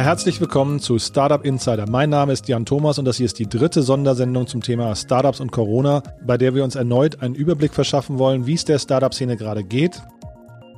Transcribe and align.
Herzlich 0.00 0.40
willkommen 0.40 0.78
zu 0.78 1.00
Startup 1.00 1.44
Insider. 1.44 1.84
Mein 1.90 2.08
Name 2.08 2.32
ist 2.32 2.46
Jan 2.46 2.64
Thomas 2.64 3.00
und 3.00 3.04
das 3.04 3.16
hier 3.16 3.26
ist 3.26 3.40
die 3.40 3.48
dritte 3.48 3.82
Sondersendung 3.82 4.46
zum 4.46 4.62
Thema 4.62 4.94
Startups 4.94 5.40
und 5.40 5.50
Corona, 5.50 6.04
bei 6.24 6.38
der 6.38 6.54
wir 6.54 6.62
uns 6.62 6.76
erneut 6.76 7.20
einen 7.20 7.34
Überblick 7.34 7.74
verschaffen 7.74 8.16
wollen, 8.16 8.46
wie 8.46 8.54
es 8.54 8.64
der 8.64 8.78
Startup-Szene 8.78 9.36
gerade 9.36 9.64
geht. 9.64 10.00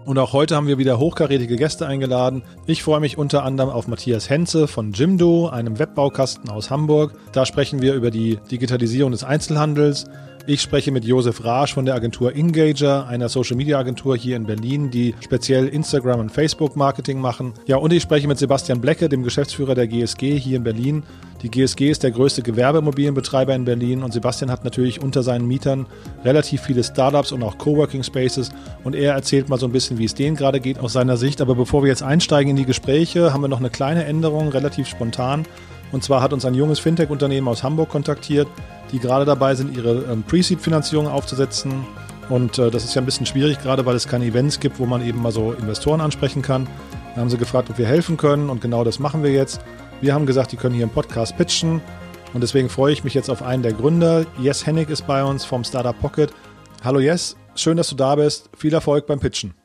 Und 0.07 0.17
auch 0.19 0.33
heute 0.33 0.57
haben 0.57 0.67
wir 0.67 0.79
wieder 0.79 0.99
hochkarätige 0.99 1.57
Gäste 1.57 1.87
eingeladen. 1.87 2.43
Ich 2.67 2.83
freue 2.83 3.01
mich 3.01 3.19
unter 3.19 3.45
anderem 3.45 3.69
auf 3.69 3.89
Matthias 3.89 4.31
Henze 4.31 4.67
von 4.67 4.93
Jimdo, 4.93 5.51
einem 5.51 5.79
Webbaukasten 5.79 6.49
aus 6.49 6.71
Hamburg. 6.71 7.13
Da 7.33 7.45
sprechen 7.45 7.83
wir 7.83 7.93
über 7.93 8.11
die 8.11 8.39
Digitalisierung 8.51 9.13
des 9.13 9.23
Einzelhandels. 9.23 10.07
Ich 10.53 10.63
spreche 10.63 10.91
mit 10.91 11.05
Josef 11.05 11.45
Rasch 11.45 11.75
von 11.75 11.85
der 11.85 11.95
Agentur 11.95 12.35
Engager, 12.35 13.07
einer 13.07 13.29
Social 13.29 13.57
Media 13.57 13.79
Agentur 13.79 14.17
hier 14.17 14.35
in 14.35 14.47
Berlin, 14.47 14.91
die 14.91 15.15
speziell 15.21 15.69
Instagram 15.69 16.19
und 16.19 16.33
Facebook 16.33 16.75
Marketing 16.75 17.21
machen. 17.21 17.53
Ja, 17.67 17.77
und 17.77 17.93
ich 17.93 18.03
spreche 18.03 18.27
mit 18.27 18.37
Sebastian 18.37 18.81
Blecke, 18.81 19.09
dem 19.09 19.23
Geschäftsführer 19.23 19.77
der 19.77 19.87
GSG 19.87 20.41
hier 20.41 20.57
in 20.57 20.65
Berlin. 20.65 21.05
Die 21.43 21.53
GSG 21.53 21.91
ist 21.91 22.03
der 22.03 22.11
größte 22.11 22.43
Gewerbemobilienbetreiber 22.43 23.55
in 23.55 23.65
Berlin 23.65 24.03
und 24.03 24.13
Sebastian 24.13 24.51
hat 24.51 24.65
natürlich 24.65 25.01
unter 25.01 25.23
seinen 25.23 25.47
Mietern 25.47 25.87
relativ 26.25 26.63
viele 26.63 26.83
Startups 26.83 27.31
und 27.31 27.45
auch 27.45 27.57
Coworking 27.57 28.03
Spaces 28.03 28.51
und 28.83 28.97
er 28.97 29.15
erzählt 29.15 29.49
mal 29.49 29.57
so 29.57 29.67
ein 29.67 29.73
bisschen, 29.73 29.99
wie 29.99 30.07
es 30.07 30.17
denen 30.17 30.35
gerade 30.35 30.59
geht 30.59 30.81
aus 30.81 30.95
seiner 30.95 31.17
Sicht. 31.17 31.41
Aber 31.41 31.55
bevor 31.55 31.85
wir 31.85 31.91
jetzt 31.91 32.03
einsteigen 32.03 32.51
in 32.51 32.57
die 32.57 32.67
Gespräche, 32.67 33.33
haben 33.33 33.43
wir 33.43 33.47
noch 33.49 33.61
eine 33.61 33.71
kleine 33.71 34.05
Änderung, 34.05 34.49
relativ 34.49 34.89
spontan. 34.89 35.47
Und 35.93 36.03
zwar 36.03 36.23
hat 36.23 36.33
uns 36.33 36.45
ein 36.45 36.55
junges 36.55 36.81
Fintech-Unternehmen 36.81 37.47
aus 37.47 37.63
Hamburg 37.63 37.89
kontaktiert, 37.89 38.49
die 38.93 38.99
gerade 38.99 39.25
dabei 39.25 39.55
sind, 39.55 39.77
ihre 39.77 40.05
ähm, 40.11 40.23
Pre-Seed-Finanzierung 40.23 41.09
aufzusetzen. 41.09 41.87
Und 42.29 42.59
äh, 42.59 42.71
das 42.71 42.85
ist 42.85 42.95
ja 42.95 43.03
ein 43.03 43.07
bisschen 43.07 43.27
schwierig, 43.27 43.61
gerade 43.61 43.87
weil 43.87 43.97
es 43.97 44.07
keine 44.07 44.25
Events 44.25 44.61
gibt, 44.61 44.79
wo 44.79 44.87
man 44.87 45.05
eben 45.05 45.21
mal 45.21 45.33
so 45.33 45.53
Investoren 45.53 46.01
ansprechen 46.01 46.43
kann. 46.43 46.67
Da 47.15 47.21
haben 47.21 47.31
sie 47.31 47.39
gefragt, 47.39 47.71
ob 47.71 47.79
wir 47.79 47.87
helfen 47.87 48.17
können 48.17 48.51
und 48.51 48.61
genau 48.61 48.85
das 48.85 48.99
machen 48.99 49.23
wir 49.23 49.33
jetzt. 49.33 49.61
Wir 50.01 50.15
haben 50.15 50.27
gesagt, 50.27 50.53
die 50.53 50.57
können 50.57 50.75
hier 50.75 50.85
im 50.85 50.91
Podcast 50.91 51.37
pitchen 51.37 51.81
und 52.33 52.41
deswegen 52.41 52.69
freue 52.69 52.93
ich 52.93 53.05
mich 53.05 53.15
jetzt 53.15 53.29
auf 53.29 53.43
einen 53.43 53.63
der 53.63 53.73
Gründer. 53.73 54.25
Yes 54.41 54.65
Hennig 54.65 54.89
ist 54.89 55.07
bei 55.07 55.25
uns 55.25 55.45
vom 55.45 55.65
Startup 55.65 55.99
Pocket. 55.99 56.33
Hallo 56.85 57.01
Yes, 57.01 57.37
schön, 57.57 57.77
dass 57.77 57.89
du 57.89 57.97
da 57.97 58.15
bist. 58.15 58.49
Viel 58.57 58.73
Erfolg 58.73 59.07
beim 59.07 59.19
Pitchen. 59.19 59.60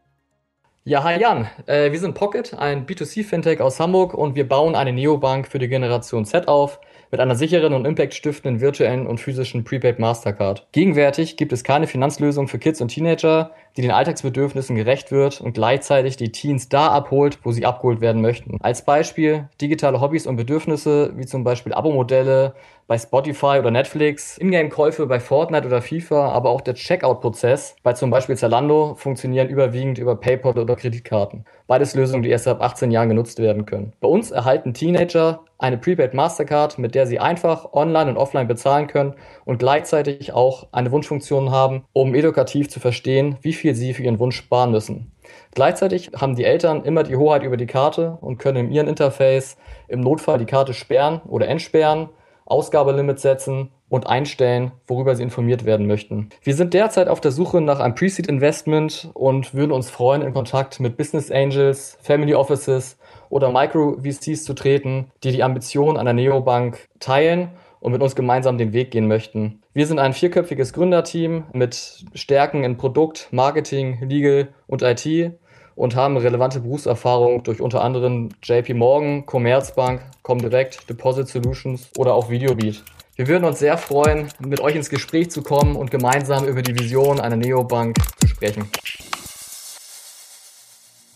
Ja, 0.88 1.04
hi 1.04 1.20
Jan. 1.20 1.48
Äh, 1.66 1.92
wir 1.92 2.00
sind 2.00 2.14
Pocket, 2.14 2.54
ein 2.54 2.86
B2C-Fintech 2.86 3.60
aus 3.60 3.80
Hamburg 3.80 4.14
und 4.14 4.36
wir 4.36 4.48
bauen 4.48 4.76
eine 4.76 4.94
Neobank 4.94 5.48
für 5.48 5.58
die 5.58 5.68
Generation 5.68 6.26
Z 6.26 6.48
auf 6.48 6.80
mit 7.10 7.20
einer 7.20 7.34
sicheren 7.34 7.74
und 7.74 7.86
impactstiftenden 7.86 8.62
virtuellen 8.62 9.08
und 9.08 9.20
physischen 9.20 9.64
Prepaid 9.64 9.98
Mastercard. 9.98 10.68
Gegenwärtig 10.74 11.38
gibt 11.38 11.54
es 11.54 11.64
keine 11.64 11.88
Finanzlösung 11.88 12.48
für 12.48 12.60
Kids 12.60 12.82
und 12.82 12.90
Teenager, 12.90 13.50
die 13.78 13.82
den 13.82 13.92
Alltagsbedürfnissen 13.92 14.76
gerecht 14.76 15.12
wird 15.12 15.42
und 15.42 15.54
gleichzeitig 15.54 16.16
die 16.18 16.32
Teens 16.32 16.70
da 16.70 16.88
abholt, 16.88 17.40
wo 17.44 17.52
sie 17.52 17.66
abgeholt 17.66 18.02
werden 18.02 18.22
möchten. 18.22 18.58
Als 18.62 18.86
Beispiel 18.86 19.50
digitale 19.60 20.00
Hobbys 20.00 20.28
und 20.28 20.38
Bedürfnisse, 20.38 21.12
wie 21.16 21.26
zum 21.26 21.44
Beispiel 21.44 21.74
Abo-Modelle 21.74 22.54
bei 22.88 22.98
Spotify 22.98 23.58
oder 23.60 23.72
Netflix, 23.72 24.38
Ingame-Käufe 24.38 25.08
bei 25.08 25.20
Fortnite 25.20 25.66
oder 25.66 25.82
FIFA, 25.82 26.30
aber 26.30 26.52
auch 26.52 26.62
der 26.62 26.76
Checkout-Prozess 26.76 27.76
bei 27.84 27.94
zum 27.94 28.12
Beispiel 28.12 28.38
Zalando 28.38 28.96
funktionieren 28.96 29.50
überwiegend 29.50 29.98
über 29.98 30.16
PayPal 30.16 30.58
oder 30.58 30.76
Kreditkarten. 30.76 31.46
Beides 31.68 31.96
Lösungen, 31.96 32.24
die 32.24 32.30
erst 32.30 32.48
ab 32.48 32.62
18 32.62 32.92
Jahren 32.92 33.10
genutzt 33.10 33.40
werden 33.40 33.66
können. 33.66 33.94
Bei 34.00 34.08
uns 34.08 34.32
erhalten 34.32 34.74
Teenager 34.74 35.45
eine 35.66 35.80
Prepaid 35.80 36.14
Mastercard, 36.14 36.78
mit 36.78 36.94
der 36.94 37.08
sie 37.08 37.20
einfach 37.20 37.74
online 37.74 38.12
und 38.12 38.18
offline 38.18 38.48
bezahlen 38.48 38.86
können 38.86 39.16
und 39.46 39.58
gleichzeitig 39.58 40.32
auch 40.32 40.68
eine 40.72 40.92
Wunschfunktion 40.92 41.50
haben, 41.50 41.86
um 41.92 42.14
edukativ 42.14 42.70
zu 42.70 42.80
verstehen, 42.80 43.38
wie 43.42 43.54
viel 43.54 43.74
sie 43.74 43.96
für 43.96 44.04
ihren 44.04 44.20
Wunsch 44.20 44.38
sparen 44.38 44.70
müssen. 44.70 45.12
Gleichzeitig 45.56 46.12
haben 46.16 46.36
die 46.36 46.44
Eltern 46.44 46.84
immer 46.84 47.02
die 47.02 47.16
Hoheit 47.16 47.42
über 47.42 47.58
die 47.58 47.66
Karte 47.66 48.20
und 48.22 48.38
können 48.38 48.68
in 48.68 48.72
ihrem 48.72 48.88
Interface 48.88 49.58
im 49.88 50.02
Notfall 50.02 50.38
die 50.38 50.46
Karte 50.46 50.76
sperren 50.76 51.22
oder 51.28 51.48
entsperren, 51.48 52.10
Ausgabelimit 52.46 53.20
setzen 53.20 53.72
und 53.90 54.06
einstellen, 54.06 54.72
worüber 54.86 55.16
Sie 55.16 55.24
informiert 55.24 55.66
werden 55.66 55.88
möchten. 55.88 56.30
Wir 56.44 56.54
sind 56.54 56.76
derzeit 56.76 57.08
auf 57.08 57.22
der 57.22 57.32
Suche 57.32 57.60
nach 57.60 57.80
einem 57.80 57.96
Pre-Seed 57.96 58.28
Investment 58.28 59.10
und 59.16 59.56
würden 59.56 59.72
uns 59.72 59.90
freuen, 59.90 60.22
in 60.22 60.32
Kontakt 60.32 60.80
mit 60.80 60.96
Business 60.96 61.32
Angels, 61.32 61.98
Family 62.04 62.36
Offices 62.36 63.00
oder 63.30 63.52
Micro-VCs 63.52 64.44
zu 64.44 64.54
treten, 64.54 65.12
die 65.24 65.32
die 65.32 65.44
Ambition 65.44 65.98
einer 65.98 66.14
Neobank 66.14 66.88
teilen 67.00 67.50
und 67.80 67.92
mit 67.92 68.02
uns 68.02 68.16
gemeinsam 68.16 68.58
den 68.58 68.74
Weg 68.74 68.92
gehen 68.92 69.08
möchten. 69.08 69.62
Wir 69.74 69.86
sind 69.88 70.00
ein 70.00 70.14
vierköpfiges 70.14 70.74
Gründerteam 70.74 71.44
mit 71.54 72.06
Stärken 72.14 72.64
in 72.64 72.78
Produkt, 72.78 73.28
Marketing, 73.32 74.00
Legal 74.08 74.48
und 74.68 74.82
IT 74.82 75.34
und 75.76 75.96
haben 75.96 76.18
relevante 76.18 76.62
Berufserfahrung 76.62 77.44
durch 77.44 77.62
unter 77.62 77.84
anderem 77.84 78.30
JP 78.42 78.74
Morgan, 78.76 79.26
Commerzbank, 79.26 80.02
Comdirect, 80.24 80.90
Deposit 80.90 81.28
Solutions 81.28 81.90
oder 81.98 82.14
auch 82.14 82.30
Videobeat. 82.30 82.84
Wir 83.18 83.28
würden 83.28 83.46
uns 83.46 83.60
sehr 83.60 83.78
freuen, 83.78 84.30
mit 84.40 84.60
euch 84.60 84.76
ins 84.76 84.90
Gespräch 84.90 85.32
zu 85.32 85.42
kommen 85.42 85.76
und 85.76 85.92
gemeinsam 85.92 86.46
über 86.46 86.62
die 86.62 86.78
Vision 86.78 87.20
einer 87.20 87.38
Neobank 87.38 87.98
zu 88.20 88.28
sprechen. 88.28 88.70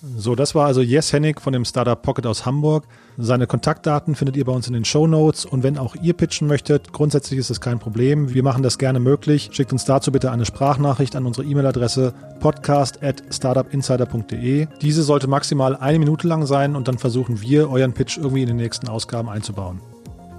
So, 0.01 0.33
das 0.33 0.55
war 0.55 0.65
also 0.65 0.79
Yes 0.79 1.11
Hennig 1.11 1.41
von 1.41 1.51
dem 1.51 1.65
Startup 1.65 2.01
Pocket 2.01 2.25
aus 2.25 2.45
Hamburg. 2.45 2.85
Seine 3.17 3.47
Kontaktdaten 3.47 4.15
findet 4.15 4.37
ihr 4.37 4.45
bei 4.45 4.53
uns 4.53 4.65
in 4.65 4.73
den 4.73 4.85
Show 4.85 5.07
Notes. 5.07 5.43
Und 5.43 5.61
wenn 5.61 5.77
auch 5.77 5.93
ihr 6.01 6.13
pitchen 6.13 6.47
möchtet, 6.47 6.93
grundsätzlich 6.93 7.37
ist 7.37 7.49
es 7.49 7.59
kein 7.59 7.79
Problem. 7.79 8.33
Wir 8.33 8.41
machen 8.41 8.63
das 8.63 8.77
gerne 8.77 9.01
möglich. 9.01 9.49
Schickt 9.51 9.73
uns 9.73 9.83
dazu 9.83 10.13
bitte 10.13 10.31
eine 10.31 10.45
Sprachnachricht 10.45 11.17
an 11.17 11.25
unsere 11.25 11.45
E-Mail-Adresse 11.45 12.13
podcast 12.39 13.03
at 13.03 13.23
startupinsider.de. 13.29 14.67
Diese 14.81 15.03
sollte 15.03 15.27
maximal 15.27 15.75
eine 15.75 15.99
Minute 15.99 16.27
lang 16.29 16.45
sein 16.45 16.77
und 16.77 16.87
dann 16.87 16.97
versuchen 16.97 17.41
wir, 17.41 17.69
euren 17.69 17.91
Pitch 17.91 18.17
irgendwie 18.17 18.43
in 18.43 18.47
den 18.47 18.57
nächsten 18.57 18.87
Ausgaben 18.87 19.27
einzubauen. 19.27 19.81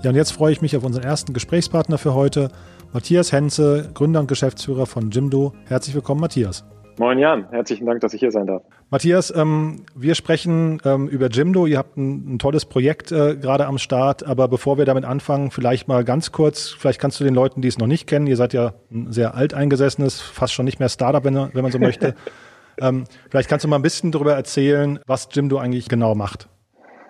Ja, 0.03 0.09
und 0.09 0.17
jetzt 0.17 0.33
freue 0.33 0.53
ich 0.53 0.63
mich 0.63 0.75
auf 0.75 0.85
unseren 0.85 1.05
ersten 1.05 1.35
Gesprächspartner 1.35 1.99
für 1.99 2.15
heute, 2.15 2.51
Matthias 2.95 3.31
Henze, 3.31 3.91
Gründer 3.93 4.21
und 4.21 4.27
Geschäftsführer 4.27 4.87
von 4.87 5.11
Jimdo. 5.11 5.53
Herzlich 5.67 5.95
willkommen, 5.95 6.23
Matthias. 6.23 6.65
Moin 7.01 7.19
Jan, 7.19 7.49
herzlichen 7.51 7.87
Dank, 7.87 8.03
dass 8.03 8.13
ich 8.13 8.21
hier 8.21 8.31
sein 8.31 8.47
darf. 8.47 8.63
Matthias, 8.91 9.35
ähm, 9.35 9.87
wir 9.95 10.15
sprechen 10.15 10.83
ähm, 10.85 11.09
über 11.09 11.29
Jimdo. 11.29 11.65
Ihr 11.65 11.79
habt 11.79 11.97
ein, 11.97 12.35
ein 12.35 12.39
tolles 12.39 12.67
Projekt 12.67 13.11
äh, 13.11 13.37
gerade 13.37 13.65
am 13.65 13.79
Start, 13.79 14.27
aber 14.27 14.49
bevor 14.49 14.77
wir 14.77 14.85
damit 14.85 15.07
anfangen, 15.07 15.51
vielleicht 15.51 15.89
mal 15.89 16.05
ganz 16.05 16.31
kurz, 16.31 16.69
vielleicht 16.69 17.01
kannst 17.01 17.19
du 17.19 17.25
den 17.25 17.33
Leuten, 17.35 17.63
die 17.63 17.69
es 17.69 17.79
noch 17.79 17.87
nicht 17.87 18.07
kennen, 18.07 18.27
ihr 18.27 18.37
seid 18.37 18.53
ja 18.53 18.75
ein 18.93 19.11
sehr 19.13 19.35
alteingesessenes, 19.35 20.21
fast 20.21 20.53
schon 20.53 20.67
nicht 20.67 20.79
mehr 20.79 20.91
Startup, 20.91 21.25
wenn, 21.25 21.35
wenn 21.37 21.63
man 21.63 21.73
so 21.73 21.79
möchte. 21.79 22.15
ähm, 22.79 23.05
vielleicht 23.31 23.49
kannst 23.49 23.65
du 23.65 23.69
mal 23.69 23.77
ein 23.77 23.83
bisschen 23.83 24.13
darüber 24.13 24.35
erzählen, 24.35 24.99
was 25.07 25.31
Jimdo 25.33 25.57
eigentlich 25.57 25.89
genau 25.89 26.15
macht. 26.15 26.51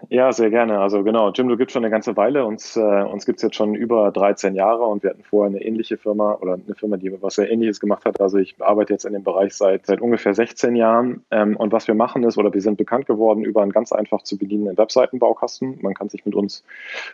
Ja, 0.08 0.32
sehr 0.32 0.50
gerne. 0.50 0.80
Also 0.80 1.04
genau, 1.04 1.30
Jimdo 1.30 1.56
gibt 1.56 1.72
schon 1.72 1.84
eine 1.84 1.90
ganze 1.90 2.16
Weile. 2.16 2.44
Uns, 2.46 2.76
äh, 2.76 2.80
uns 2.80 3.26
gibt 3.26 3.38
es 3.38 3.42
jetzt 3.42 3.56
schon 3.56 3.74
über 3.74 4.10
13 4.10 4.54
Jahre 4.54 4.84
und 4.84 5.02
wir 5.02 5.10
hatten 5.10 5.22
vorher 5.22 5.50
eine 5.50 5.62
ähnliche 5.62 5.98
Firma 5.98 6.34
oder 6.40 6.54
eine 6.54 6.74
Firma, 6.74 6.96
die 6.96 7.12
was 7.20 7.34
sehr 7.34 7.50
ähnliches 7.50 7.80
gemacht 7.80 8.04
hat. 8.06 8.20
Also 8.20 8.38
ich 8.38 8.56
arbeite 8.60 8.94
jetzt 8.94 9.04
in 9.04 9.12
dem 9.12 9.22
Bereich 9.22 9.54
seit, 9.54 9.86
seit 9.86 10.00
ungefähr 10.00 10.34
16 10.34 10.74
Jahren. 10.74 11.24
Ähm, 11.30 11.56
und 11.56 11.72
was 11.72 11.86
wir 11.86 11.94
machen 11.94 12.24
ist, 12.24 12.38
oder 12.38 12.52
wir 12.52 12.60
sind 12.62 12.78
bekannt 12.78 13.06
geworden 13.06 13.44
über 13.44 13.62
einen 13.62 13.72
ganz 13.72 13.92
einfach 13.92 14.22
zu 14.22 14.38
bedienenden 14.38 14.78
Webseitenbaukasten. 14.78 15.78
Man 15.82 15.94
kann 15.94 16.08
sich 16.08 16.24
mit 16.24 16.34
uns, 16.34 16.64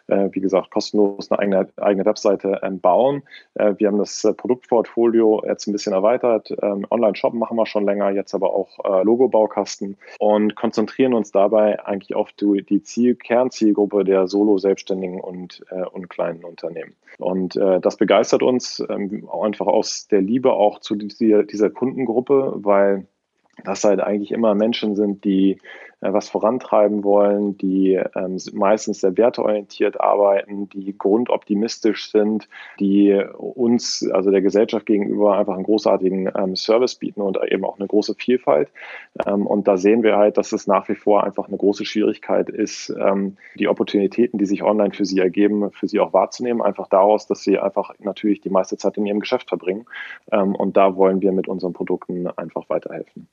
äh, 0.06 0.28
wie 0.32 0.41
gesagt, 0.41 0.70
kostenlos 0.70 1.30
eine 1.30 1.41
eigene, 1.41 1.68
eigene 1.76 2.04
Webseite 2.04 2.60
ähm, 2.62 2.78
bauen. 2.78 3.22
Äh, 3.54 3.74
wir 3.78 3.88
haben 3.88 3.98
das 3.98 4.24
äh, 4.24 4.32
Produktportfolio 4.32 5.42
jetzt 5.47 5.66
ein 5.66 5.72
bisschen 5.72 5.92
erweitert. 5.92 6.54
Ähm, 6.62 6.86
Online-Shoppen 6.91 7.38
machen 7.38 7.56
wir 7.56 7.66
schon 7.66 7.84
länger, 7.84 8.10
jetzt 8.10 8.34
aber 8.34 8.54
auch 8.54 8.78
äh, 8.84 9.03
Logo-Baukasten 9.03 9.97
und 10.18 10.54
konzentrieren 10.54 11.15
uns 11.15 11.32
dabei 11.32 11.84
eigentlich 11.84 12.15
auf 12.15 12.32
die, 12.32 12.62
die 12.62 12.76
die 12.77 12.83
Ziel 12.83 13.15
Kernzielgruppe 13.15 14.05
der 14.05 14.28
Solo-Selbstständigen 14.28 15.21
und, 15.21 15.65
äh, 15.71 15.84
und 15.87 16.11
kleinen 16.11 16.45
Unternehmen. 16.45 16.95
Und 17.19 17.57
äh, 17.57 17.81
das 17.81 17.97
begeistert 17.97 18.43
uns 18.43 18.84
ähm, 18.89 19.28
einfach 19.31 19.67
aus 19.67 20.09
der 20.09 20.21
Liebe 20.21 20.53
auch 20.53 20.81
zu 20.81 20.95
dieser, 20.95 21.45
dieser 21.45 21.71
Kundengruppe, 21.71 22.53
weil 22.57 23.07
das 23.65 23.84
halt 23.84 24.01
eigentlich 24.01 24.33
immer 24.33 24.55
Menschen 24.55 24.95
sind, 24.95 25.25
die 25.25 25.59
was 26.12 26.28
vorantreiben 26.28 27.04
wollen, 27.04 27.56
die 27.58 27.94
ähm, 28.14 28.38
meistens 28.53 29.00
sehr 29.00 29.16
werteorientiert 29.16 30.00
arbeiten, 30.00 30.68
die 30.68 30.97
grundoptimistisch 30.97 32.10
sind, 32.10 32.48
die 32.80 33.20
uns, 33.36 34.08
also 34.12 34.30
der 34.30 34.42
Gesellschaft 34.42 34.86
gegenüber, 34.86 35.36
einfach 35.36 35.54
einen 35.54 35.64
großartigen 35.64 36.30
ähm, 36.36 36.56
Service 36.56 36.97
bieten 36.97 37.20
und 37.20 37.38
eben 37.50 37.64
auch 37.64 37.78
eine 37.78 37.88
große 37.88 38.14
Vielfalt. 38.14 38.70
Ähm, 39.26 39.47
und 39.47 39.68
da 39.68 39.76
sehen 39.76 40.03
wir 40.03 40.16
halt, 40.16 40.36
dass 40.38 40.53
es 40.53 40.66
nach 40.66 40.88
wie 40.88 40.94
vor 40.94 41.24
einfach 41.24 41.48
eine 41.48 41.56
große 41.56 41.84
Schwierigkeit 41.84 42.48
ist, 42.48 42.94
ähm, 42.98 43.36
die 43.56 43.68
Opportunitäten, 43.68 44.38
die 44.38 44.47
sich 44.47 44.62
online 44.62 44.92
für 44.92 45.04
sie 45.04 45.18
ergeben, 45.18 45.70
für 45.72 45.88
sie 45.88 46.00
auch 46.00 46.12
wahrzunehmen, 46.12 46.62
einfach 46.62 46.88
daraus, 46.88 47.26
dass 47.26 47.42
sie 47.42 47.58
einfach 47.58 47.92
natürlich 47.98 48.41
die 48.41 48.50
meiste 48.50 48.76
Zeit 48.76 48.97
in 48.97 49.06
ihrem 49.06 49.20
Geschäft 49.20 49.48
verbringen. 49.48 49.86
Ähm, 50.32 50.54
und 50.54 50.76
da 50.76 50.97
wollen 50.97 51.20
wir 51.20 51.32
mit 51.32 51.48
unseren 51.48 51.72
Produkten 51.72 52.26
einfach 52.26 52.68
weiterhelfen. 52.68 53.28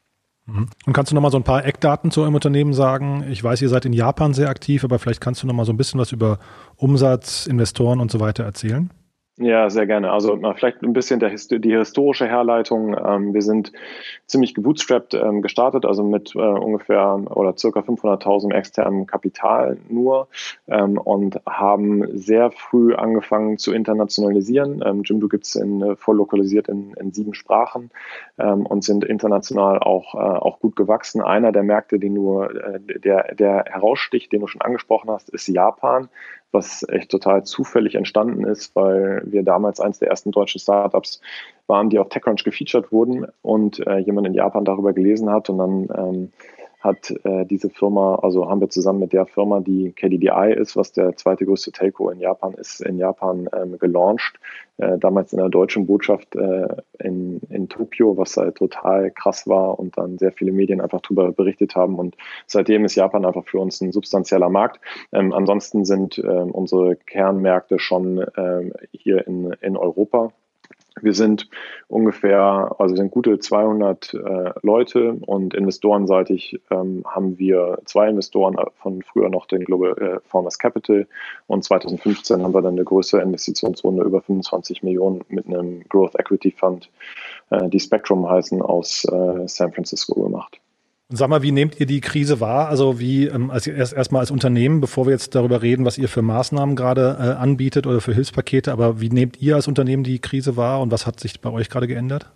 Mhm. 0.46 0.68
Und 0.86 0.94
kannst 0.94 1.12
du 1.12 1.16
noch 1.16 1.22
mal 1.22 1.32
so 1.32 1.38
ein 1.38 1.44
paar 1.44 1.66
Eckdaten 1.66 2.12
zu 2.12 2.22
eurem 2.22 2.36
Unternehmen 2.36 2.74
sagen? 2.74 3.26
Ich 3.30 3.44
weiß, 3.44 3.62
ihr 3.62 3.70
seid 3.70 3.86
in 3.86 3.94
Japan 3.94 4.34
sehr 4.34 4.50
aktiv, 4.50 4.84
aber 4.84 5.00
vielleicht 5.00 5.22
kannst 5.22 5.44
du 5.44 5.48
noch 5.48 5.54
mal 5.54 5.66
so 5.66 5.72
ein 5.72 5.78
bisschen 5.78 6.00
was 6.00 6.12
über 6.12 6.40
Umsatz, 6.76 7.46
Investoren 7.46 8.00
und 8.00 8.12
so 8.12 8.20
weiter 8.20 8.44
erzählen? 8.44 8.92
Ja, 9.38 9.68
sehr 9.72 9.88
gerne. 9.88 10.12
Also 10.12 10.40
vielleicht 10.56 10.84
ein 10.84 10.94
bisschen 10.94 11.20
der, 11.20 11.32
die 11.32 11.76
historische 11.76 12.28
Herleitung. 12.28 12.96
Ähm, 12.96 13.34
wir 13.34 13.42
sind 13.42 13.72
ziemlich 14.28 14.54
gebootstrapped 14.54 15.16
ähm, 15.16 15.42
gestartet, 15.42 15.88
also 15.88 16.04
mit 16.04 16.36
äh, 16.36 16.38
ungefähr 16.38 17.20
oder 17.32 17.58
circa 17.58 17.80
500.000 17.80 18.54
externem 18.54 19.08
Kapital 19.08 19.80
nur 19.90 20.28
ähm, 20.68 21.00
und 21.00 21.42
haben 21.48 22.16
sehr 22.16 22.52
früh 22.52 22.94
angefangen 22.94 23.58
zu 23.58 23.74
internationalisieren. 23.74 24.84
Ähm, 24.86 25.02
Jimdo 25.04 25.28
gibt 25.28 25.46
es 25.46 25.56
äh, 25.56 25.96
voll 25.96 26.18
lokalisiert 26.18 26.70
in, 26.70 26.94
in 26.94 27.12
sieben 27.12 27.34
Sprachen 27.34 27.90
und 28.38 28.84
sind 28.84 29.04
international 29.04 29.80
auch, 29.80 30.16
äh, 30.16 30.18
auch 30.18 30.60
gut 30.60 30.76
gewachsen. 30.76 31.22
Einer 31.22 31.52
der 31.52 31.64
Märkte, 31.64 32.00
den 32.00 32.16
äh, 32.16 33.00
der, 33.00 33.34
der 33.36 33.66
heraussticht, 33.68 34.32
den 34.32 34.42
du 34.42 34.48
schon 34.48 34.62
angesprochen 34.62 35.10
hast, 35.10 35.30
ist 35.30 35.48
Japan 35.48 36.10
was 36.54 36.86
echt 36.88 37.10
total 37.10 37.44
zufällig 37.44 37.96
entstanden 37.96 38.46
ist, 38.46 38.76
weil 38.76 39.24
wir 39.26 39.44
damals 39.44 39.80
eines 39.80 40.00
der 40.00 40.10
ersten 40.10 40.32
deutschen 40.32 40.60
Startups 40.60 41.20
waren, 41.68 41.90
die 41.90 42.00
auf 42.00 42.10
TechCrunch 42.10 42.44
gefeatured 42.44 42.92
wurden 42.92 43.26
und 43.42 43.86
äh, 43.88 43.98
jemand 43.98 44.28
in 44.28 44.34
Japan 44.34 44.66
darüber 44.66 44.94
gelesen 44.94 45.30
hat 45.30 45.50
und 45.50 45.58
dann 45.58 45.90
ähm, 45.98 46.32
hat 46.84 47.12
äh, 47.24 47.46
diese 47.46 47.70
Firma, 47.70 48.16
also 48.16 48.50
haben 48.50 48.60
wir 48.60 48.70
zusammen 48.70 49.00
mit 49.00 49.14
der 49.14 49.26
Firma, 49.26 49.62
die 49.62 49.94
KDDI 49.94 50.54
ist, 50.54 50.76
was 50.76 50.92
der 50.92 51.16
zweite 51.16 51.46
größte 51.46 51.72
Telco 51.72 52.10
in 52.10 52.20
Japan 52.20 52.54
ist, 52.56 52.82
in 52.82 52.98
Japan 52.98 53.50
ähm, 53.54 53.80
gelauncht. 53.80 54.38
Äh, 54.78 54.98
damals 54.98 55.32
in 55.32 55.40
der 55.40 55.50
deutschen 55.50 55.86
Botschaft 55.86 56.36
äh, 56.36 56.68
in, 57.00 57.40
in 57.50 57.70
Tokio, 57.70 58.18
was 58.18 58.36
halt 58.36 58.56
total 58.56 59.12
krass 59.12 59.48
war 59.48 59.80
und 59.80 59.98
dann 59.98 60.18
sehr 60.18 60.34
viele 60.34 60.52
Medien 60.52 60.82
einfach 60.82 61.00
darüber 61.02 61.32
berichtet 61.32 61.76
haben. 61.76 62.00
Und 62.00 62.18
seitdem 62.48 62.84
ist 62.84 62.96
Japan 62.96 63.24
einfach 63.24 63.46
für 63.46 63.60
uns 63.60 63.80
ein 63.82 63.94
substanzieller 63.94 64.50
Markt. 64.50 64.82
Ähm, 65.14 65.32
ansonsten 65.32 65.86
sind 65.86 66.18
ähm, 66.18 66.52
unsere 66.52 66.98
Kernmärkte 66.98 67.80
schon 67.80 68.26
ähm, 68.36 68.74
hier 68.92 69.26
in, 69.26 69.54
in 69.62 69.78
Europa 69.78 70.34
wir 71.02 71.14
sind 71.14 71.50
ungefähr, 71.88 72.76
also 72.78 72.96
sind 72.96 73.12
gute 73.12 73.40
200 73.40 74.14
äh, 74.14 74.52
Leute 74.62 75.14
und 75.26 75.54
investorenseitig 75.54 76.62
ähm, 76.70 77.04
haben 77.06 77.40
wir 77.40 77.80
zwei 77.86 78.10
Investoren 78.10 78.58
äh, 78.58 78.66
von 78.76 79.02
früher 79.02 79.30
noch 79.30 79.48
den 79.48 79.66
Global 79.66 79.98
äh, 79.98 80.20
Founders 80.30 80.60
Capital 80.60 81.08
und 81.48 81.64
2015 81.64 82.44
haben 82.44 82.54
wir 82.54 82.62
dann 82.62 82.74
eine 82.74 82.84
größere 82.84 83.22
Investitionsrunde 83.22 84.04
über 84.04 84.22
25 84.22 84.84
Millionen 84.84 85.22
mit 85.30 85.48
einem 85.48 85.84
Growth 85.90 86.16
Equity 86.20 86.52
Fund, 86.52 86.90
äh, 87.50 87.70
die 87.70 87.80
Spectrum 87.80 88.30
heißen, 88.30 88.62
aus 88.62 89.06
äh, 89.06 89.48
San 89.48 89.74
Francisco 89.74 90.22
gemacht. 90.22 90.60
Sag 91.16 91.30
mal, 91.30 91.44
wie 91.44 91.52
nehmt 91.52 91.80
ihr 91.80 91.86
die 91.86 92.02
Krise 92.02 92.40
wahr? 92.40 92.70
Also 92.70 93.00
wie 93.00 93.28
ähm, 93.28 93.52
als 93.52 93.68
erst 93.68 93.94
erstmal 93.94 94.22
als 94.22 94.32
Unternehmen, 94.32 94.82
bevor 94.82 95.06
wir 95.06 95.12
jetzt 95.12 95.36
darüber 95.36 95.62
reden, 95.62 95.86
was 95.86 96.00
ihr 96.00 96.10
für 96.10 96.24
Maßnahmen 96.24 96.76
gerade 96.76 97.18
äh, 97.20 97.24
anbietet 97.40 97.86
oder 97.86 98.02
für 98.02 98.16
Hilfspakete, 98.16 98.72
aber 98.72 99.00
wie 99.00 99.10
nehmt 99.10 99.40
ihr 99.40 99.56
als 99.56 99.68
Unternehmen 99.68 100.04
die 100.04 100.18
Krise 100.18 100.58
wahr 100.58 100.82
und 100.82 100.92
was 100.92 101.06
hat 101.06 101.20
sich 101.20 101.40
bei 101.40 101.52
euch 101.52 101.70
gerade 101.70 101.88
geändert? 101.88 102.32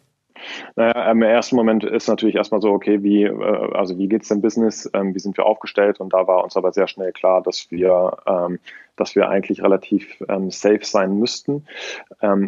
Naja, 0.75 1.11
im 1.11 1.21
ersten 1.21 1.55
Moment 1.55 1.83
ist 1.83 2.07
natürlich 2.07 2.35
erstmal 2.35 2.61
so, 2.61 2.71
okay, 2.71 3.03
wie, 3.03 3.23
äh, 3.23 3.73
also 3.73 3.97
wie 3.97 4.07
geht's 4.07 4.27
dem 4.27 4.41
Business, 4.41 4.89
ähm, 4.93 5.15
wie 5.15 5.19
sind 5.19 5.37
wir 5.37 5.45
aufgestellt? 5.45 5.99
Und 5.99 6.13
da 6.13 6.27
war 6.27 6.43
uns 6.43 6.57
aber 6.57 6.71
sehr 6.71 6.87
schnell 6.87 7.11
klar, 7.11 7.41
dass 7.41 7.71
wir, 7.71 8.17
ähm, 8.25 8.59
dass 8.95 9.15
wir 9.15 9.29
eigentlich 9.29 9.61
relativ 9.61 10.23
ähm, 10.27 10.49
safe 10.49 10.79
sein 10.81 11.19
müssten. 11.19 11.67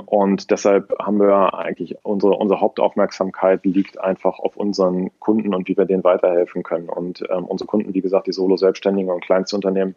Und 0.07 0.49
deshalb 0.49 0.97
haben 0.97 1.19
wir 1.19 1.53
eigentlich 1.53 1.97
unsere, 2.01 2.33
unsere 2.33 2.59
Hauptaufmerksamkeit 2.59 3.63
liegt 3.65 4.01
einfach 4.01 4.39
auf 4.39 4.57
unseren 4.57 5.11
Kunden 5.19 5.53
und 5.53 5.67
wie 5.67 5.77
wir 5.77 5.85
denen 5.85 6.03
weiterhelfen 6.03 6.63
können. 6.63 6.89
Und 6.89 7.21
unsere 7.21 7.67
Kunden, 7.67 7.93
wie 7.93 8.01
gesagt, 8.01 8.25
die 8.25 8.31
Solo-Selbstständigen 8.31 9.11
und 9.11 9.23
Kleinstunternehmen, 9.23 9.95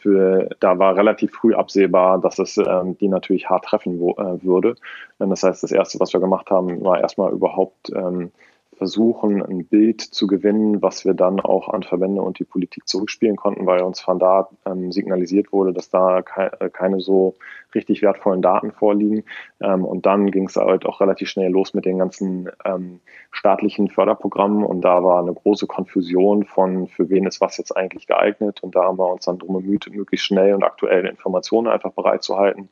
für, 0.00 0.48
da 0.60 0.78
war 0.78 0.96
relativ 0.96 1.32
früh 1.32 1.54
absehbar, 1.54 2.18
dass 2.20 2.38
es 2.38 2.56
ähm, 2.56 2.96
die 2.98 3.08
natürlich 3.08 3.48
hart 3.48 3.64
treffen 3.66 4.00
wo, 4.00 4.12
äh, 4.12 4.42
würde. 4.42 4.74
Das 5.18 5.42
heißt, 5.42 5.62
das 5.62 5.72
Erste, 5.72 6.00
was 6.00 6.12
wir 6.12 6.20
gemacht 6.20 6.50
haben, 6.50 6.82
war 6.82 7.00
erstmal 7.00 7.32
überhaupt 7.32 7.90
ähm, 7.94 8.32
versuchen, 8.80 9.42
ein 9.42 9.66
Bild 9.66 10.00
zu 10.00 10.26
gewinnen, 10.26 10.80
was 10.80 11.04
wir 11.04 11.12
dann 11.12 11.38
auch 11.38 11.68
an 11.68 11.82
Verbände 11.82 12.22
und 12.22 12.38
die 12.38 12.44
Politik 12.44 12.88
zurückspielen 12.88 13.36
konnten, 13.36 13.66
weil 13.66 13.82
uns 13.82 14.00
von 14.00 14.18
da 14.18 14.48
ähm, 14.64 14.90
signalisiert 14.90 15.52
wurde, 15.52 15.74
dass 15.74 15.90
da 15.90 16.22
ke 16.22 16.50
äh, 16.60 16.70
keine 16.70 16.98
so 16.98 17.34
richtig 17.74 18.00
wertvollen 18.00 18.40
Daten 18.40 18.72
vorliegen. 18.72 19.24
Ähm, 19.60 19.84
und 19.84 20.06
dann 20.06 20.30
ging 20.30 20.46
es 20.46 20.56
halt 20.56 20.86
auch 20.86 21.02
relativ 21.02 21.28
schnell 21.28 21.50
los 21.50 21.74
mit 21.74 21.84
den 21.84 21.98
ganzen 21.98 22.48
ähm, 22.64 23.00
staatlichen 23.32 23.90
Förderprogrammen 23.90 24.64
und 24.64 24.80
da 24.80 25.04
war 25.04 25.20
eine 25.20 25.34
große 25.34 25.66
Konfusion 25.66 26.46
von, 26.46 26.88
für 26.88 27.10
wen 27.10 27.26
ist 27.26 27.42
was 27.42 27.58
jetzt 27.58 27.76
eigentlich 27.76 28.06
geeignet. 28.06 28.62
Und 28.62 28.74
da 28.76 28.84
haben 28.84 28.98
wir 28.98 29.12
uns 29.12 29.26
dann 29.26 29.38
drum 29.38 29.60
bemüht, 29.60 29.90
möglichst 29.92 30.24
schnell 30.24 30.54
und 30.54 30.64
aktuelle 30.64 31.10
Informationen 31.10 31.68
einfach 31.68 31.92
bereitzuhalten. 31.92 32.70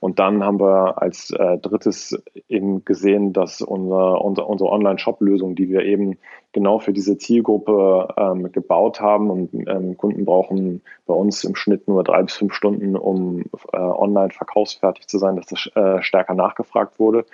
Und 0.00 0.20
dann 0.20 0.44
haben 0.44 0.60
wir 0.60 1.02
als 1.02 1.30
äh, 1.30 1.58
drittes 1.58 2.22
eben 2.48 2.84
gesehen, 2.84 3.32
dass 3.32 3.60
unser, 3.60 4.24
unser, 4.24 4.48
unsere 4.48 4.70
Online-Shop-Lösung, 4.70 5.56
die 5.56 5.68
wir 5.68 5.82
eben 5.82 6.18
genau 6.52 6.78
für 6.78 6.92
diese 6.92 7.18
Zielgruppe 7.18 8.08
ähm, 8.16 8.52
gebaut 8.52 9.00
haben 9.00 9.30
und 9.30 9.52
ähm, 9.68 9.96
Kunden 9.96 10.24
brauchen 10.24 10.82
bei 11.06 11.14
uns 11.14 11.42
im 11.42 11.56
Schnitt 11.56 11.88
nur 11.88 12.04
drei 12.04 12.22
bis 12.22 12.34
fünf 12.34 12.54
Stunden, 12.54 12.96
um 12.96 13.44
äh, 13.72 13.76
online 13.76 14.30
verkaufsfertig 14.30 15.08
zu 15.08 15.18
sein, 15.18 15.36
dass 15.36 15.46
das 15.46 15.68
äh, 15.74 16.00
stärker 16.02 16.34
nachgefragt 16.34 17.00
wurde. 17.00 17.24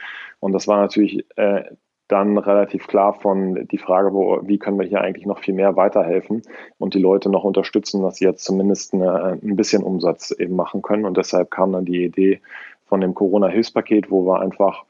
Und 0.40 0.52
das 0.52 0.66
war 0.66 0.78
natürlich 0.78 1.26
äh, 1.36 1.64
dann 2.08 2.36
relativ 2.36 2.86
klar 2.86 3.14
von 3.14 3.66
die 3.68 3.78
Frage, 3.78 4.12
wo, 4.12 4.40
wie 4.42 4.58
können 4.58 4.78
wir 4.78 4.86
hier 4.86 5.00
eigentlich 5.00 5.26
noch 5.26 5.38
viel 5.38 5.54
mehr 5.54 5.76
weiterhelfen 5.76 6.42
und 6.78 6.94
die 6.94 6.98
Leute 6.98 7.30
noch 7.30 7.44
unterstützen, 7.44 8.02
dass 8.02 8.16
sie 8.16 8.26
jetzt 8.26 8.44
zumindest 8.44 8.92
eine, 8.92 9.38
ein 9.42 9.56
bisschen 9.56 9.82
Umsatz 9.82 10.30
eben 10.30 10.54
machen 10.54 10.82
können. 10.82 11.06
Und 11.06 11.16
deshalb 11.16 11.50
kam 11.50 11.72
dann 11.72 11.86
die 11.86 12.04
Idee 12.04 12.40
von 12.86 13.00
dem 13.00 13.14
Corona-Hilfspaket, 13.14 14.10
wo 14.10 14.26
wir 14.26 14.40
einfach 14.40 14.84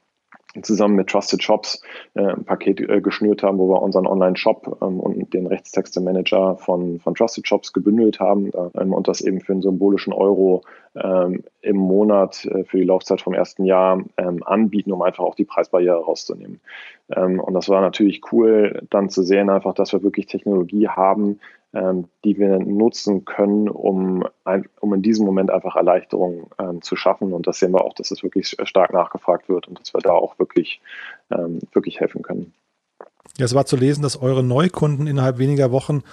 zusammen 0.63 0.95
mit 0.95 1.07
Trusted 1.07 1.43
Shops 1.43 1.81
äh, 2.13 2.21
ein 2.21 2.45
Paket 2.45 2.79
äh, 2.81 3.01
geschnürt 3.01 3.43
haben, 3.43 3.57
wo 3.57 3.69
wir 3.69 3.81
unseren 3.81 4.07
Online-Shop 4.07 4.77
ähm, 4.81 4.99
und 4.99 5.33
den 5.33 5.47
Rechtstexte-Manager 5.47 6.57
von, 6.57 6.99
von 6.99 7.15
Trusted 7.15 7.47
Shops 7.47 7.73
gebündelt 7.73 8.19
haben 8.19 8.51
ähm, 8.75 8.93
und 8.93 9.07
das 9.07 9.21
eben 9.21 9.41
für 9.41 9.53
einen 9.53 9.61
symbolischen 9.61 10.13
Euro 10.13 10.63
ähm, 10.95 11.43
im 11.61 11.77
Monat 11.77 12.45
äh, 12.45 12.63
für 12.63 12.77
die 12.77 12.83
Laufzeit 12.83 13.21
vom 13.21 13.33
ersten 13.33 13.65
Jahr 13.65 14.03
ähm, 14.17 14.43
anbieten, 14.43 14.91
um 14.91 15.01
einfach 15.01 15.23
auch 15.23 15.35
die 15.35 15.45
Preisbarriere 15.45 15.97
rauszunehmen. 15.97 16.61
Ähm, 17.15 17.39
und 17.39 17.53
das 17.53 17.69
war 17.69 17.81
natürlich 17.81 18.21
cool, 18.31 18.81
dann 18.89 19.09
zu 19.09 19.23
sehen, 19.23 19.49
einfach, 19.49 19.73
dass 19.73 19.93
wir 19.93 20.03
wirklich 20.03 20.27
Technologie 20.27 20.87
haben, 20.87 21.39
die 22.23 22.37
wir 22.37 22.59
nutzen 22.59 23.25
können, 23.25 23.67
um, 23.67 24.25
ein, 24.45 24.65
um 24.79 24.93
in 24.93 25.01
diesem 25.01 25.25
Moment 25.25 25.51
einfach 25.51 25.75
Erleichterung 25.75 26.49
ähm, 26.57 26.81
zu 26.81 26.95
schaffen. 26.95 27.33
Und 27.33 27.47
das 27.47 27.59
sehen 27.59 27.73
wir 27.73 27.83
auch, 27.83 27.93
dass 27.93 28.11
es 28.11 28.23
wirklich 28.23 28.55
stark 28.63 28.93
nachgefragt 28.93 29.49
wird 29.49 29.67
und 29.67 29.79
dass 29.79 29.93
wir 29.93 29.99
da 29.99 30.11
auch 30.11 30.39
wirklich, 30.39 30.79
ähm, 31.31 31.59
wirklich 31.73 31.99
helfen 31.99 32.21
können. 32.21 32.53
Ja, 33.37 33.45
es 33.45 33.55
war 33.55 33.65
zu 33.65 33.75
lesen, 33.75 34.01
dass 34.01 34.21
eure 34.21 34.43
Neukunden 34.43 35.07
innerhalb 35.07 35.37
weniger 35.37 35.71
Wochen 35.71 36.03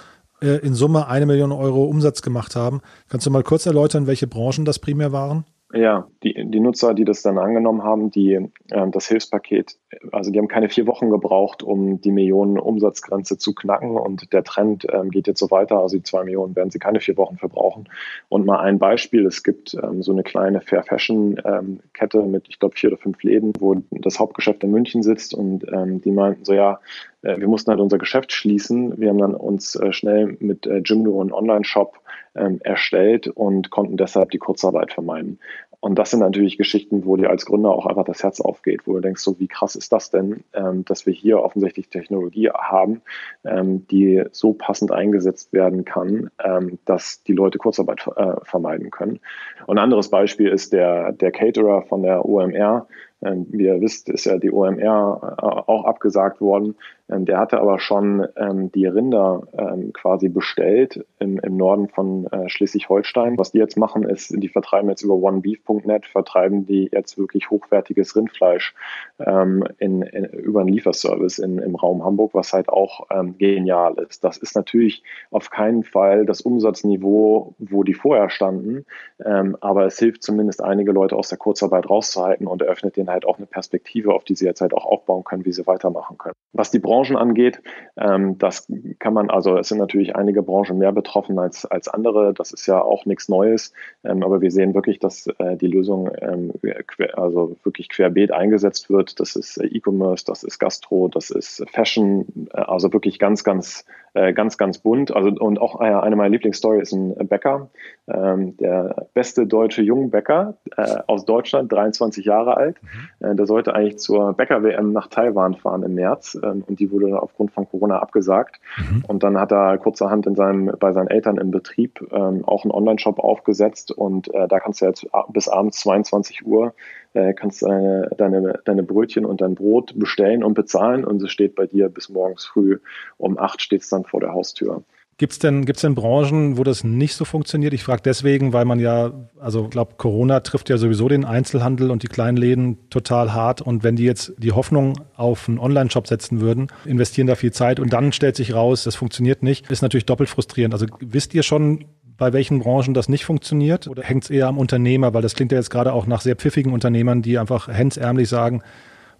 äh, 0.41 0.57
in 0.57 0.73
Summe 0.73 1.07
eine 1.07 1.25
Million 1.25 1.53
Euro 1.53 1.85
Umsatz 1.85 2.21
gemacht 2.21 2.55
haben. 2.55 2.81
Kannst 3.07 3.25
du 3.25 3.31
mal 3.31 3.43
kurz 3.43 3.65
erläutern, 3.65 4.07
welche 4.07 4.27
Branchen 4.27 4.65
das 4.65 4.79
primär 4.79 5.13
waren? 5.13 5.45
Ja, 5.75 6.07
die, 6.21 6.35
die 6.35 6.59
Nutzer, 6.59 6.93
die 6.93 7.03
das 7.03 7.23
dann 7.23 7.39
angenommen 7.39 7.81
haben, 7.81 8.11
die 8.11 8.33
äh, 8.33 8.49
das 8.91 9.07
Hilfspaket, 9.07 9.79
also 10.11 10.29
die 10.29 10.37
haben 10.37 10.47
keine 10.47 10.69
vier 10.69 10.85
Wochen 10.85 11.09
gebraucht, 11.09 11.63
um 11.63 11.99
die 11.99 12.11
Millionen 12.11 12.59
Umsatzgrenze 12.59 13.39
zu 13.39 13.55
knacken 13.55 13.97
und 13.97 14.31
der 14.33 14.43
Trend 14.43 14.85
ähm, 14.91 15.09
geht 15.09 15.25
jetzt 15.25 15.39
so 15.39 15.49
weiter. 15.49 15.79
Also 15.79 15.97
die 15.97 16.03
zwei 16.03 16.25
Millionen 16.25 16.55
werden 16.55 16.69
sie 16.69 16.77
keine 16.77 16.99
vier 16.99 17.17
Wochen 17.17 17.37
verbrauchen. 17.37 17.89
Und 18.29 18.45
mal 18.45 18.59
ein 18.59 18.77
Beispiel, 18.77 19.25
es 19.25 19.41
gibt 19.41 19.73
ähm, 19.73 20.03
so 20.03 20.11
eine 20.11 20.21
kleine 20.21 20.61
Fair 20.61 20.83
Fashion 20.83 21.41
ähm, 21.43 21.79
Kette 21.93 22.21
mit, 22.21 22.45
ich 22.49 22.59
glaube, 22.59 22.75
vier 22.75 22.91
oder 22.91 23.01
fünf 23.01 23.23
Läden, 23.23 23.53
wo 23.57 23.75
das 23.89 24.19
Hauptgeschäft 24.19 24.63
in 24.63 24.69
München 24.69 25.01
sitzt 25.01 25.33
und 25.33 25.65
ähm, 25.73 26.01
die 26.01 26.11
meinten 26.11 26.45
so, 26.45 26.53
ja, 26.53 26.81
äh, 27.23 27.39
wir 27.39 27.47
mussten 27.47 27.71
halt 27.71 27.79
unser 27.79 27.97
Geschäft 27.97 28.31
schließen. 28.31 28.99
Wir 28.99 29.09
haben 29.09 29.17
dann 29.17 29.33
uns 29.33 29.75
äh, 29.75 29.91
schnell 29.91 30.37
mit 30.39 30.67
äh, 30.67 30.81
Jimdo 30.85 31.19
einen 31.19 31.31
Online-Shop 31.31 31.99
ähm, 32.35 32.59
erstellt 32.63 33.27
und 33.27 33.69
konnten 33.69 33.97
deshalb 33.97 34.31
die 34.31 34.37
Kurzarbeit 34.37 34.93
vermeiden. 34.93 35.39
Und 35.83 35.95
das 35.95 36.11
sind 36.11 36.21
natürlich 36.21 36.57
Geschichten, 36.57 37.03
wo 37.03 37.17
dir 37.17 37.29
als 37.29 37.45
Gründer 37.45 37.71
auch 37.71 37.85
einfach 37.85 38.05
das 38.05 38.23
Herz 38.23 38.39
aufgeht, 38.39 38.87
wo 38.87 38.93
du 38.93 39.01
denkst, 39.01 39.21
so 39.21 39.37
wie 39.41 39.49
krass 39.49 39.75
ist 39.75 39.91
das 39.91 40.09
denn, 40.09 40.45
ähm, 40.53 40.85
dass 40.85 41.05
wir 41.05 41.11
hier 41.11 41.41
offensichtlich 41.41 41.89
Technologie 41.89 42.49
haben, 42.51 43.01
ähm, 43.43 43.85
die 43.87 44.23
so 44.31 44.53
passend 44.53 44.93
eingesetzt 44.93 45.51
werden 45.51 45.83
kann, 45.83 46.31
ähm, 46.41 46.79
dass 46.85 47.21
die 47.23 47.33
Leute 47.33 47.57
Kurzarbeit 47.57 48.07
äh, 48.15 48.35
vermeiden 48.45 48.91
können. 48.91 49.19
Und 49.67 49.77
ein 49.77 49.83
anderes 49.83 50.09
Beispiel 50.09 50.47
ist 50.47 50.71
der, 50.71 51.11
der 51.11 51.33
Caterer 51.33 51.81
von 51.81 52.01
der 52.01 52.23
OMR, 52.23 52.87
wie 53.21 53.65
ihr 53.65 53.79
wisst, 53.79 54.09
ist 54.09 54.25
ja 54.25 54.37
die 54.37 54.51
OMR 54.51 55.37
äh, 55.37 55.45
auch 55.45 55.85
abgesagt 55.85 56.41
worden. 56.41 56.75
Ähm, 57.09 57.25
der 57.25 57.39
hatte 57.39 57.59
aber 57.59 57.79
schon 57.79 58.27
ähm, 58.37 58.71
die 58.71 58.85
Rinder 58.85 59.43
ähm, 59.57 59.93
quasi 59.93 60.29
bestellt 60.29 61.05
im, 61.19 61.39
im 61.39 61.57
Norden 61.57 61.89
von 61.89 62.27
äh, 62.27 62.49
Schleswig-Holstein. 62.49 63.37
Was 63.37 63.51
die 63.51 63.57
jetzt 63.57 63.77
machen, 63.77 64.03
ist, 64.03 64.33
die 64.35 64.47
vertreiben 64.47 64.89
jetzt 64.89 65.03
über 65.03 65.15
onebeef.net, 65.15 66.05
vertreiben 66.05 66.65
die 66.65 66.89
jetzt 66.91 67.17
wirklich 67.17 67.49
hochwertiges 67.49 68.15
Rindfleisch 68.15 68.73
ähm, 69.19 69.65
in, 69.79 70.01
in, 70.01 70.25
über 70.25 70.61
einen 70.61 70.69
Lieferservice 70.69 71.39
in, 71.39 71.59
im 71.59 71.75
Raum 71.75 72.03
Hamburg, 72.03 72.33
was 72.33 72.53
halt 72.53 72.69
auch 72.69 73.07
ähm, 73.11 73.37
genial 73.37 73.95
ist. 73.95 74.23
Das 74.23 74.37
ist 74.37 74.55
natürlich 74.55 75.03
auf 75.31 75.49
keinen 75.49 75.83
Fall 75.83 76.25
das 76.25 76.41
Umsatzniveau, 76.41 77.53
wo 77.59 77.83
die 77.83 77.93
vorher 77.93 78.29
standen, 78.29 78.85
ähm, 79.23 79.57
aber 79.61 79.85
es 79.85 79.99
hilft 79.99 80.23
zumindest 80.23 80.63
einige 80.63 80.91
Leute 80.91 81.15
aus 81.15 81.29
der 81.29 81.37
Kurzarbeit 81.37 81.89
rauszuhalten 81.89 82.47
und 82.47 82.61
eröffnet 82.61 82.95
denen 82.95 83.09
halt 83.13 83.25
auch 83.25 83.37
eine 83.37 83.45
Perspektive, 83.45 84.13
auf 84.13 84.23
die 84.25 84.35
sie 84.35 84.45
jetzt 84.45 84.61
halt 84.61 84.73
auch 84.73 84.85
aufbauen 84.85 85.23
können, 85.23 85.45
wie 85.45 85.53
sie 85.53 85.65
weitermachen 85.65 86.17
können. 86.17 86.33
Was 86.51 86.71
die 86.71 86.79
Branchen 86.79 87.15
angeht, 87.15 87.61
ähm, 87.97 88.37
das 88.37 88.67
kann 88.99 89.13
man, 89.13 89.29
also 89.29 89.57
es 89.57 89.69
sind 89.69 89.77
natürlich 89.77 90.15
einige 90.15 90.43
Branchen 90.43 90.77
mehr 90.77 90.91
betroffen 90.91 91.39
als, 91.39 91.65
als 91.65 91.87
andere. 91.87 92.33
Das 92.33 92.51
ist 92.51 92.67
ja 92.67 92.81
auch 92.81 93.05
nichts 93.05 93.29
Neues. 93.29 93.73
Ähm, 94.03 94.23
aber 94.23 94.41
wir 94.41 94.51
sehen 94.51 94.73
wirklich, 94.73 94.99
dass 94.99 95.27
äh, 95.39 95.55
die 95.55 95.67
Lösung 95.67 96.11
ähm, 96.21 96.51
quer, 96.87 97.17
also 97.17 97.55
wirklich 97.63 97.89
querbeet 97.89 98.31
eingesetzt 98.31 98.89
wird. 98.89 99.19
Das 99.19 99.35
ist 99.35 99.57
äh, 99.57 99.65
E-Commerce, 99.67 100.25
das 100.25 100.43
ist 100.43 100.59
Gastro, 100.59 101.07
das 101.07 101.29
ist 101.29 101.63
Fashion, 101.71 102.49
äh, 102.53 102.57
also 102.59 102.91
wirklich 102.91 103.19
ganz, 103.19 103.43
ganz 103.43 103.85
äh, 104.13 104.33
ganz, 104.33 104.57
ganz 104.57 104.77
bunt. 104.77 105.15
Also 105.15 105.29
und 105.29 105.59
auch 105.59 105.81
äh, 105.81 105.85
eine 105.85 106.15
meiner 106.15 106.29
Lieblingsstory 106.29 106.81
ist 106.81 106.91
ein 106.91 107.15
Bäcker, 107.27 107.69
ähm, 108.07 108.57
der 108.57 109.07
beste 109.13 109.47
deutsche 109.47 109.81
Jungbäcker 109.81 110.55
äh, 110.75 110.97
aus 111.07 111.25
Deutschland, 111.25 111.71
23 111.71 112.25
Jahre 112.25 112.57
alt. 112.57 112.77
Mhm. 112.81 113.27
Äh, 113.27 113.35
der 113.35 113.45
sollte 113.45 113.73
eigentlich 113.73 113.99
zur 113.99 114.33
Bäcker-WM 114.33 114.91
nach 114.91 115.07
Taiwan 115.07 115.55
fahren 115.55 115.83
im 115.83 115.95
März 115.95 116.37
ähm, 116.43 116.63
und 116.67 116.79
die 116.79 116.91
wurde 116.91 117.21
aufgrund 117.21 117.51
von 117.51 117.67
Corona 117.67 117.99
abgesagt. 117.99 118.59
Mhm. 118.77 119.05
Und 119.07 119.23
dann 119.23 119.39
hat 119.39 119.51
er 119.51 119.77
kurzerhand 119.77 120.27
in 120.27 120.35
seinem, 120.35 120.73
bei 120.79 120.91
seinen 120.91 121.07
Eltern 121.07 121.37
im 121.37 121.51
Betrieb 121.51 122.01
ähm, 122.11 122.43
auch 122.45 122.63
einen 122.63 122.71
Online-Shop 122.71 123.19
aufgesetzt 123.19 123.91
und 123.91 124.33
äh, 124.33 124.47
da 124.47 124.59
kannst 124.59 124.81
du 124.81 124.85
jetzt 124.85 125.07
bis 125.29 125.47
abends 125.47 125.79
22 125.79 126.45
Uhr 126.45 126.73
äh, 127.13 127.33
kannst 127.33 127.61
deine, 127.61 128.09
deine, 128.17 128.59
deine 128.65 128.83
Brötchen 128.83 129.25
und 129.25 129.41
dein 129.41 129.55
Brot 129.55 129.97
bestellen 129.97 130.43
und 130.43 130.55
bezahlen 130.55 131.05
und 131.05 131.21
es 131.21 131.31
steht 131.31 131.55
bei 131.55 131.67
dir 131.67 131.89
bis 131.89 132.09
morgens 132.09 132.45
früh 132.45 132.79
um 133.17 133.37
acht 133.37 133.61
steht 133.61 133.81
es 133.81 133.89
dann 133.89 134.03
vor 134.03 134.19
der 134.19 134.33
Haustür. 134.33 134.83
Gibt 135.17 135.33
es 135.33 135.39
denn, 135.39 135.65
gibt's 135.65 135.83
denn 135.83 135.93
Branchen, 135.93 136.57
wo 136.57 136.63
das 136.63 136.83
nicht 136.83 137.15
so 137.15 137.23
funktioniert? 137.23 137.73
Ich 137.73 137.83
frage 137.83 138.01
deswegen, 138.03 138.51
weil 138.51 138.65
man 138.65 138.79
ja, 138.79 139.11
also 139.39 139.65
ich 139.65 139.69
glaube, 139.69 139.93
Corona 139.97 140.39
trifft 140.39 140.69
ja 140.69 140.77
sowieso 140.77 141.07
den 141.07 141.23
Einzelhandel 141.23 141.91
und 141.91 142.01
die 142.01 142.07
kleinen 142.07 142.35
Läden 142.35 142.89
total 142.89 143.31
hart. 143.31 143.61
Und 143.61 143.83
wenn 143.83 143.95
die 143.95 144.05
jetzt 144.05 144.33
die 144.37 144.53
Hoffnung 144.53 144.99
auf 145.15 145.47
einen 145.47 145.59
Online-Shop 145.59 146.07
setzen 146.07 146.41
würden, 146.41 146.67
investieren 146.85 147.27
da 147.27 147.35
viel 147.35 147.51
Zeit 147.51 147.79
und 147.79 147.93
dann 147.93 148.11
stellt 148.11 148.35
sich 148.35 148.55
raus, 148.55 148.85
das 148.85 148.95
funktioniert 148.95 149.43
nicht, 149.43 149.69
ist 149.69 149.83
natürlich 149.83 150.07
doppelt 150.07 150.29
frustrierend. 150.29 150.73
Also 150.73 150.87
wisst 150.99 151.35
ihr 151.35 151.43
schon, 151.43 151.85
bei 152.17 152.33
welchen 152.33 152.59
Branchen 152.59 152.95
das 152.95 153.07
nicht 153.07 153.25
funktioniert? 153.25 153.87
Oder 153.87 154.01
hängt 154.01 154.23
es 154.23 154.29
eher 154.31 154.47
am 154.47 154.57
Unternehmer? 154.57 155.13
Weil 155.13 155.21
das 155.21 155.35
klingt 155.35 155.51
ja 155.51 155.59
jetzt 155.59 155.69
gerade 155.69 155.93
auch 155.93 156.07
nach 156.07 156.21
sehr 156.21 156.35
pfiffigen 156.35 156.73
Unternehmern, 156.73 157.21
die 157.21 157.37
einfach 157.37 157.67
hemdsärmlich 157.67 158.29
sagen, 158.29 158.63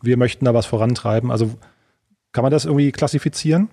wir 0.02 0.18
möchten 0.18 0.46
da 0.46 0.56
was 0.56 0.66
vorantreiben. 0.66 1.30
Also 1.30 1.52
kann 2.32 2.42
man 2.42 2.52
das 2.52 2.66
irgendwie 2.66 2.92
klassifizieren? 2.92 3.70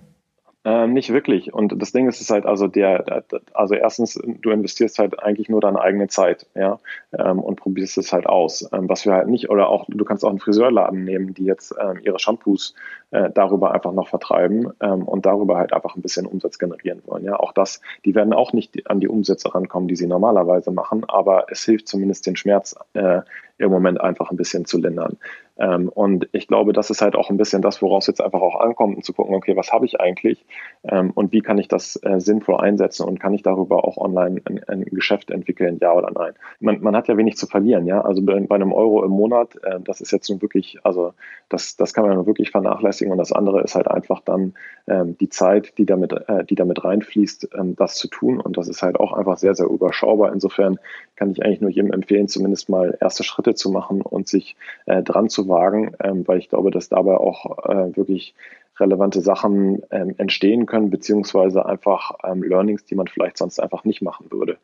Ähm, 0.63 0.93
nicht 0.93 1.11
wirklich. 1.11 1.51
Und 1.53 1.81
das 1.81 1.91
Ding 1.91 2.07
ist, 2.07 2.21
ist 2.21 2.29
halt 2.29 2.45
also 2.45 2.67
der, 2.67 3.23
also 3.53 3.73
erstens, 3.73 4.21
du 4.23 4.51
investierst 4.51 4.99
halt 4.99 5.19
eigentlich 5.19 5.49
nur 5.49 5.59
deine 5.59 5.81
eigene 5.81 6.07
Zeit, 6.07 6.45
ja, 6.53 6.79
ähm, 7.17 7.39
und 7.39 7.55
probierst 7.55 7.97
es 7.97 8.13
halt 8.13 8.27
aus. 8.27 8.69
Ähm, 8.71 8.87
was 8.87 9.05
wir 9.05 9.13
halt 9.13 9.27
nicht, 9.27 9.49
oder 9.49 9.69
auch, 9.69 9.85
du 9.87 10.05
kannst 10.05 10.23
auch 10.23 10.29
einen 10.29 10.39
Friseurladen 10.39 11.03
nehmen, 11.03 11.33
die 11.33 11.45
jetzt 11.45 11.73
ähm, 11.81 11.99
ihre 12.03 12.19
Shampoos 12.19 12.75
äh, 13.09 13.31
darüber 13.33 13.71
einfach 13.71 13.91
noch 13.91 14.09
vertreiben 14.09 14.71
ähm, 14.81 15.03
und 15.03 15.25
darüber 15.25 15.57
halt 15.57 15.73
einfach 15.73 15.95
ein 15.95 16.03
bisschen 16.03 16.27
Umsatz 16.27 16.59
generieren 16.59 17.01
wollen. 17.07 17.25
Ja, 17.25 17.39
auch 17.39 17.53
das, 17.53 17.81
die 18.05 18.13
werden 18.13 18.33
auch 18.33 18.53
nicht 18.53 18.87
an 18.87 18.99
die 18.99 19.07
Umsätze 19.07 19.55
rankommen, 19.55 19.87
die 19.87 19.95
sie 19.95 20.07
normalerweise 20.07 20.69
machen, 20.69 21.05
aber 21.07 21.47
es 21.49 21.65
hilft 21.65 21.87
zumindest 21.87 22.27
den 22.27 22.35
Schmerz 22.35 22.75
äh, 22.93 23.21
im 23.57 23.71
Moment 23.71 23.99
einfach 23.99 24.29
ein 24.29 24.37
bisschen 24.37 24.65
zu 24.65 24.77
lindern. 24.77 25.17
Ähm, 25.57 25.89
und 25.89 26.27
ich 26.31 26.47
glaube, 26.47 26.73
das 26.73 26.89
ist 26.89 27.01
halt 27.01 27.15
auch 27.15 27.29
ein 27.29 27.37
bisschen 27.37 27.61
das, 27.61 27.81
woraus 27.81 28.07
jetzt 28.07 28.21
einfach 28.21 28.41
auch 28.41 28.59
ankommt, 28.59 28.97
um 28.97 29.03
zu 29.03 29.13
gucken, 29.13 29.35
okay, 29.35 29.55
was 29.55 29.71
habe 29.71 29.85
ich 29.85 29.99
eigentlich 29.99 30.45
ähm, 30.83 31.11
und 31.11 31.31
wie 31.31 31.41
kann 31.41 31.57
ich 31.57 31.67
das 31.67 31.99
äh, 32.03 32.19
sinnvoll 32.19 32.59
einsetzen 32.59 33.05
und 33.07 33.19
kann 33.19 33.33
ich 33.33 33.43
darüber 33.43 33.85
auch 33.85 33.97
online 33.97 34.41
ein, 34.45 34.63
ein 34.67 34.85
Geschäft 34.85 35.31
entwickeln, 35.31 35.77
ja 35.81 35.93
oder 35.93 36.11
nein. 36.11 36.33
Man, 36.59 36.81
man, 36.81 36.95
hat 36.95 37.07
ja 37.07 37.17
wenig 37.17 37.37
zu 37.37 37.47
verlieren, 37.47 37.85
ja. 37.85 38.01
Also 38.01 38.21
bei, 38.21 38.39
bei 38.39 38.55
einem 38.55 38.73
Euro 38.73 39.03
im 39.03 39.11
Monat, 39.11 39.55
äh, 39.63 39.79
das 39.81 40.01
ist 40.01 40.11
jetzt 40.11 40.29
nun 40.29 40.41
wirklich, 40.41 40.79
also 40.83 41.13
das, 41.49 41.75
das 41.75 41.93
kann 41.93 42.07
man 42.07 42.25
wirklich 42.25 42.51
vernachlässigen 42.51 43.11
und 43.11 43.17
das 43.17 43.31
andere 43.31 43.61
ist 43.61 43.75
halt 43.75 43.87
einfach 43.87 44.21
dann 44.21 44.53
ähm, 44.87 45.17
die 45.19 45.29
Zeit, 45.29 45.77
die 45.77 45.85
damit, 45.85 46.13
äh, 46.13 46.43
die 46.45 46.55
damit 46.55 46.83
reinfließt, 46.83 47.49
ähm, 47.57 47.75
das 47.75 47.95
zu 47.95 48.07
tun 48.07 48.39
und 48.39 48.57
das 48.57 48.67
ist 48.67 48.81
halt 48.81 48.99
auch 48.99 49.13
einfach 49.13 49.37
sehr, 49.37 49.55
sehr 49.55 49.67
überschaubar. 49.67 50.31
Insofern 50.33 50.79
kann 51.15 51.31
ich 51.31 51.43
eigentlich 51.43 51.61
nur 51.61 51.69
jedem 51.69 51.91
empfehlen, 51.91 52.27
zumindest 52.27 52.69
mal 52.69 52.97
erste 52.99 53.23
Schritte 53.23 53.53
zu 53.53 53.69
machen 53.69 54.01
und 54.01 54.27
sich 54.27 54.55
äh, 54.85 55.03
dran 55.03 55.29
zu 55.29 55.40
wagen, 55.47 55.91
ähm, 56.03 56.27
weil 56.27 56.39
ich 56.39 56.49
glaube, 56.49 56.71
dass 56.71 56.89
dabei 56.89 57.17
auch 57.17 57.65
äh, 57.69 57.95
wirklich 57.95 58.33
relevante 58.79 59.21
Sachen 59.21 59.81
ähm, 59.91 60.15
entstehen 60.17 60.65
können, 60.65 60.89
beziehungsweise 60.89 61.65
einfach 61.65 62.11
ähm, 62.23 62.43
Learnings, 62.43 62.85
die 62.85 62.95
man 62.95 63.07
vielleicht 63.07 63.37
sonst 63.37 63.59
einfach 63.59 63.83
nicht 63.83 64.01
machen 64.01 64.27
würde. 64.29 64.57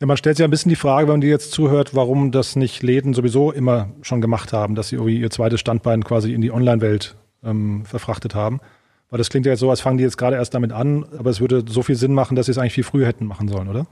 Ja, 0.00 0.06
man 0.06 0.16
stellt 0.16 0.36
sich 0.36 0.44
ein 0.44 0.50
bisschen 0.50 0.68
die 0.68 0.76
Frage, 0.76 1.08
wenn 1.08 1.14
man 1.14 1.20
dir 1.22 1.30
jetzt 1.30 1.52
zuhört, 1.52 1.94
warum 1.94 2.30
das 2.30 2.54
nicht 2.54 2.82
Läden 2.82 3.14
sowieso 3.14 3.50
immer 3.50 3.88
schon 4.02 4.20
gemacht 4.20 4.52
haben, 4.52 4.74
dass 4.74 4.88
sie 4.88 4.96
irgendwie 4.96 5.18
ihr 5.18 5.30
zweites 5.30 5.60
Standbein 5.60 6.04
quasi 6.04 6.34
in 6.34 6.42
die 6.42 6.52
Online-Welt 6.52 7.16
ähm, 7.42 7.84
verfrachtet 7.86 8.34
haben. 8.34 8.60
Weil 9.10 9.18
das 9.18 9.30
klingt 9.30 9.46
ja 9.46 9.52
jetzt 9.52 9.60
so, 9.60 9.70
als 9.70 9.80
fangen 9.80 9.98
die 9.98 10.04
jetzt 10.04 10.18
gerade 10.18 10.36
erst 10.36 10.52
damit 10.52 10.72
an, 10.72 11.06
aber 11.18 11.30
es 11.30 11.40
würde 11.40 11.64
so 11.66 11.82
viel 11.82 11.94
Sinn 11.94 12.12
machen, 12.12 12.36
dass 12.36 12.46
sie 12.46 12.52
es 12.52 12.58
eigentlich 12.58 12.74
viel 12.74 12.84
früher 12.84 13.06
hätten 13.06 13.24
machen 13.24 13.48
sollen, 13.48 13.68
oder? 13.68 13.86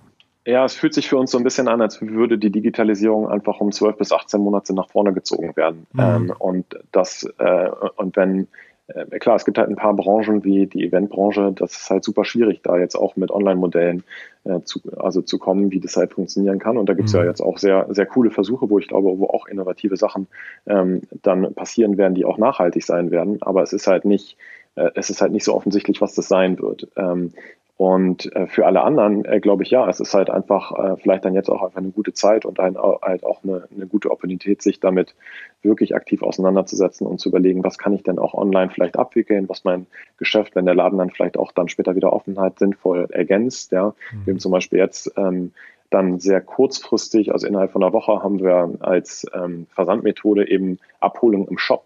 Ja, 0.46 0.64
es 0.64 0.74
fühlt 0.74 0.92
sich 0.92 1.08
für 1.08 1.16
uns 1.16 1.30
so 1.30 1.38
ein 1.38 1.44
bisschen 1.44 1.68
an, 1.68 1.80
als 1.80 2.02
würde 2.02 2.36
die 2.36 2.50
Digitalisierung 2.50 3.28
einfach 3.28 3.60
um 3.60 3.72
12 3.72 3.96
bis 3.96 4.12
18 4.12 4.40
Monate 4.40 4.74
nach 4.74 4.90
vorne 4.90 5.12
gezogen 5.12 5.56
werden. 5.56 5.86
Mhm. 5.92 6.00
Ähm, 6.00 6.34
und 6.38 6.66
das, 6.92 7.26
äh, 7.38 7.70
und 7.96 8.16
wenn, 8.16 8.48
äh, 8.88 9.18
klar, 9.18 9.36
es 9.36 9.46
gibt 9.46 9.56
halt 9.56 9.70
ein 9.70 9.76
paar 9.76 9.94
Branchen 9.94 10.44
wie 10.44 10.66
die 10.66 10.84
Eventbranche, 10.84 11.52
das 11.54 11.72
ist 11.72 11.90
halt 11.90 12.04
super 12.04 12.26
schwierig, 12.26 12.60
da 12.62 12.76
jetzt 12.76 12.94
auch 12.94 13.16
mit 13.16 13.30
Online-Modellen 13.30 14.04
äh, 14.44 14.60
zu, 14.60 14.80
also 14.98 15.22
zu 15.22 15.38
kommen, 15.38 15.70
wie 15.70 15.80
das 15.80 15.96
halt 15.96 16.12
funktionieren 16.12 16.58
kann. 16.58 16.76
Und 16.76 16.90
da 16.90 16.92
gibt 16.92 17.08
es 17.08 17.14
mhm. 17.14 17.20
ja 17.20 17.26
jetzt 17.26 17.40
auch 17.40 17.56
sehr, 17.56 17.86
sehr 17.88 18.06
coole 18.06 18.30
Versuche, 18.30 18.68
wo 18.68 18.78
ich 18.78 18.88
glaube, 18.88 19.18
wo 19.18 19.26
auch 19.28 19.46
innovative 19.46 19.96
Sachen 19.96 20.26
ähm, 20.66 21.02
dann 21.22 21.54
passieren 21.54 21.96
werden, 21.96 22.14
die 22.14 22.26
auch 22.26 22.36
nachhaltig 22.36 22.84
sein 22.84 23.10
werden. 23.10 23.38
Aber 23.40 23.62
es 23.62 23.72
ist 23.72 23.86
halt 23.86 24.04
nicht, 24.04 24.36
äh, 24.74 24.90
es 24.94 25.08
ist 25.08 25.22
halt 25.22 25.32
nicht 25.32 25.44
so 25.44 25.54
offensichtlich, 25.54 26.02
was 26.02 26.14
das 26.14 26.28
sein 26.28 26.58
wird. 26.58 26.88
Ähm, 26.96 27.32
und 27.76 28.34
äh, 28.36 28.46
für 28.46 28.66
alle 28.66 28.82
anderen 28.82 29.24
äh, 29.24 29.40
glaube 29.40 29.64
ich 29.64 29.70
ja, 29.70 29.88
es 29.88 29.98
ist 29.98 30.14
halt 30.14 30.30
einfach 30.30 30.72
äh, 30.72 30.96
vielleicht 30.96 31.24
dann 31.24 31.34
jetzt 31.34 31.48
auch 31.48 31.62
einfach 31.62 31.78
eine 31.78 31.90
gute 31.90 32.12
Zeit 32.12 32.44
und 32.44 32.60
ein, 32.60 32.76
halt 32.76 33.24
auch 33.24 33.42
eine, 33.42 33.64
eine 33.74 33.86
gute 33.86 34.10
Opportunität, 34.10 34.62
sich 34.62 34.78
damit 34.78 35.16
wirklich 35.62 35.96
aktiv 35.96 36.22
auseinanderzusetzen 36.22 37.04
und 37.04 37.18
zu 37.18 37.30
überlegen, 37.30 37.64
was 37.64 37.76
kann 37.76 37.92
ich 37.92 38.04
denn 38.04 38.20
auch 38.20 38.34
online 38.34 38.70
vielleicht 38.70 38.96
abwickeln, 38.96 39.48
was 39.48 39.64
mein 39.64 39.86
Geschäft, 40.18 40.54
wenn 40.54 40.66
der 40.66 40.76
Laden 40.76 40.98
dann 40.98 41.10
vielleicht 41.10 41.36
auch 41.36 41.50
dann 41.50 41.68
später 41.68 41.96
wieder 41.96 42.12
Offenheit 42.12 42.60
sinnvoll 42.60 43.08
ergänzt. 43.10 43.72
Ja, 43.72 43.88
mhm. 44.12 44.26
wir 44.26 44.34
haben 44.34 44.40
zum 44.40 44.52
Beispiel 44.52 44.78
jetzt 44.78 45.12
ähm, 45.16 45.52
dann 45.90 46.20
sehr 46.20 46.40
kurzfristig, 46.40 47.32
also 47.32 47.46
innerhalb 47.48 47.72
von 47.72 47.82
einer 47.82 47.92
Woche 47.92 48.22
haben 48.22 48.38
wir 48.38 48.70
als 48.80 49.26
ähm, 49.34 49.66
Versandmethode 49.74 50.48
eben 50.48 50.78
Abholung 51.00 51.48
im 51.48 51.58
Shop 51.58 51.84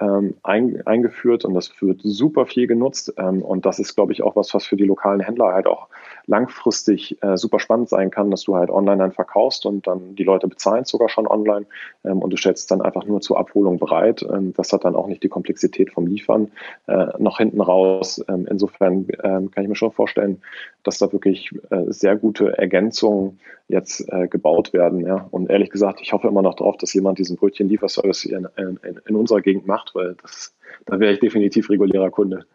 ähm, 0.00 0.34
ein, 0.42 0.86
eingeführt 0.86 1.44
und 1.44 1.54
das 1.54 1.70
wird 1.80 2.00
super 2.02 2.46
viel 2.46 2.66
genutzt. 2.66 3.14
Ähm, 3.16 3.42
und 3.42 3.66
das 3.66 3.78
ist, 3.78 3.94
glaube 3.94 4.12
ich, 4.12 4.22
auch 4.22 4.36
was, 4.36 4.52
was 4.54 4.66
für 4.66 4.76
die 4.76 4.84
lokalen 4.84 5.20
Händler 5.20 5.52
halt 5.52 5.66
auch 5.66 5.88
langfristig 6.26 7.22
äh, 7.22 7.36
super 7.36 7.58
spannend 7.58 7.88
sein 7.88 8.10
kann, 8.10 8.30
dass 8.30 8.42
du 8.42 8.54
halt 8.54 8.70
online 8.70 8.98
dann 8.98 9.12
verkaufst 9.12 9.64
und 9.64 9.86
dann 9.86 10.14
die 10.14 10.24
Leute 10.24 10.46
bezahlen 10.46 10.84
sogar 10.84 11.08
schon 11.08 11.26
online 11.26 11.66
ähm, 12.04 12.18
und 12.18 12.30
du 12.30 12.36
stellst 12.36 12.70
dann 12.70 12.82
einfach 12.82 13.06
nur 13.06 13.20
zur 13.20 13.38
Abholung 13.38 13.78
bereit. 13.78 14.22
Ähm, 14.22 14.52
das 14.54 14.72
hat 14.72 14.84
dann 14.84 14.94
auch 14.94 15.06
nicht 15.06 15.22
die 15.22 15.28
Komplexität 15.28 15.90
vom 15.90 16.06
Liefern 16.06 16.50
äh, 16.86 17.06
noch 17.18 17.38
hinten 17.38 17.60
raus. 17.60 18.22
Ähm, 18.28 18.46
insofern 18.48 19.06
ähm, 19.22 19.50
kann 19.50 19.64
ich 19.64 19.68
mir 19.68 19.74
schon 19.74 19.92
vorstellen, 19.92 20.42
dass 20.84 20.98
da 20.98 21.10
wirklich 21.12 21.50
äh, 21.70 21.84
sehr 21.88 22.16
gute 22.16 22.58
Ergänzungen 22.58 23.40
jetzt 23.68 24.10
äh, 24.10 24.28
gebaut 24.28 24.72
werden. 24.72 25.06
Ja. 25.06 25.28
Und 25.30 25.50
ehrlich 25.50 25.70
gesagt, 25.70 26.00
ich 26.00 26.12
hoffe 26.12 26.28
immer 26.28 26.42
noch 26.42 26.54
darauf, 26.54 26.76
dass 26.78 26.94
jemand 26.94 27.18
diesen 27.18 27.36
Brötchen-Lieferservice 27.36 28.24
in, 28.24 28.48
in, 28.56 29.00
in 29.06 29.16
unserer 29.16 29.42
Gegend 29.42 29.66
macht, 29.66 29.77
weil 29.94 30.16
das, 30.22 30.54
da 30.86 31.00
wäre 31.00 31.12
ich 31.12 31.20
definitiv 31.20 31.70
regulärer 31.70 32.10
Kunde. 32.10 32.46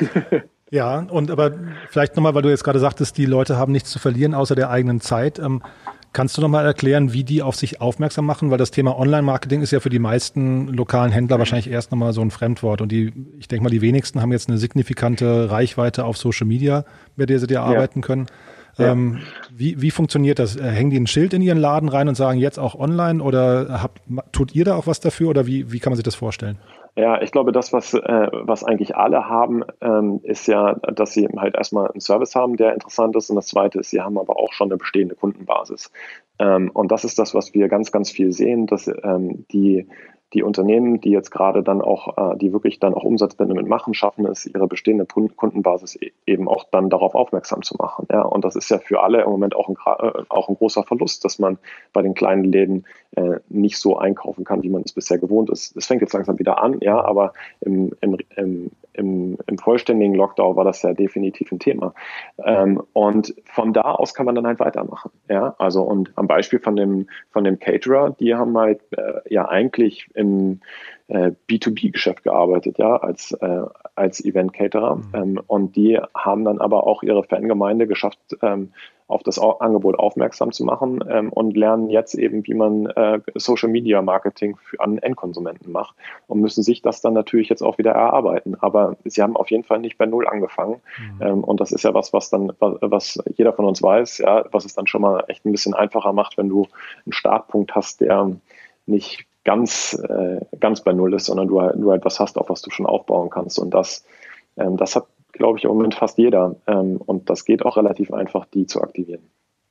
Ja, 0.70 1.00
und 1.00 1.32
aber 1.32 1.52
vielleicht 1.88 2.14
nochmal, 2.14 2.34
weil 2.34 2.42
du 2.42 2.48
jetzt 2.48 2.62
gerade 2.62 2.78
sagtest, 2.78 3.18
die 3.18 3.26
Leute 3.26 3.56
haben 3.56 3.72
nichts 3.72 3.90
zu 3.90 3.98
verlieren 3.98 4.34
außer 4.34 4.54
der 4.54 4.70
eigenen 4.70 5.00
Zeit. 5.00 5.40
Ähm, 5.40 5.62
kannst 6.12 6.36
du 6.36 6.40
nochmal 6.40 6.64
erklären, 6.64 7.12
wie 7.12 7.24
die 7.24 7.42
auf 7.42 7.56
sich 7.56 7.80
aufmerksam 7.80 8.24
machen? 8.24 8.50
Weil 8.50 8.58
das 8.58 8.70
Thema 8.70 8.96
Online-Marketing 8.96 9.62
ist 9.62 9.72
ja 9.72 9.80
für 9.80 9.90
die 9.90 9.98
meisten 9.98 10.68
lokalen 10.68 11.10
Händler 11.10 11.40
wahrscheinlich 11.40 11.70
erst 11.70 11.90
nochmal 11.90 12.12
so 12.12 12.20
ein 12.20 12.30
Fremdwort. 12.30 12.80
Und 12.80 12.92
die, 12.92 13.12
ich 13.38 13.48
denke 13.48 13.64
mal, 13.64 13.70
die 13.70 13.80
wenigsten 13.80 14.22
haben 14.22 14.30
jetzt 14.30 14.48
eine 14.48 14.58
signifikante 14.58 15.50
Reichweite 15.50 16.04
auf 16.04 16.16
Social 16.16 16.46
Media, 16.46 16.84
mit 17.16 17.30
der 17.30 17.40
sie 17.40 17.48
dir 17.48 17.54
ja. 17.54 17.64
arbeiten 17.64 18.00
können. 18.00 18.26
Ja. 18.76 18.92
Ähm, 18.92 19.18
wie, 19.54 19.80
wie 19.80 19.90
funktioniert 19.90 20.38
das? 20.38 20.56
Äh, 20.56 20.62
hängen 20.62 20.90
die 20.90 20.98
ein 20.98 21.06
Schild 21.06 21.34
in 21.34 21.42
ihren 21.42 21.58
Laden 21.58 21.88
rein 21.88 22.08
und 22.08 22.14
sagen 22.14 22.38
jetzt 22.38 22.58
auch 22.58 22.74
online 22.74 23.22
oder 23.22 23.82
habt, 23.82 24.00
tut 24.32 24.54
ihr 24.54 24.64
da 24.64 24.76
auch 24.76 24.86
was 24.86 25.00
dafür 25.00 25.28
oder 25.28 25.46
wie, 25.46 25.72
wie 25.72 25.80
kann 25.80 25.90
man 25.90 25.96
sich 25.96 26.04
das 26.04 26.14
vorstellen? 26.14 26.58
Ja, 26.96 27.22
ich 27.22 27.30
glaube, 27.30 27.52
das, 27.52 27.72
was, 27.72 27.94
äh, 27.94 28.28
was 28.32 28.64
eigentlich 28.64 28.96
alle 28.96 29.28
haben, 29.28 29.62
ähm, 29.80 30.20
ist 30.24 30.48
ja, 30.48 30.74
dass 30.74 31.12
sie 31.12 31.28
halt 31.36 31.54
erstmal 31.54 31.88
einen 31.88 32.00
Service 32.00 32.34
haben, 32.34 32.56
der 32.56 32.74
interessant 32.74 33.14
ist. 33.16 33.30
Und 33.30 33.36
das 33.36 33.46
Zweite 33.46 33.78
ist, 33.78 33.90
sie 33.90 34.00
haben 34.00 34.18
aber 34.18 34.36
auch 34.36 34.52
schon 34.52 34.68
eine 34.68 34.76
bestehende 34.76 35.14
Kundenbasis. 35.14 35.92
Ähm, 36.38 36.70
und 36.72 36.90
das 36.90 37.04
ist 37.04 37.18
das, 37.18 37.34
was 37.34 37.54
wir 37.54 37.68
ganz, 37.68 37.92
ganz 37.92 38.10
viel 38.10 38.32
sehen, 38.32 38.66
dass 38.66 38.88
ähm, 38.88 39.46
die 39.52 39.86
die 40.32 40.42
Unternehmen, 40.42 41.00
die 41.00 41.10
jetzt 41.10 41.30
gerade 41.30 41.62
dann 41.62 41.82
auch, 41.82 42.16
äh, 42.16 42.38
die 42.38 42.52
wirklich 42.52 42.78
dann 42.78 42.94
auch 42.94 43.02
Umsatzbindungen 43.02 43.66
machen, 43.66 43.94
schaffen 43.94 44.26
es, 44.26 44.46
ihre 44.46 44.68
bestehende 44.68 45.04
Kundenbasis 45.04 45.96
e-, 45.96 46.12
eben 46.26 46.48
auch 46.48 46.64
dann 46.70 46.88
darauf 46.88 47.14
aufmerksam 47.14 47.62
zu 47.62 47.74
machen. 47.76 48.06
Ja, 48.10 48.22
und 48.22 48.44
das 48.44 48.54
ist 48.54 48.70
ja 48.70 48.78
für 48.78 49.02
alle 49.02 49.22
im 49.22 49.30
Moment 49.30 49.56
auch 49.56 49.68
ein, 49.68 49.74
äh, 49.74 50.22
auch 50.28 50.48
ein 50.48 50.54
großer 50.54 50.84
Verlust, 50.84 51.24
dass 51.24 51.38
man 51.38 51.58
bei 51.92 52.02
den 52.02 52.14
kleinen 52.14 52.44
Läden 52.44 52.84
äh, 53.16 53.40
nicht 53.48 53.78
so 53.78 53.98
einkaufen 53.98 54.44
kann, 54.44 54.62
wie 54.62 54.70
man 54.70 54.82
es 54.82 54.92
bisher 54.92 55.18
gewohnt 55.18 55.50
ist. 55.50 55.76
Es 55.76 55.86
fängt 55.86 56.00
jetzt 56.00 56.12
langsam 56.12 56.38
wieder 56.38 56.62
an, 56.62 56.78
ja, 56.80 57.00
aber 57.00 57.32
im, 57.60 57.92
im, 58.00 58.16
im, 58.36 58.70
im, 58.92 59.38
im 59.46 59.58
vollständigen 59.58 60.14
Lockdown 60.14 60.54
war 60.54 60.64
das 60.64 60.82
ja 60.82 60.92
definitiv 60.92 61.50
ein 61.50 61.58
Thema. 61.58 61.92
Ähm, 62.44 62.82
und 62.92 63.34
von 63.44 63.72
da 63.72 63.82
aus 63.82 64.14
kann 64.14 64.26
man 64.26 64.36
dann 64.36 64.46
halt 64.46 64.60
weitermachen. 64.60 65.10
Ja, 65.28 65.56
also 65.58 65.82
und 65.82 66.12
am 66.14 66.28
Beispiel 66.28 66.60
von 66.60 66.76
dem, 66.76 67.08
von 67.30 67.42
dem 67.42 67.58
Caterer, 67.58 68.10
die 68.18 68.34
haben 68.34 68.56
halt 68.56 68.80
ja 69.28 69.48
eigentlich 69.48 70.08
im 70.20 70.60
äh, 71.08 71.32
B2B-Geschäft 71.48 72.22
gearbeitet, 72.22 72.78
ja, 72.78 72.96
als, 72.96 73.32
äh, 73.32 73.62
als 73.94 74.24
Event-Caterer. 74.24 74.96
Mhm. 74.96 75.10
Ähm, 75.14 75.40
und 75.46 75.76
die 75.76 75.98
haben 76.14 76.44
dann 76.44 76.60
aber 76.60 76.86
auch 76.86 77.02
ihre 77.02 77.24
Fangemeinde 77.24 77.86
geschafft, 77.86 78.36
ähm, 78.42 78.72
auf 79.08 79.24
das 79.24 79.40
Angebot 79.40 79.98
aufmerksam 79.98 80.52
zu 80.52 80.64
machen 80.64 81.02
ähm, 81.10 81.32
und 81.32 81.56
lernen 81.56 81.90
jetzt 81.90 82.14
eben, 82.14 82.46
wie 82.46 82.54
man 82.54 82.86
äh, 82.86 83.18
Social 83.34 83.68
Media 83.68 84.00
Marketing 84.02 84.56
für, 84.56 84.78
an 84.78 84.98
Endkonsumenten 84.98 85.72
macht 85.72 85.96
und 86.28 86.40
müssen 86.40 86.62
sich 86.62 86.80
das 86.80 87.00
dann 87.00 87.12
natürlich 87.12 87.48
jetzt 87.48 87.62
auch 87.62 87.76
wieder 87.78 87.90
erarbeiten. 87.90 88.54
Aber 88.60 88.96
sie 89.04 89.20
haben 89.20 89.36
auf 89.36 89.50
jeden 89.50 89.64
Fall 89.64 89.80
nicht 89.80 89.98
bei 89.98 90.06
Null 90.06 90.28
angefangen. 90.28 90.80
Mhm. 90.98 91.22
Ähm, 91.22 91.44
und 91.44 91.60
das 91.60 91.72
ist 91.72 91.82
ja 91.82 91.92
was, 91.92 92.12
was 92.12 92.30
dann, 92.30 92.52
was 92.60 93.20
jeder 93.34 93.52
von 93.52 93.64
uns 93.64 93.82
weiß, 93.82 94.18
ja, 94.18 94.44
was 94.52 94.64
es 94.64 94.74
dann 94.74 94.86
schon 94.86 95.02
mal 95.02 95.24
echt 95.26 95.44
ein 95.44 95.50
bisschen 95.50 95.74
einfacher 95.74 96.12
macht, 96.12 96.38
wenn 96.38 96.48
du 96.48 96.68
einen 97.04 97.12
Startpunkt 97.12 97.74
hast, 97.74 98.00
der 98.00 98.30
nicht 98.86 99.26
ganz, 99.44 99.94
äh, 100.08 100.40
ganz 100.58 100.82
bei 100.82 100.92
Null 100.92 101.14
ist, 101.14 101.26
sondern 101.26 101.48
du, 101.48 101.60
du 101.80 101.90
halt 101.90 102.04
was 102.04 102.20
hast, 102.20 102.36
auf 102.38 102.50
was 102.50 102.62
du 102.62 102.70
schon 102.70 102.86
aufbauen 102.86 103.30
kannst. 103.30 103.58
Und 103.58 103.72
das, 103.72 104.04
ähm, 104.56 104.76
das 104.76 104.96
hat, 104.96 105.06
glaube 105.32 105.58
ich, 105.58 105.64
im 105.64 105.70
Moment 105.70 105.94
fast 105.94 106.18
jeder. 106.18 106.56
Ähm, 106.66 106.98
und 106.98 107.30
das 107.30 107.44
geht 107.44 107.64
auch 107.64 107.76
relativ 107.76 108.12
einfach, 108.12 108.46
die 108.46 108.66
zu 108.66 108.82
aktivieren. 108.82 109.22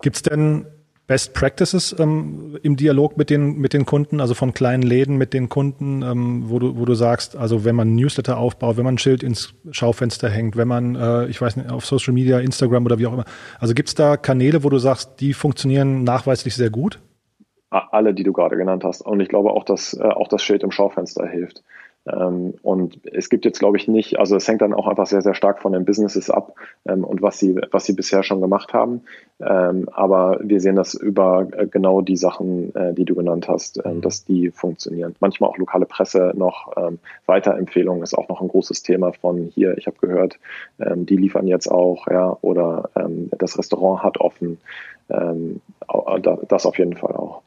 Gibt 0.01 0.15
es 0.15 0.21
denn 0.23 0.65
Best 1.09 1.33
Practices 1.33 1.95
ähm, 1.97 2.59
im 2.61 2.75
Dialog 2.75 3.17
mit 3.17 3.31
den, 3.31 3.57
mit 3.57 3.73
den 3.73 3.85
Kunden, 3.85 4.21
also 4.21 4.35
von 4.35 4.53
kleinen 4.53 4.83
Läden 4.83 5.17
mit 5.17 5.33
den 5.33 5.49
Kunden, 5.49 6.03
ähm, 6.03 6.43
wo, 6.45 6.59
du, 6.59 6.77
wo 6.77 6.85
du 6.85 6.93
sagst, 6.93 7.35
also 7.35 7.65
wenn 7.65 7.75
man 7.75 7.95
Newsletter 7.95 8.38
aufbaut, 8.38 8.77
wenn 8.77 8.83
man 8.83 8.93
ein 8.93 8.99
Schild 8.99 9.23
ins 9.23 9.55
Schaufenster 9.71 10.29
hängt, 10.29 10.55
wenn 10.55 10.67
man, 10.67 10.95
äh, 10.95 11.25
ich 11.25 11.41
weiß 11.41 11.55
nicht, 11.55 11.71
auf 11.71 11.83
Social 11.83 12.13
Media, 12.13 12.39
Instagram 12.39 12.85
oder 12.85 12.99
wie 12.99 13.07
auch 13.07 13.13
immer. 13.13 13.25
Also 13.59 13.73
gibt 13.73 13.89
es 13.89 13.95
da 13.95 14.17
Kanäle, 14.17 14.63
wo 14.63 14.69
du 14.69 14.77
sagst, 14.77 15.19
die 15.19 15.33
funktionieren 15.33 16.03
nachweislich 16.03 16.53
sehr 16.53 16.69
gut? 16.69 16.99
Alle, 17.69 18.13
die 18.13 18.23
du 18.23 18.33
gerade 18.33 18.57
genannt 18.57 18.83
hast. 18.83 19.01
Und 19.01 19.19
ich 19.19 19.29
glaube 19.29 19.51
auch, 19.51 19.63
dass 19.63 19.93
äh, 19.93 20.03
auch 20.03 20.27
das 20.27 20.43
Schild 20.43 20.63
im 20.63 20.71
Schaufenster 20.71 21.27
hilft. 21.27 21.63
Ähm, 22.07 22.53
und 22.61 22.99
es 23.05 23.29
gibt 23.29 23.45
jetzt, 23.45 23.59
glaube 23.59 23.77
ich, 23.77 23.88
nicht, 23.88 24.19
also 24.19 24.35
es 24.35 24.47
hängt 24.47 24.61
dann 24.61 24.73
auch 24.73 24.88
einfach 24.88 25.05
sehr, 25.05 25.21
sehr 25.21 25.33
stark 25.33 25.61
von 25.61 25.73
den 25.73 25.85
Businesses 25.85 26.29
ab 26.29 26.55
ähm, 26.88 27.03
und 27.03 27.21
was 27.21 27.39
sie, 27.39 27.59
was 27.71 27.85
sie 27.85 27.93
bisher 27.93 28.23
schon 28.23 28.41
gemacht 28.41 28.73
haben. 28.73 29.01
Ähm, 29.39 29.89
aber 29.91 30.39
wir 30.41 30.59
sehen 30.61 30.75
das 30.75 30.93
über 30.93 31.47
äh, 31.51 31.67
genau 31.67 32.01
die 32.01 32.17
Sachen, 32.17 32.73
äh, 32.75 32.93
die 32.93 33.05
du 33.05 33.15
genannt 33.15 33.47
hast, 33.47 33.83
äh, 33.83 33.99
dass 33.99 34.25
die 34.25 34.49
funktionieren. 34.51 35.15
Manchmal 35.19 35.49
auch 35.49 35.57
lokale 35.57 35.85
Presse 35.85 36.33
noch, 36.35 36.71
ähm, 36.77 36.99
Weiterempfehlungen 37.25 38.01
ist 38.01 38.17
auch 38.17 38.29
noch 38.29 38.41
ein 38.41 38.47
großes 38.47 38.81
Thema 38.81 39.11
von 39.13 39.51
hier, 39.53 39.77
ich 39.77 39.88
habe 39.88 39.97
gehört, 39.99 40.39
ähm, 40.79 41.05
die 41.05 41.17
liefern 41.17 41.47
jetzt 41.47 41.67
auch, 41.67 42.07
ja, 42.07 42.38
oder 42.41 42.89
ähm, 42.95 43.29
das 43.38 43.57
Restaurant 43.57 44.03
hat 44.03 44.19
offen. 44.19 44.59
das 46.47 46.65
auf 46.67 46.77
jeden 46.77 46.95
Fall 46.95 47.15
auch. 47.15 47.41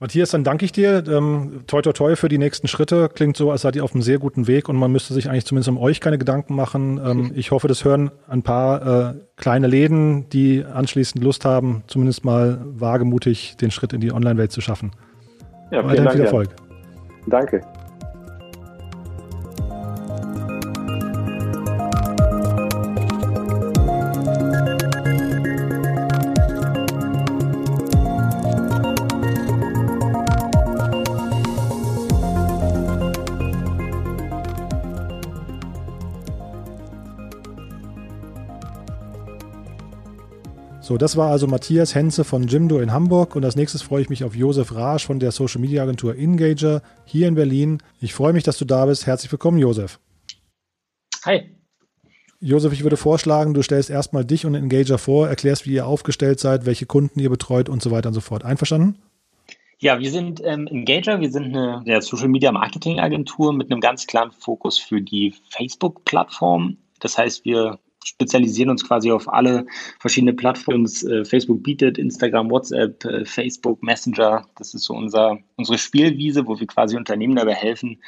Matthias, 0.00 0.30
dann 0.30 0.44
danke 0.44 0.64
ich 0.64 0.70
dir. 0.70 1.02
Ähm, 1.08 1.64
toi, 1.66 1.82
toi, 1.82 1.92
toi 1.92 2.14
für 2.14 2.28
die 2.28 2.38
nächsten 2.38 2.68
Schritte. 2.68 3.08
Klingt 3.12 3.36
so, 3.36 3.50
als 3.50 3.62
seid 3.62 3.74
ihr 3.74 3.82
auf 3.82 3.94
einem 3.94 4.02
sehr 4.02 4.18
guten 4.18 4.46
Weg 4.46 4.68
und 4.68 4.76
man 4.76 4.92
müsste 4.92 5.12
sich 5.12 5.28
eigentlich 5.28 5.44
zumindest 5.44 5.68
um 5.70 5.76
euch 5.76 6.00
keine 6.00 6.18
Gedanken 6.18 6.54
machen. 6.54 7.00
Ähm, 7.04 7.32
ich 7.34 7.50
hoffe, 7.50 7.66
das 7.66 7.84
hören 7.84 8.12
ein 8.28 8.42
paar 8.42 9.10
äh, 9.10 9.14
kleine 9.36 9.66
Läden, 9.66 10.28
die 10.28 10.64
anschließend 10.64 11.24
Lust 11.24 11.44
haben, 11.44 11.82
zumindest 11.88 12.24
mal 12.24 12.60
wagemutig 12.64 13.56
den 13.56 13.72
Schritt 13.72 13.92
in 13.92 14.00
die 14.00 14.12
Online-Welt 14.12 14.52
zu 14.52 14.60
schaffen. 14.60 14.92
Ja, 15.72 15.82
vielen 15.82 16.04
Dank, 16.04 16.12
viel 16.12 16.24
Erfolg. 16.24 16.48
Danke. 17.26 17.60
So, 40.88 40.96
das 40.96 41.18
war 41.18 41.30
also 41.30 41.46
Matthias 41.46 41.94
Henze 41.94 42.24
von 42.24 42.44
Jimdo 42.44 42.80
in 42.80 42.92
Hamburg 42.92 43.36
und 43.36 43.44
als 43.44 43.56
nächstes 43.56 43.82
freue 43.82 44.00
ich 44.00 44.08
mich 44.08 44.24
auf 44.24 44.34
Josef 44.34 44.74
Rasch 44.74 45.04
von 45.04 45.20
der 45.20 45.32
Social 45.32 45.60
Media 45.60 45.82
Agentur 45.82 46.16
Engager 46.16 46.80
hier 47.04 47.28
in 47.28 47.34
Berlin. 47.34 47.82
Ich 48.00 48.14
freue 48.14 48.32
mich, 48.32 48.42
dass 48.42 48.56
du 48.56 48.64
da 48.64 48.86
bist. 48.86 49.06
Herzlich 49.06 49.30
willkommen, 49.30 49.58
Josef. 49.58 50.00
Hi. 51.26 51.54
Josef, 52.40 52.72
ich 52.72 52.84
würde 52.84 52.96
vorschlagen, 52.96 53.52
du 53.52 53.60
stellst 53.60 53.90
erstmal 53.90 54.24
dich 54.24 54.46
und 54.46 54.54
Engager 54.54 54.96
vor, 54.96 55.28
erklärst, 55.28 55.66
wie 55.66 55.74
ihr 55.74 55.86
aufgestellt 55.86 56.40
seid, 56.40 56.64
welche 56.64 56.86
Kunden 56.86 57.20
ihr 57.20 57.28
betreut 57.28 57.68
und 57.68 57.82
so 57.82 57.90
weiter 57.90 58.08
und 58.08 58.14
so 58.14 58.22
fort. 58.22 58.46
Einverstanden? 58.46 58.96
Ja, 59.80 59.98
wir 59.98 60.10
sind 60.10 60.40
ähm, 60.42 60.66
Engager, 60.68 61.20
wir 61.20 61.30
sind 61.30 61.54
eine 61.54 61.82
ja, 61.84 62.00
Social 62.00 62.28
Media 62.28 62.50
Marketing 62.50 62.98
Agentur 62.98 63.52
mit 63.52 63.70
einem 63.70 63.82
ganz 63.82 64.06
klaren 64.06 64.32
Fokus 64.32 64.78
für 64.78 65.02
die 65.02 65.34
Facebook-Plattform. 65.50 66.78
Das 66.98 67.18
heißt, 67.18 67.44
wir 67.44 67.78
spezialisieren 68.04 68.70
uns 68.70 68.86
quasi 68.86 69.10
auf 69.10 69.28
alle 69.28 69.66
verschiedene 70.00 70.32
Plattformen. 70.32 70.86
Äh, 70.86 71.24
Facebook 71.24 71.62
bietet, 71.62 71.98
Instagram, 71.98 72.50
WhatsApp, 72.50 73.04
äh, 73.04 73.24
Facebook, 73.24 73.82
Messenger. 73.82 74.46
Das 74.56 74.74
ist 74.74 74.84
so 74.84 74.94
unser, 74.94 75.38
unsere 75.56 75.78
Spielwiese, 75.78 76.46
wo 76.46 76.58
wir 76.58 76.66
quasi 76.66 76.96
Unternehmen 76.96 77.36
dabei 77.36 77.54
helfen, 77.54 78.00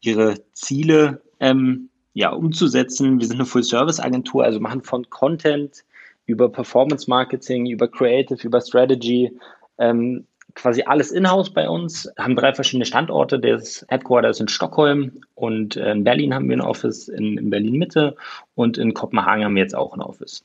ihre 0.00 0.34
Ziele 0.52 1.22
ähm, 1.40 1.88
ja, 2.14 2.30
umzusetzen. 2.30 3.20
Wir 3.20 3.26
sind 3.26 3.36
eine 3.36 3.46
Full-Service-Agentur, 3.46 4.44
also 4.44 4.60
machen 4.60 4.82
von 4.82 5.08
Content 5.10 5.84
über 6.26 6.50
Performance-Marketing, 6.50 7.66
über 7.66 7.88
Creative, 7.88 8.38
über 8.42 8.60
Strategy, 8.60 9.36
ähm, 9.78 10.26
quasi 10.54 10.82
alles 10.82 11.10
in-house 11.10 11.52
bei 11.52 11.68
uns, 11.68 12.10
haben 12.18 12.36
drei 12.36 12.54
verschiedene 12.54 12.84
Standorte. 12.84 13.38
Das 13.38 13.84
Headquarter 13.88 14.30
ist 14.30 14.40
in 14.40 14.48
Stockholm 14.48 15.20
und 15.34 15.76
in 15.76 16.04
Berlin 16.04 16.34
haben 16.34 16.48
wir 16.48 16.56
ein 16.56 16.60
Office, 16.60 17.08
in, 17.08 17.38
in 17.38 17.50
Berlin 17.50 17.74
Mitte 17.74 18.16
und 18.54 18.78
in 18.78 18.94
Kopenhagen 18.94 19.44
haben 19.44 19.54
wir 19.54 19.62
jetzt 19.62 19.74
auch 19.74 19.92
ein 19.94 20.00
Office. 20.00 20.44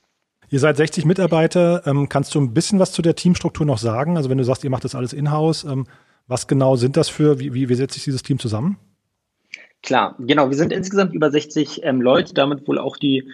Ihr 0.52 0.60
seid 0.60 0.78
60 0.78 1.06
Mitarbeiter. 1.06 1.84
Ähm, 1.86 2.10
kannst 2.10 2.34
du 2.34 2.41
ein 2.41 2.54
bisschen 2.54 2.80
was 2.80 2.91
zu 2.91 3.02
der 3.02 3.15
Teamstruktur 3.15 3.65
noch 3.65 3.78
sagen? 3.78 4.17
Also 4.17 4.30
wenn 4.30 4.39
du 4.39 4.43
sagst, 4.43 4.63
ihr 4.63 4.72
macht 4.72 4.84
das 4.84 4.95
alles 4.95 5.13
in-house, 5.13 5.63
ähm, 5.63 5.86
was 6.28 6.48
genau 6.48 6.76
sind 6.76 6.98
das 6.98 7.10
für, 7.10 7.39
wie, 7.39 7.54
wie, 7.54 7.69
wie 7.69 7.76
setzt 7.76 7.93
sich 7.93 8.04
dieses 8.04 8.24
Team 8.24 8.39
zusammen? 8.39 8.78
Klar, 9.82 10.15
genau. 10.19 10.50
Wir 10.50 10.58
sind 10.58 10.74
insgesamt 10.74 11.13
über 11.13 11.32
60 11.32 11.84
ähm, 11.84 12.02
Leute, 12.02 12.34
damit 12.34 12.67
wohl 12.67 12.80
auch 12.80 12.98
die 12.98 13.30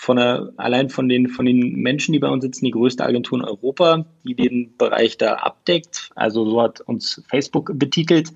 von 0.00 0.16
der, 0.16 0.50
allein 0.56 0.88
von 0.88 1.10
den, 1.10 1.28
von 1.28 1.44
den 1.44 1.74
Menschen, 1.74 2.14
die 2.14 2.18
bei 2.18 2.30
uns 2.30 2.42
sitzen, 2.42 2.64
die 2.64 2.70
größte 2.70 3.04
Agentur 3.04 3.38
in 3.38 3.44
Europa, 3.44 4.06
die 4.24 4.34
den 4.34 4.74
Bereich 4.78 5.18
da 5.18 5.34
abdeckt. 5.34 6.08
Also 6.14 6.48
so 6.48 6.62
hat 6.62 6.80
uns 6.80 7.22
Facebook 7.28 7.70
betitelt. 7.74 8.32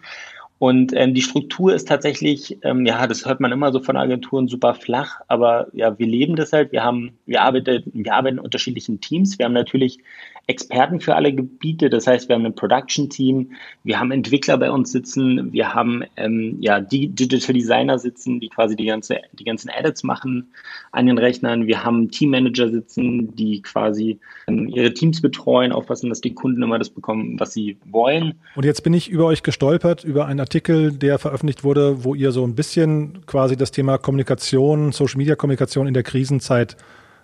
Und 0.59 0.93
ähm, 0.95 1.15
die 1.15 1.23
Struktur 1.23 1.75
ist 1.75 1.89
tatsächlich, 1.89 2.59
ähm, 2.63 2.87
ja, 2.87 3.07
das 3.07 3.27
hört 3.27 3.41
man 3.41 3.53
immer 3.53 3.73
so 3.73 3.81
von 3.81 3.97
Agenturen 3.97 4.49
super 4.49 4.75
flach, 4.75 5.21
aber 5.27 5.67
ja, 5.73 5.99
wir 5.99 6.07
leben 6.07 6.37
das 6.37 6.53
halt. 6.53 6.73
Wir 6.73 6.85
haben, 6.85 7.19
wir 7.27 7.43
arbeiten, 7.43 7.91
wir 7.93 8.15
arbeiten 8.15 8.39
in 8.39 8.45
unterschiedlichen 8.45 9.01
Teams. 9.01 9.39
Wir 9.39 9.47
haben 9.47 9.53
natürlich 9.53 9.99
Experten 10.47 11.01
für 11.01 11.15
alle 11.15 11.33
Gebiete. 11.33 11.89
Das 11.89 12.07
heißt, 12.07 12.29
wir 12.29 12.37
haben 12.37 12.45
ein 12.45 12.55
Production-Team, 12.55 13.53
wir 13.83 13.99
haben 13.99 14.11
Entwickler 14.11 14.59
bei 14.59 14.71
uns 14.71 14.93
sitzen, 14.93 15.53
wir 15.53 15.75
haben 15.75 16.05
ähm, 16.17 16.59
ja, 16.61 16.81
Digital 16.81 17.55
Designer 17.55 17.99
sitzen, 17.99 18.41
die 18.41 18.49
quasi 18.49 18.77
die, 18.77 18.85
ganze, 18.85 19.21
die 19.33 19.45
ganzen 19.45 19.71
Edits 19.71 20.03
machen 20.03 20.53
an 20.93 21.07
den 21.07 21.17
Rechnern. 21.17 21.67
Wir 21.67 21.83
haben 21.83 22.11
Teammanager 22.11 22.69
sitzen, 22.69 23.35
die 23.35 23.63
quasi 23.63 24.19
ähm, 24.47 24.69
ihre 24.69 24.93
Teams 24.93 25.23
betreuen, 25.23 25.73
aufpassen, 25.73 26.11
dass 26.11 26.21
die 26.21 26.35
Kunden 26.35 26.63
immer 26.63 26.79
das 26.79 26.91
bekommen, 26.91 27.41
was 27.41 27.55
sie 27.55 27.79
wollen. 27.87 28.35
Und 28.55 28.67
jetzt 28.67 28.83
bin 28.83 28.93
ich 28.93 29.09
über 29.09 29.25
euch 29.25 29.43
gestolpert, 29.43 30.05
über 30.05 30.27
einen 30.27 30.41
Artikel, 30.45 30.93
der 30.93 31.19
veröffentlicht 31.19 31.65
wurde, 31.65 32.05
wo 32.05 32.15
ihr 32.15 32.31
so 32.33 32.47
ein 32.47 32.55
bisschen 32.55 33.25
quasi 33.27 33.57
das 33.57 33.71
Thema 33.71 33.99
Kommunikation, 33.99 34.93
Social 34.93 35.19
Media 35.19 35.35
Kommunikation 35.37 35.87
in 35.87 35.95
der 35.95 36.03
Krisenzeit 36.03 36.77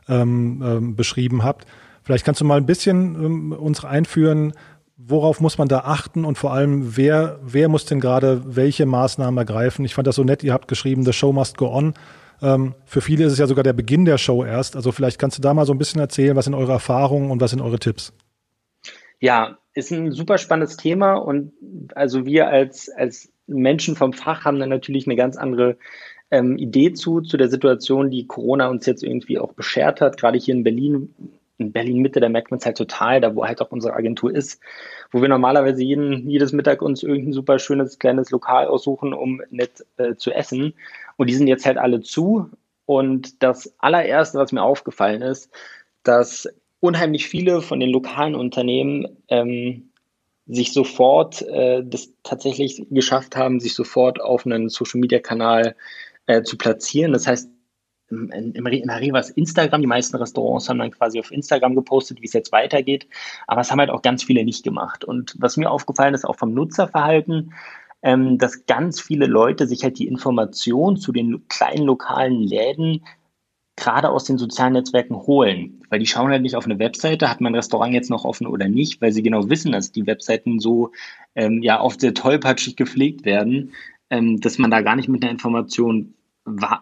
ähm, 0.08 0.62
ähm, 0.64 0.96
beschrieben 0.96 1.44
habt. 1.44 1.66
Vielleicht 2.02 2.24
kannst 2.24 2.40
du 2.40 2.44
mal 2.44 2.56
ein 2.56 2.66
bisschen 2.66 3.14
ähm, 3.14 3.52
uns 3.52 3.84
einführen, 3.84 4.52
worauf 4.96 5.40
muss 5.40 5.58
man 5.58 5.68
da 5.68 5.80
achten 5.80 6.24
und 6.24 6.38
vor 6.38 6.52
allem, 6.52 6.96
wer, 6.96 7.38
wer 7.42 7.68
muss 7.68 7.84
denn 7.84 8.00
gerade 8.00 8.42
welche 8.44 8.86
Maßnahmen 8.86 9.36
ergreifen? 9.38 9.84
Ich 9.84 9.94
fand 9.94 10.06
das 10.06 10.16
so 10.16 10.24
nett, 10.24 10.42
ihr 10.42 10.52
habt 10.52 10.68
geschrieben, 10.68 11.04
the 11.04 11.12
show 11.12 11.32
must 11.32 11.56
go 11.56 11.72
on. 11.72 11.94
Ähm, 12.42 12.74
für 12.84 13.00
viele 13.00 13.24
ist 13.24 13.32
es 13.32 13.38
ja 13.38 13.46
sogar 13.46 13.64
der 13.64 13.74
Beginn 13.74 14.04
der 14.04 14.18
Show 14.18 14.44
erst. 14.44 14.76
Also 14.76 14.92
vielleicht 14.92 15.18
kannst 15.18 15.38
du 15.38 15.42
da 15.42 15.52
mal 15.54 15.66
so 15.66 15.72
ein 15.72 15.78
bisschen 15.78 16.00
erzählen, 16.00 16.36
was 16.36 16.46
sind 16.46 16.54
eure 16.54 16.72
Erfahrungen 16.72 17.30
und 17.30 17.40
was 17.40 17.50
sind 17.50 17.60
eure 17.60 17.78
Tipps? 17.78 18.12
Ja, 19.20 19.58
ist 19.74 19.92
ein 19.92 20.12
super 20.12 20.38
spannendes 20.38 20.76
Thema 20.76 21.14
und 21.14 21.52
also 21.94 22.24
wir 22.24 22.48
als, 22.48 22.88
als 22.88 23.32
Menschen 23.46 23.96
vom 23.96 24.12
Fach 24.12 24.44
haben 24.44 24.58
dann 24.58 24.68
natürlich 24.70 25.06
eine 25.06 25.16
ganz 25.16 25.36
andere 25.36 25.76
ähm, 26.30 26.56
Idee 26.56 26.92
zu, 26.92 27.20
zu 27.20 27.36
der 27.36 27.48
Situation, 27.48 28.10
die 28.10 28.26
Corona 28.26 28.68
uns 28.68 28.86
jetzt 28.86 29.02
irgendwie 29.02 29.38
auch 29.38 29.52
beschert 29.52 30.00
hat. 30.00 30.16
Gerade 30.16 30.38
hier 30.38 30.54
in 30.54 30.64
Berlin, 30.64 31.14
in 31.58 31.72
Berlin 31.72 31.98
Mitte, 31.98 32.20
da 32.20 32.28
merkt 32.28 32.50
man 32.50 32.58
es 32.58 32.66
halt 32.66 32.78
total, 32.78 33.20
da 33.20 33.34
wo 33.34 33.44
halt 33.44 33.60
auch 33.60 33.70
unsere 33.70 33.94
Agentur 33.94 34.34
ist, 34.34 34.60
wo 35.10 35.20
wir 35.20 35.28
normalerweise 35.28 35.82
jeden, 35.82 36.28
jedes 36.28 36.52
Mittag 36.52 36.82
uns 36.82 37.02
irgendein 37.02 37.32
super 37.32 37.58
schönes 37.58 37.98
kleines 37.98 38.30
Lokal 38.30 38.66
aussuchen, 38.66 39.12
um 39.12 39.42
nett 39.50 39.84
äh, 39.98 40.14
zu 40.14 40.30
essen. 40.32 40.74
Und 41.16 41.28
die 41.28 41.34
sind 41.34 41.48
jetzt 41.48 41.66
halt 41.66 41.78
alle 41.78 42.00
zu. 42.00 42.50
Und 42.86 43.42
das 43.42 43.74
allererste, 43.78 44.38
was 44.38 44.52
mir 44.52 44.62
aufgefallen 44.62 45.22
ist, 45.22 45.50
dass 46.02 46.48
unheimlich 46.80 47.28
viele 47.28 47.62
von 47.62 47.80
den 47.80 47.90
lokalen 47.90 48.34
Unternehmen 48.34 49.06
ähm, 49.28 49.90
sich 50.46 50.72
sofort 50.72 51.42
äh, 51.42 51.82
das 51.84 52.12
tatsächlich 52.22 52.86
geschafft 52.90 53.36
haben, 53.36 53.60
sich 53.60 53.74
sofort 53.74 54.20
auf 54.20 54.46
einen 54.46 54.68
Social 54.68 55.00
Media 55.00 55.20
Kanal 55.20 55.76
äh, 56.26 56.42
zu 56.42 56.56
platzieren. 56.58 57.12
Das 57.12 57.26
heißt, 57.26 57.50
im, 58.10 58.30
im, 58.30 58.66
es 59.14 59.30
Instagram. 59.30 59.80
Die 59.80 59.86
meisten 59.86 60.16
Restaurants 60.16 60.68
haben 60.68 60.78
dann 60.78 60.90
quasi 60.90 61.20
auf 61.20 61.30
Instagram 61.30 61.76
gepostet, 61.76 62.20
wie 62.20 62.26
es 62.26 62.32
jetzt 62.32 62.52
weitergeht. 62.52 63.06
Aber 63.46 63.60
es 63.60 63.70
haben 63.70 63.78
halt 63.78 63.90
auch 63.90 64.02
ganz 64.02 64.24
viele 64.24 64.44
nicht 64.44 64.64
gemacht. 64.64 65.04
Und 65.04 65.34
was 65.38 65.56
mir 65.56 65.70
aufgefallen 65.70 66.14
ist, 66.14 66.24
auch 66.24 66.36
vom 66.36 66.52
Nutzerverhalten, 66.52 67.52
ähm, 68.02 68.38
dass 68.38 68.66
ganz 68.66 69.00
viele 69.00 69.26
Leute 69.26 69.66
sich 69.66 69.84
halt 69.84 69.98
die 69.98 70.08
Information 70.08 70.96
zu 70.96 71.12
den 71.12 71.46
kleinen 71.48 71.84
lokalen 71.84 72.40
Läden 72.40 73.04
gerade 73.76 74.10
aus 74.10 74.24
den 74.24 74.38
sozialen 74.38 74.74
Netzwerken 74.74 75.16
holen. 75.16 75.82
Weil 75.88 75.98
die 75.98 76.06
schauen 76.06 76.30
halt 76.30 76.42
nicht 76.42 76.56
auf 76.56 76.66
eine 76.66 76.78
Webseite, 76.78 77.30
hat 77.30 77.40
mein 77.40 77.54
Restaurant 77.54 77.94
jetzt 77.94 78.10
noch 78.10 78.24
offen 78.24 78.46
oder 78.46 78.68
nicht, 78.68 79.00
weil 79.00 79.12
sie 79.12 79.22
genau 79.22 79.48
wissen, 79.48 79.72
dass 79.72 79.92
die 79.92 80.06
Webseiten 80.06 80.58
so 80.60 80.92
ähm, 81.34 81.62
ja 81.62 81.80
oft 81.80 82.00
sehr 82.00 82.14
tollpatschig 82.14 82.76
gepflegt 82.76 83.24
werden, 83.24 83.72
ähm, 84.10 84.40
dass 84.40 84.58
man 84.58 84.70
da 84.70 84.82
gar 84.82 84.96
nicht 84.96 85.08
mit 85.08 85.22
einer 85.22 85.32
Information 85.32 86.14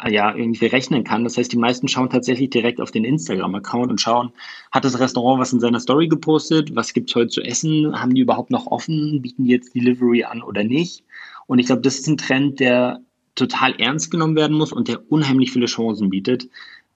ja 0.09 0.35
irgendwie 0.35 0.67
rechnen 0.67 1.05
kann. 1.05 1.25
Das 1.25 1.37
heißt, 1.37 1.53
die 1.53 1.59
meisten 1.59 1.89
schauen 1.89 2.11
tatsächlich 2.11 2.51
direkt 2.51 2.81
auf 2.81 2.91
den 2.91 3.05
Instagram-Account 3.05 3.91
und 3.91 4.01
schauen, 4.01 4.31
hat 4.71 4.85
das 4.85 5.01
Restaurant 5.01 5.41
was 5.41 5.53
in 5.53 5.61
seiner 5.61 5.81
Story 5.81 6.09
gepostet, 6.09 6.75
was 6.75 6.93
gibt 6.93 7.11
es 7.11 7.17
heute 7.17 7.29
zu 7.29 7.43
essen, 7.43 8.01
haben 8.01 8.15
die 8.15 8.21
überhaupt 8.21 8.51
noch 8.51 8.67
offen, 8.67 9.21
bieten 9.21 9.45
die 9.45 9.51
jetzt 9.51 9.75
Delivery 9.75 10.25
an 10.25 10.43
oder 10.43 10.65
nicht. 10.65 11.05
Und 11.47 11.59
ich 11.59 11.67
glaube, 11.67 11.83
das 11.83 11.99
ist 11.99 12.07
ein 12.07 12.19
Trend, 12.19 12.61
der 12.61 13.01
total 13.35 13.75
ernst 13.79 14.11
genommen 14.11 14.37
werden 14.37 14.57
muss 14.57 14.73
und 14.73 14.89
der 14.89 15.11
unheimlich 15.11 15.53
viele 15.53 15.67
Chancen 15.67 16.11
bietet, 16.11 16.49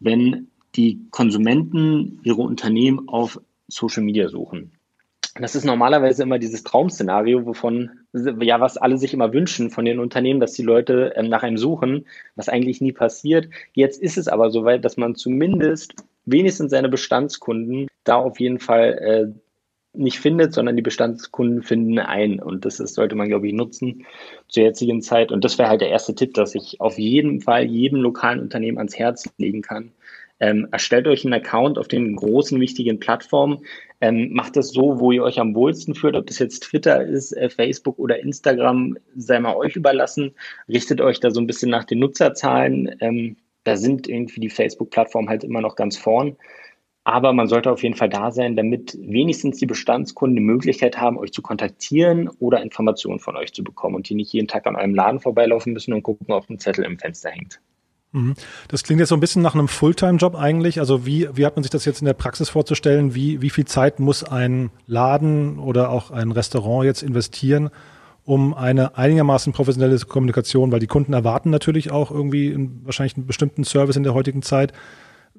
wenn 0.05 0.49
die 0.75 1.07
Konsumenten 1.11 2.21
ihre 2.23 2.43
Unternehmen 2.43 3.09
auf 3.09 3.41
Social 3.69 4.03
Media 4.03 4.29
suchen. 4.29 4.73
Das 5.35 5.55
ist 5.55 5.65
normalerweise 5.65 6.23
immer 6.23 6.39
dieses 6.39 6.63
Traumszenario, 6.63 7.47
wovon, 7.47 7.91
ja, 8.13 8.61
was 8.61 8.77
alle 8.77 8.99
sich 8.99 9.15
immer 9.15 9.33
wünschen 9.33 9.71
von 9.71 9.87
den 9.87 9.99
Unternehmen, 9.99 10.41
dass 10.41 10.53
die 10.53 10.63
Leute 10.63 11.15
ähm, 11.17 11.31
nach 11.31 11.43
einem 11.43 11.57
suchen, 11.57 12.07
was 12.37 12.51
eigentlich 12.51 12.83
nie 12.83 12.93
passiert. 12.93 13.49
Jetzt 13.73 14.03
ist 14.03 14.19
es 14.19 14.29
aber 14.29 14.51
soweit, 14.51 14.85
dass 14.85 14.99
man 14.99 15.15
zumindest 15.15 15.95
wenigstens 16.27 16.71
seine 16.71 16.91
Bestandskunden 16.91 17.89
da 18.05 18.17
auf 18.17 18.41
jeden 18.41 18.59
Fall 18.59 18.99
äh, 19.35 19.41
nicht 19.95 20.19
findet, 20.19 20.55
sondern 20.55 20.77
die 20.77 20.83
Bestandskunden 20.83 21.63
finden 21.63 21.99
ein. 21.99 22.41
Und 22.41 22.65
das 22.65 22.81
ist, 22.81 22.95
sollte 22.95 23.15
man, 23.15 23.29
glaube 23.29 23.47
ich, 23.47 23.53
nutzen 23.53 24.07
zur 24.49 24.63
jetzigen 24.63 25.03
Zeit. 25.03 25.33
Und 25.33 25.45
das 25.45 25.59
wäre 25.59 25.69
halt 25.69 25.81
der 25.81 25.91
erste 25.91 26.15
Tipp, 26.15 26.35
dass 26.35 26.55
ich 26.55 26.81
auf 26.81 26.99
jeden 26.99 27.41
Fall 27.41 27.65
jedem 27.65 28.01
lokalen 28.01 28.41
Unternehmen 28.41 28.79
ans 28.79 28.99
Herz 28.99 29.33
legen 29.39 29.63
kann. 29.63 29.93
Ähm, 30.41 30.67
erstellt 30.73 31.07
euch 31.07 31.25
einen 31.25 31.35
Account 31.35 31.79
auf 31.79 31.87
den 31.87 32.17
großen, 32.17 32.61
wichtigen 32.61 32.99
Plattformen. 32.99 33.65
Ähm, 34.01 34.33
macht 34.33 34.57
das 34.57 34.71
so, 34.71 34.99
wo 34.99 35.13
ihr 35.13 35.23
euch 35.23 35.39
am 35.39 35.55
wohlsten 35.55 35.95
fühlt, 35.95 36.17
ob 36.17 36.27
das 36.27 36.41
jetzt 36.41 36.65
Twitter 36.65 37.05
ist, 37.05 37.31
äh, 37.33 37.49
Facebook 37.49 37.99
oder 38.01 38.19
Instagram, 38.19 38.97
sei 39.15 39.39
mal 39.39 39.55
euch 39.55 39.77
überlassen. 39.77 40.35
Richtet 40.69 41.01
euch 41.01 41.21
da 41.21 41.31
so 41.31 41.41
ein 41.41 41.47
bisschen 41.47 41.71
nach 41.71 41.85
den 41.85 42.01
Nutzerzahlen. 42.01 42.97
Ähm, 42.99 43.37
da 43.63 43.77
sind 43.77 44.09
irgendwie 44.09 44.41
die 44.41 44.51
Facebook-Plattformen 44.51 45.29
halt 45.29 45.45
immer 45.45 45.61
noch 45.61 45.77
ganz 45.77 45.97
vorn. 45.97 46.37
Aber 47.05 47.33
man 47.33 47.49
sollte 47.49 47.71
auf 47.73 47.83
jeden 47.83 47.97
Fall 47.97 48.09
da 48.09 48.31
sein, 48.31 48.55
damit 48.55 48.97
wenigstens 49.01 49.59
die 49.59 49.67
Bestandskunden 49.67 50.37
die 50.37 50.43
Möglichkeit 50.43 50.99
haben, 50.99 51.19
euch 51.19 51.33
zu 51.33 51.43
kontaktieren 51.43 52.29
oder 52.39 52.63
Informationen 52.63 53.19
von 53.19 53.37
euch 53.37 53.53
zu 53.53 53.65
bekommen 53.65 53.97
und 53.97 54.09
die 54.09 54.15
nicht 54.15 54.33
jeden 54.33 54.47
Tag 54.47 54.67
an 54.67 54.77
eurem 54.77 54.95
Laden 54.95 55.19
vorbeilaufen 55.19 55.73
müssen 55.73 55.93
und 55.93 56.05
gucken, 56.05 56.33
ob 56.33 56.49
ein 56.49 56.61
Zettel 56.61 56.85
im 56.85 56.99
Fenster 56.99 57.31
hängt. 57.31 57.61
Mhm. 58.13 58.35
Das 58.69 58.85
klingt 58.85 59.01
jetzt 59.01 59.09
so 59.09 59.17
ein 59.17 59.21
bisschen 59.21 59.43
nach 59.43 59.55
einem 59.55 59.69
Fulltime-Job 59.69 60.37
eigentlich. 60.37 60.79
Also 60.79 61.05
wie, 61.05 61.29
wie 61.35 61.45
hat 61.45 61.57
man 61.57 61.65
sich 61.65 61.71
das 61.71 61.85
jetzt 61.85 62.01
in 62.01 62.07
der 62.07 62.13
Praxis 62.13 62.51
vorzustellen? 62.51 63.15
Wie, 63.15 63.43
wie 63.43 63.51
viel 63.51 63.65
Zeit 63.65 63.99
muss 63.99 64.23
ein 64.23 64.71
Laden 64.87 65.59
oder 65.59 65.91
auch 65.91 66.13
ein 66.13 66.31
Restaurant 66.31 66.85
jetzt 66.85 67.03
investieren, 67.03 67.71
um 68.25 68.55
eine 68.55 68.97
einigermaßen 68.97 69.53
professionelle 69.53 69.99
Kommunikation, 69.99 70.71
weil 70.71 70.79
die 70.79 70.87
Kunden 70.87 71.15
erwarten 71.15 71.51
natürlich 71.51 71.91
auch 71.91 72.13
irgendwie 72.13 72.55
wahrscheinlich 72.85 73.17
einen 73.17 73.27
bestimmten 73.27 73.65
Service 73.65 73.97
in 73.97 74.05
der 74.05 74.15
heutigen 74.15 74.43
Zeit. 74.43 74.73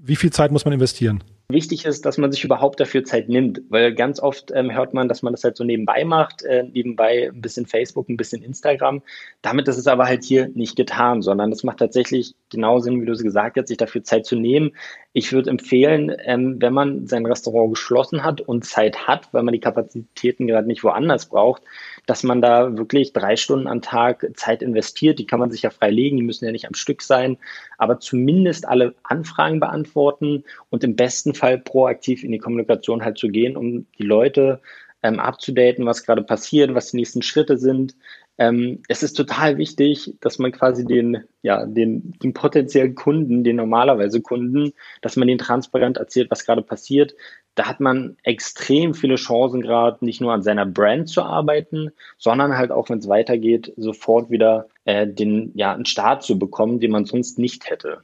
Wie 0.05 0.17
viel 0.17 0.33
Zeit 0.33 0.51
muss 0.51 0.65
man 0.65 0.73
investieren? 0.73 1.23
Wichtig 1.47 1.85
ist, 1.85 2.05
dass 2.05 2.17
man 2.17 2.29
sich 2.29 2.43
überhaupt 2.43 2.79
dafür 2.81 3.05
Zeit 3.05 3.29
nimmt, 3.29 3.61
weil 3.69 3.93
ganz 3.93 4.19
oft 4.19 4.51
ähm, 4.53 4.73
hört 4.73 4.93
man, 4.93 5.07
dass 5.07 5.21
man 5.21 5.31
das 5.31 5.45
halt 5.45 5.55
so 5.55 5.63
nebenbei 5.63 6.03
macht, 6.03 6.43
äh, 6.43 6.63
nebenbei 6.63 7.29
ein 7.33 7.39
bisschen 7.39 7.65
Facebook, 7.65 8.09
ein 8.09 8.17
bisschen 8.17 8.43
Instagram. 8.43 9.01
Damit 9.41 9.69
ist 9.69 9.77
es 9.77 9.87
aber 9.87 10.05
halt 10.05 10.25
hier 10.25 10.49
nicht 10.55 10.75
getan, 10.75 11.21
sondern 11.21 11.53
es 11.53 11.63
macht 11.63 11.77
tatsächlich 11.77 12.35
genau 12.49 12.79
Sinn, 12.79 13.01
wie 13.01 13.05
du 13.05 13.13
es 13.13 13.23
gesagt 13.23 13.57
hast, 13.57 13.67
sich 13.69 13.77
dafür 13.77 14.03
Zeit 14.03 14.25
zu 14.25 14.35
nehmen. 14.35 14.71
Ich 15.13 15.31
würde 15.31 15.51
empfehlen, 15.51 16.13
ähm, 16.25 16.57
wenn 16.59 16.73
man 16.73 17.07
sein 17.07 17.25
Restaurant 17.25 17.75
geschlossen 17.75 18.25
hat 18.25 18.41
und 18.41 18.65
Zeit 18.65 19.07
hat, 19.07 19.33
weil 19.33 19.43
man 19.43 19.53
die 19.53 19.61
Kapazitäten 19.61 20.47
gerade 20.47 20.67
nicht 20.67 20.83
woanders 20.83 21.27
braucht, 21.27 21.61
dass 22.05 22.23
man 22.23 22.41
da 22.41 22.77
wirklich 22.77 23.13
drei 23.13 23.35
Stunden 23.35 23.67
am 23.67 23.81
Tag 23.81 24.27
Zeit 24.35 24.61
investiert. 24.61 25.19
Die 25.19 25.25
kann 25.25 25.39
man 25.39 25.51
sich 25.51 25.61
ja 25.61 25.69
frei 25.69 25.89
legen, 25.89 26.17
die 26.17 26.23
müssen 26.23 26.45
ja 26.45 26.51
nicht 26.51 26.67
am 26.67 26.73
Stück 26.73 27.01
sein, 27.01 27.37
aber 27.77 27.99
zumindest 27.99 28.67
alle 28.67 28.95
Anfragen 29.03 29.59
beantworten 29.59 30.43
und 30.69 30.83
im 30.83 30.95
besten 30.95 31.33
Fall 31.33 31.59
proaktiv 31.59 32.23
in 32.23 32.31
die 32.31 32.39
Kommunikation 32.39 33.03
halt 33.03 33.17
zu 33.17 33.29
gehen, 33.29 33.55
um 33.55 33.85
die 33.97 34.03
Leute 34.03 34.61
ähm, 35.01 35.19
abzudaten, 35.19 35.85
was 35.85 36.05
gerade 36.05 36.23
passiert, 36.23 36.73
was 36.73 36.91
die 36.91 36.97
nächsten 36.97 37.21
Schritte 37.21 37.57
sind. 37.57 37.95
Ähm, 38.37 38.81
es 38.87 39.03
ist 39.03 39.13
total 39.13 39.57
wichtig, 39.57 40.15
dass 40.19 40.39
man 40.39 40.51
quasi 40.51 40.85
den, 40.85 41.23
ja, 41.43 41.65
den, 41.65 42.13
den 42.23 42.33
potenziellen 42.33 42.95
Kunden, 42.95 43.43
den 43.43 43.57
normalerweise 43.57 44.21
Kunden, 44.21 44.73
dass 45.01 45.17
man 45.17 45.27
den 45.27 45.37
transparent 45.37 45.97
erzählt, 45.97 46.31
was 46.31 46.45
gerade 46.45 46.63
passiert, 46.63 47.13
da 47.55 47.67
hat 47.67 47.79
man 47.79 48.17
extrem 48.23 48.93
viele 48.93 49.15
Chancen 49.15 49.61
gerade, 49.61 50.03
nicht 50.03 50.21
nur 50.21 50.33
an 50.33 50.43
seiner 50.43 50.65
Brand 50.65 51.09
zu 51.09 51.21
arbeiten, 51.21 51.91
sondern 52.17 52.57
halt 52.57 52.71
auch, 52.71 52.89
wenn 52.89 52.99
es 52.99 53.07
weitergeht, 53.07 53.73
sofort 53.77 54.29
wieder 54.29 54.67
äh, 54.85 55.07
den, 55.07 55.51
ja, 55.55 55.73
einen 55.73 55.85
Start 55.85 56.23
zu 56.23 56.39
bekommen, 56.39 56.79
den 56.79 56.91
man 56.91 57.05
sonst 57.05 57.37
nicht 57.37 57.69
hätte. 57.69 57.99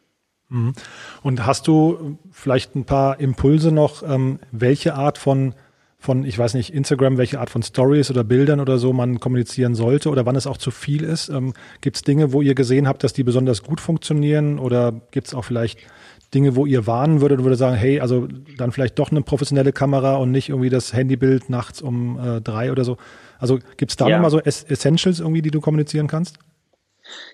Mhm. 0.50 0.74
Und 1.24 1.46
hast 1.46 1.68
du 1.68 2.18
vielleicht 2.32 2.76
ein 2.76 2.86
paar 2.86 3.20
Impulse 3.20 3.72
noch, 3.72 4.04
ähm, 4.04 4.40
welche 4.52 4.96
Art 4.96 5.18
von 5.18 5.56
von, 6.02 6.24
ich 6.24 6.40
weiß 6.40 6.54
nicht, 6.54 6.74
Instagram, 6.74 7.18
welche 7.18 7.42
Art 7.42 7.50
von 7.50 7.62
Stories 7.62 8.10
oder 8.10 8.24
Bildern 8.24 8.62
oder 8.62 8.78
so 8.78 8.94
man 8.94 9.20
kommunizieren 9.20 9.76
sollte 9.76 10.10
oder 10.10 10.26
wann 10.26 10.38
es 10.38 10.48
auch 10.48 10.56
zu 10.56 10.72
viel 10.72 11.04
ist? 11.04 11.28
Ähm, 11.28 11.54
gibt 11.82 11.98
es 11.98 12.04
Dinge, 12.04 12.32
wo 12.32 12.42
ihr 12.42 12.56
gesehen 12.56 12.88
habt, 12.88 13.04
dass 13.04 13.12
die 13.12 13.24
besonders 13.24 13.64
gut 13.64 13.82
funktionieren 13.82 14.60
oder 14.60 14.94
gibt 15.12 15.28
es 15.28 15.34
auch 15.34 15.44
vielleicht 15.44 15.80
Dinge, 16.34 16.56
wo 16.56 16.66
ihr 16.66 16.86
warnen 16.86 17.22
würdet 17.22 17.40
und 17.40 17.46
würde 17.46 17.56
sagen, 17.56 17.76
hey, 17.76 18.00
also 18.00 18.28
dann 18.58 18.72
vielleicht 18.72 19.00
doch 19.00 19.12
eine 19.12 19.22
professionelle 19.22 19.72
Kamera 19.72 20.18
und 20.18 20.32
nicht 20.32 20.50
irgendwie 20.50 20.70
das 20.70 20.94
Handybild 20.94 21.50
nachts 21.50 21.82
um 21.82 22.20
äh, 22.20 22.42
drei 22.42 22.72
oder 22.72 22.84
so. 22.84 22.98
Also 23.40 23.60
gibt 23.78 23.92
es 23.92 23.96
da 23.98 24.08
ja. 24.08 24.18
nochmal 24.18 24.32
so 24.32 24.40
Essentials 24.40 25.20
irgendwie, 25.20 25.42
die 25.42 25.52
du 25.52 25.62
kommunizieren 25.62 26.08
kannst? 26.08 26.38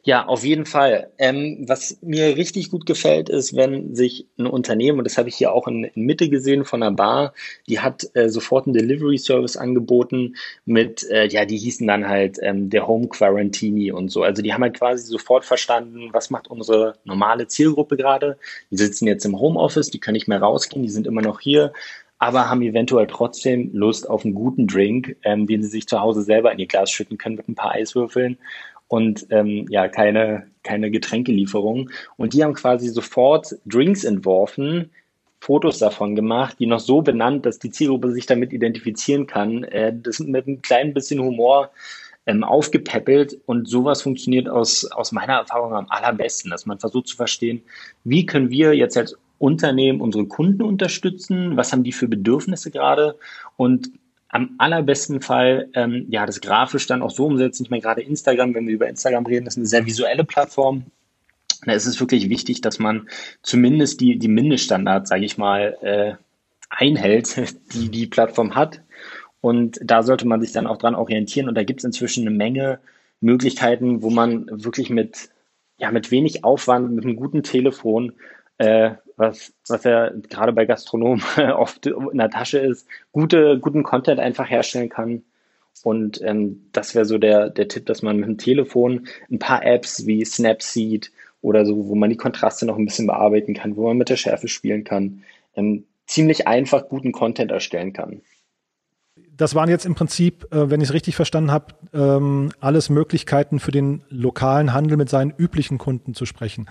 Ja, 0.03 0.25
auf 0.27 0.43
jeden 0.43 0.65
Fall. 0.65 1.11
Ähm, 1.17 1.65
was 1.67 1.97
mir 2.01 2.37
richtig 2.37 2.69
gut 2.69 2.85
gefällt, 2.85 3.29
ist, 3.29 3.55
wenn 3.55 3.95
sich 3.95 4.27
ein 4.37 4.45
Unternehmen, 4.45 4.99
und 4.99 5.03
das 5.05 5.17
habe 5.17 5.29
ich 5.29 5.35
hier 5.35 5.51
auch 5.51 5.67
in, 5.67 5.83
in 5.83 6.03
Mitte 6.03 6.29
gesehen 6.29 6.65
von 6.65 6.83
einer 6.83 6.95
Bar, 6.95 7.33
die 7.67 7.79
hat 7.79 8.07
äh, 8.13 8.29
sofort 8.29 8.67
einen 8.67 8.73
Delivery 8.73 9.17
Service 9.17 9.57
angeboten 9.57 10.35
mit, 10.65 11.09
äh, 11.09 11.27
ja, 11.27 11.45
die 11.45 11.57
hießen 11.57 11.87
dann 11.87 12.07
halt 12.07 12.37
ähm, 12.41 12.69
der 12.69 12.87
Home 12.87 13.07
Quarantini 13.07 13.91
und 13.91 14.09
so. 14.09 14.23
Also 14.23 14.41
die 14.41 14.53
haben 14.53 14.63
halt 14.63 14.77
quasi 14.77 15.05
sofort 15.05 15.45
verstanden, 15.45 16.09
was 16.11 16.29
macht 16.29 16.49
unsere 16.49 16.95
normale 17.03 17.47
Zielgruppe 17.47 17.97
gerade. 17.97 18.37
Die 18.71 18.77
sitzen 18.77 19.07
jetzt 19.07 19.25
im 19.25 19.39
Homeoffice, 19.39 19.89
die 19.89 19.99
können 19.99 20.15
nicht 20.15 20.27
mehr 20.27 20.41
rausgehen, 20.41 20.83
die 20.83 20.89
sind 20.89 21.07
immer 21.07 21.21
noch 21.21 21.39
hier, 21.39 21.73
aber 22.17 22.49
haben 22.49 22.61
eventuell 22.61 23.07
trotzdem 23.07 23.71
Lust 23.73 24.09
auf 24.09 24.23
einen 24.23 24.35
guten 24.35 24.67
Drink, 24.67 25.17
ähm, 25.23 25.47
den 25.47 25.61
sie 25.61 25.69
sich 25.69 25.87
zu 25.87 25.99
Hause 25.99 26.21
selber 26.21 26.51
in 26.51 26.59
ihr 26.59 26.67
Glas 26.67 26.89
schütten 26.89 27.17
können 27.17 27.35
mit 27.35 27.49
ein 27.49 27.55
paar 27.55 27.71
Eiswürfeln 27.71 28.37
und 28.87 29.27
ähm, 29.29 29.65
ja, 29.69 29.87
keine, 29.87 30.47
keine 30.63 30.91
Getränkelieferung. 30.91 31.89
Und 32.17 32.33
die 32.33 32.43
haben 32.43 32.53
quasi 32.53 32.89
sofort 32.89 33.55
Drinks 33.65 34.03
entworfen, 34.03 34.91
Fotos 35.39 35.77
davon 35.77 36.15
gemacht, 36.15 36.57
die 36.59 36.65
noch 36.65 36.79
so 36.79 37.01
benannt, 37.01 37.45
dass 37.45 37.59
die 37.59 37.69
Zielgruppe 37.69 38.11
sich 38.11 38.25
damit 38.25 38.51
identifizieren 38.51 39.27
kann. 39.27 39.63
Äh, 39.65 39.93
das 39.95 40.19
mit 40.19 40.47
einem 40.47 40.61
kleinen 40.61 40.93
bisschen 40.93 41.19
Humor 41.19 41.71
ähm, 42.25 42.43
aufgepäppelt 42.43 43.39
und 43.45 43.67
sowas 43.67 44.01
funktioniert 44.01 44.49
aus, 44.49 44.85
aus 44.91 45.11
meiner 45.11 45.33
Erfahrung 45.33 45.73
am 45.73 45.87
allerbesten, 45.89 46.49
dass 46.49 46.65
man 46.65 46.79
versucht 46.79 47.07
zu 47.07 47.15
verstehen, 47.15 47.61
wie 48.03 48.25
können 48.25 48.49
wir 48.49 48.73
jetzt 48.73 48.97
als 48.97 49.17
Unternehmen 49.37 50.01
unsere 50.01 50.25
Kunden 50.25 50.63
unterstützen, 50.63 51.57
was 51.57 51.71
haben 51.71 51.83
die 51.83 51.91
für 51.91 52.07
Bedürfnisse 52.07 52.71
gerade 52.71 53.17
und 53.57 53.91
am 54.35 54.55
allerbesten 54.57 55.21
Fall 55.21 55.69
ähm, 55.75 56.07
ja 56.09 56.25
das 56.25 56.41
grafisch 56.41 56.87
dann 56.87 57.01
auch 57.01 57.11
so 57.11 57.25
umsetzen. 57.25 57.63
Ich 57.63 57.69
meine, 57.69 57.81
gerade 57.81 58.01
Instagram, 58.01 58.53
wenn 58.53 58.67
wir 58.67 58.73
über 58.73 58.89
Instagram 58.89 59.25
reden, 59.25 59.47
ist 59.47 59.55
eine 59.55 59.65
sehr 59.65 59.85
visuelle 59.85 60.25
Plattform. 60.25 60.87
Da 61.65 61.71
ist 61.71 61.85
es 61.85 62.01
wirklich 62.01 62.29
wichtig, 62.29 62.59
dass 62.59 62.77
man 62.77 63.07
zumindest 63.43 64.01
die, 64.01 64.19
die 64.19 64.27
Mindeststandards, 64.27 65.07
sage 65.07 65.23
ich 65.23 65.37
mal, 65.37 65.77
äh, 65.81 66.15
einhält, 66.69 67.37
die 67.73 67.89
die 67.89 68.07
Plattform 68.07 68.55
hat. 68.55 68.81
Und 69.39 69.79
da 69.81 70.03
sollte 70.03 70.27
man 70.27 70.41
sich 70.41 70.51
dann 70.51 70.67
auch 70.67 70.77
dran 70.77 70.95
orientieren. 70.95 71.47
Und 71.47 71.55
da 71.55 71.63
gibt 71.63 71.79
es 71.79 71.85
inzwischen 71.85 72.27
eine 72.27 72.35
Menge 72.35 72.79
Möglichkeiten, 73.21 74.01
wo 74.03 74.09
man 74.09 74.47
wirklich 74.51 74.89
mit, 74.89 75.29
ja, 75.77 75.91
mit 75.91 76.11
wenig 76.11 76.43
Aufwand, 76.43 76.91
mit 76.91 77.05
einem 77.05 77.15
guten 77.15 77.41
Telefon, 77.41 78.11
äh, 78.57 78.95
was, 79.17 79.53
was 79.67 79.83
ja 79.83 80.09
gerade 80.29 80.53
bei 80.53 80.65
Gastronomen 80.65 81.23
oft 81.55 81.85
in 81.85 82.17
der 82.17 82.29
Tasche 82.29 82.59
ist, 82.59 82.87
gute, 83.11 83.59
guten 83.59 83.83
Content 83.83 84.19
einfach 84.19 84.49
herstellen 84.49 84.89
kann. 84.89 85.23
Und 85.83 86.21
ähm, 86.21 86.67
das 86.71 86.95
wäre 86.95 87.05
so 87.05 87.17
der, 87.17 87.49
der 87.49 87.67
Tipp, 87.67 87.85
dass 87.85 88.01
man 88.01 88.17
mit 88.17 88.27
dem 88.27 88.37
Telefon 88.37 89.07
ein 89.29 89.39
paar 89.39 89.65
Apps 89.65 90.05
wie 90.05 90.23
Snapseed 90.23 91.11
oder 91.41 91.65
so, 91.65 91.87
wo 91.87 91.95
man 91.95 92.09
die 92.09 92.17
Kontraste 92.17 92.65
noch 92.65 92.77
ein 92.77 92.85
bisschen 92.85 93.07
bearbeiten 93.07 93.53
kann, 93.53 93.75
wo 93.75 93.87
man 93.87 93.97
mit 93.97 94.09
der 94.09 94.15
Schärfe 94.15 94.47
spielen 94.47 94.83
kann, 94.83 95.23
ähm, 95.55 95.85
ziemlich 96.07 96.47
einfach 96.47 96.87
guten 96.87 97.11
Content 97.11 97.51
erstellen 97.51 97.93
kann 97.93 98.21
das 99.37 99.55
waren 99.55 99.69
jetzt 99.69 99.85
im 99.85 99.95
Prinzip, 99.95 100.47
äh, 100.51 100.69
wenn 100.69 100.81
ich 100.81 100.89
es 100.89 100.93
richtig 100.93 101.15
verstanden 101.15 101.51
habe, 101.51 101.75
ähm, 101.93 102.51
alles 102.59 102.89
Möglichkeiten 102.89 103.59
für 103.59 103.71
den 103.71 104.03
lokalen 104.09 104.73
Handel 104.73 104.97
mit 104.97 105.09
seinen 105.09 105.33
üblichen 105.37 105.77
Kunden 105.77 106.13
zu 106.13 106.25
sprechen. 106.25 106.67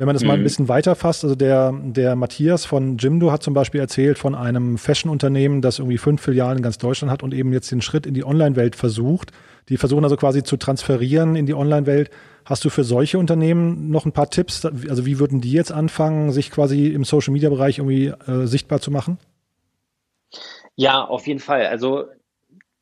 Wenn 0.00 0.06
man 0.06 0.14
das 0.14 0.22
mhm. 0.22 0.28
mal 0.28 0.34
ein 0.34 0.40
mhm. 0.40 0.44
bisschen 0.44 0.68
weiter 0.70 0.94
fasst, 0.94 1.24
also 1.24 1.36
der, 1.36 1.74
der 1.78 2.16
Matthias 2.16 2.64
von 2.64 2.96
Jimdo 2.96 3.30
hat 3.30 3.42
zum 3.42 3.52
Beispiel 3.52 3.82
erzählt 3.82 4.16
von 4.16 4.34
einem 4.34 4.78
Fashion-Unternehmen, 4.78 5.60
das 5.60 5.78
irgendwie 5.78 5.98
fünf 5.98 6.22
Filialen 6.22 6.56
in 6.56 6.62
ganz 6.62 6.78
Deutschland 6.78 7.12
hat 7.12 7.22
und 7.22 7.34
eben 7.34 7.52
jetzt 7.52 7.70
den 7.70 7.82
Schritt 7.82 8.06
in 8.06 8.14
die 8.14 8.24
Online-Welt 8.24 8.76
versucht. 8.76 9.30
Die 9.68 9.76
versuchen 9.76 10.02
also 10.02 10.16
quasi 10.16 10.42
zu 10.42 10.56
transferieren 10.56 11.36
in 11.36 11.44
die 11.44 11.52
Online-Welt. 11.52 12.08
Hast 12.46 12.64
du 12.64 12.70
für 12.70 12.82
solche 12.82 13.18
Unternehmen 13.18 13.90
noch 13.90 14.06
ein 14.06 14.12
paar 14.12 14.30
Tipps? 14.30 14.64
Also 14.64 15.04
wie 15.04 15.18
würden 15.18 15.42
die 15.42 15.52
jetzt 15.52 15.70
anfangen, 15.70 16.32
sich 16.32 16.50
quasi 16.50 16.86
im 16.86 17.04
Social-Media-Bereich 17.04 17.76
irgendwie 17.76 18.06
äh, 18.06 18.46
sichtbar 18.46 18.80
zu 18.80 18.90
machen? 18.90 19.18
Ja, 20.76 21.04
auf 21.04 21.26
jeden 21.26 21.40
Fall. 21.40 21.66
Also 21.66 22.06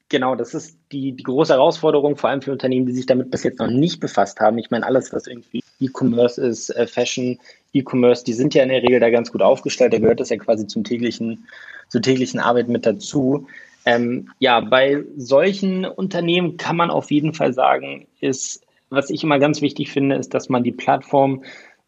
genau, 0.08 0.36
das 0.36 0.54
ist 0.54 0.78
die, 0.92 1.16
die 1.16 1.24
große 1.24 1.52
Herausforderung, 1.52 2.14
vor 2.14 2.30
allem 2.30 2.42
für 2.42 2.52
Unternehmen, 2.52 2.86
die 2.86 2.92
sich 2.92 3.06
damit 3.06 3.32
bis 3.32 3.42
jetzt 3.42 3.58
noch 3.58 3.66
nicht 3.66 3.98
befasst 3.98 4.38
haben. 4.38 4.56
Ich 4.58 4.70
meine, 4.70 4.86
alles, 4.86 5.12
was 5.12 5.26
irgendwie 5.26 5.64
E-Commerce 5.80 6.40
ist, 6.40 6.70
äh, 6.70 6.86
Fashion, 6.86 7.38
E-Commerce, 7.72 8.24
die 8.24 8.32
sind 8.32 8.54
ja 8.54 8.62
in 8.62 8.70
der 8.70 8.82
Regel 8.82 9.00
da 9.00 9.10
ganz 9.10 9.30
gut 9.30 9.42
aufgestellt. 9.42 9.92
Da 9.92 9.98
gehört 9.98 10.20
das 10.20 10.30
ja 10.30 10.36
quasi 10.36 10.66
zum 10.66 10.84
täglichen, 10.84 11.46
zur 11.88 12.02
täglichen 12.02 12.40
Arbeit 12.40 12.68
mit 12.68 12.86
dazu. 12.86 13.46
Ähm, 13.84 14.30
ja, 14.38 14.60
bei 14.60 15.04
solchen 15.16 15.84
Unternehmen 15.84 16.56
kann 16.56 16.76
man 16.76 16.90
auf 16.90 17.10
jeden 17.10 17.34
Fall 17.34 17.52
sagen, 17.52 18.06
ist, 18.20 18.64
was 18.90 19.10
ich 19.10 19.22
immer 19.22 19.38
ganz 19.38 19.60
wichtig 19.60 19.90
finde, 19.90 20.16
ist, 20.16 20.34
dass 20.34 20.48
man 20.48 20.62
die 20.62 20.72
Plattform, 20.72 21.44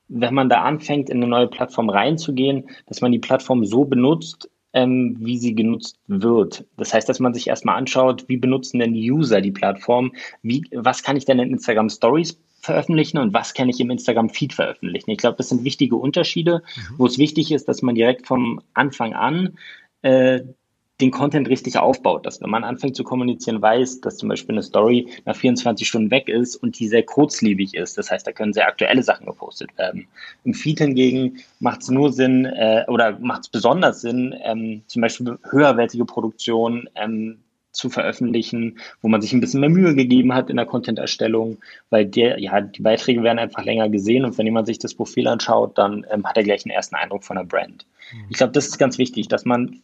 wenn 0.08 0.34
man 0.34 0.48
da 0.48 0.62
anfängt, 0.62 1.10
in 1.10 1.18
eine 1.18 1.26
neue 1.26 1.48
Plattform 1.48 1.90
reinzugehen, 1.90 2.68
dass 2.86 3.00
man 3.00 3.12
die 3.12 3.18
Plattform 3.18 3.64
so 3.64 3.84
benutzt, 3.84 4.50
ähm, 4.72 5.16
wie 5.20 5.38
sie 5.38 5.54
genutzt 5.54 5.98
wird. 6.06 6.64
Das 6.76 6.94
heißt, 6.94 7.08
dass 7.08 7.20
man 7.20 7.34
sich 7.34 7.48
erstmal 7.48 7.76
anschaut, 7.76 8.28
wie 8.28 8.36
benutzen 8.36 8.78
denn 8.78 8.94
die 8.94 9.10
User 9.10 9.40
die 9.40 9.50
Plattform, 9.50 10.12
wie, 10.42 10.64
was 10.72 11.02
kann 11.02 11.16
ich 11.16 11.24
denn 11.24 11.38
in 11.38 11.50
Instagram 11.50 11.88
Stories 11.88 12.38
veröffentlichen 12.60 13.18
und 13.18 13.32
was 13.32 13.54
kann 13.54 13.68
ich 13.68 13.80
im 13.80 13.90
Instagram 13.90 14.30
Feed 14.30 14.52
veröffentlichen. 14.52 15.10
Ich 15.10 15.18
glaube, 15.18 15.36
das 15.36 15.48
sind 15.48 15.64
wichtige 15.64 15.96
Unterschiede, 15.96 16.62
mhm. 16.76 16.94
wo 16.98 17.06
es 17.06 17.18
wichtig 17.18 17.52
ist, 17.52 17.68
dass 17.68 17.82
man 17.82 17.94
direkt 17.94 18.26
vom 18.26 18.60
Anfang 18.74 19.14
an 19.14 19.58
äh, 20.02 20.40
den 21.00 21.10
Content 21.10 21.48
richtig 21.48 21.78
aufbaut, 21.78 22.26
dass 22.26 22.40
wenn 22.40 22.50
man 22.50 22.64
anfängt 22.64 22.94
zu 22.94 23.04
kommunizieren, 23.04 23.62
weiß, 23.62 24.00
dass 24.00 24.18
zum 24.18 24.28
Beispiel 24.28 24.54
eine 24.54 24.62
Story 24.62 25.08
nach 25.24 25.36
24 25.36 25.88
Stunden 25.88 26.10
weg 26.10 26.28
ist 26.28 26.56
und 26.56 26.78
die 26.78 26.88
sehr 26.88 27.02
kurzlebig 27.02 27.74
ist. 27.74 27.96
Das 27.96 28.10
heißt, 28.10 28.26
da 28.26 28.32
können 28.32 28.52
sehr 28.52 28.66
aktuelle 28.66 29.02
Sachen 29.02 29.26
gepostet 29.26 29.76
werden. 29.78 30.06
Im 30.44 30.54
Feed 30.54 30.78
hingegen 30.78 31.38
macht 31.58 31.82
es 31.82 31.88
nur 31.88 32.12
Sinn 32.12 32.44
äh, 32.44 32.84
oder 32.88 33.18
macht 33.18 33.42
es 33.42 33.48
besonders 33.48 34.02
Sinn, 34.02 34.34
ähm, 34.42 34.82
zum 34.86 35.02
Beispiel 35.02 35.38
höherwertige 35.50 36.04
Produktionen 36.04 36.88
ähm, 36.94 37.38
zu 37.72 37.88
veröffentlichen, 37.88 38.78
wo 39.00 39.08
man 39.08 39.20
sich 39.20 39.32
ein 39.32 39.40
bisschen 39.40 39.60
mehr 39.60 39.70
Mühe 39.70 39.94
gegeben 39.94 40.34
hat 40.34 40.50
in 40.50 40.56
der 40.56 40.66
Content-Erstellung, 40.66 41.58
weil 41.88 42.06
der, 42.06 42.38
ja, 42.40 42.60
die 42.60 42.82
Beiträge 42.82 43.22
werden 43.22 43.38
einfach 43.38 43.64
länger 43.64 43.88
gesehen 43.88 44.24
und 44.24 44.36
wenn 44.38 44.46
jemand 44.46 44.66
sich 44.66 44.78
das 44.78 44.94
Profil 44.94 45.28
anschaut, 45.28 45.78
dann 45.78 46.04
ähm, 46.10 46.26
hat 46.26 46.36
er 46.36 46.42
gleich 46.42 46.64
einen 46.64 46.74
ersten 46.74 46.96
Eindruck 46.96 47.24
von 47.24 47.36
der 47.36 47.44
Brand. 47.44 47.86
Mhm. 48.12 48.26
Ich 48.30 48.36
glaube, 48.36 48.52
das 48.52 48.66
ist 48.66 48.78
ganz 48.78 48.98
wichtig, 48.98 49.28
dass 49.28 49.44
man 49.44 49.82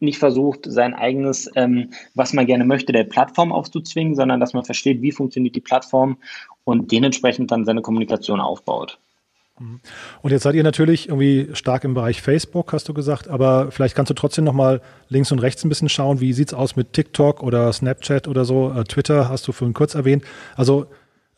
nicht 0.00 0.18
versucht, 0.18 0.60
sein 0.64 0.94
eigenes, 0.94 1.50
ähm, 1.56 1.90
was 2.14 2.32
man 2.32 2.46
gerne 2.46 2.64
möchte, 2.64 2.92
der 2.92 3.04
Plattform 3.04 3.52
aufzuzwingen, 3.52 4.14
sondern 4.14 4.40
dass 4.40 4.54
man 4.54 4.64
versteht, 4.64 5.02
wie 5.02 5.12
funktioniert 5.12 5.56
die 5.56 5.60
Plattform 5.60 6.18
und 6.64 6.92
dementsprechend 6.92 7.50
dann 7.50 7.64
seine 7.64 7.82
Kommunikation 7.82 8.40
aufbaut. 8.40 8.98
Mhm. 9.58 9.80
Und 10.22 10.30
jetzt 10.30 10.42
seid 10.42 10.54
ihr 10.54 10.62
natürlich 10.62 11.08
irgendwie 11.08 11.48
stark 11.52 11.84
im 11.84 11.94
Bereich 11.94 12.22
Facebook, 12.22 12.72
hast 12.72 12.88
du 12.88 12.94
gesagt, 12.94 13.28
aber 13.28 13.70
vielleicht 13.70 13.94
kannst 13.94 14.10
du 14.10 14.14
trotzdem 14.14 14.44
noch 14.44 14.52
mal 14.52 14.80
links 15.08 15.32
und 15.32 15.38
rechts 15.38 15.64
ein 15.64 15.68
bisschen 15.68 15.88
schauen, 15.88 16.20
wie 16.20 16.32
sieht 16.32 16.48
es 16.48 16.54
aus 16.54 16.76
mit 16.76 16.92
TikTok 16.92 17.42
oder 17.42 17.72
Snapchat 17.72 18.28
oder 18.28 18.44
so, 18.44 18.72
äh, 18.72 18.84
Twitter 18.84 19.28
hast 19.28 19.46
du 19.48 19.52
vorhin 19.52 19.74
kurz 19.74 19.94
erwähnt. 19.94 20.24
Also 20.56 20.86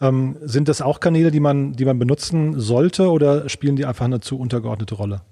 ähm, 0.01 0.37
sind 0.41 0.69
das 0.69 0.81
auch 0.81 1.01
Kanäle, 1.01 1.31
die 1.31 1.41
man, 1.41 1.75
die 1.75 1.85
man 1.85 1.99
benutzen 1.99 2.59
sollte 2.59 3.11
oder 3.11 3.49
spielen 3.49 3.77
die 3.77 3.85
einfach 3.85 4.07
eine 4.07 4.21
zu 4.21 4.39
untergeordnete 4.39 4.95
Rolle? 4.95 5.23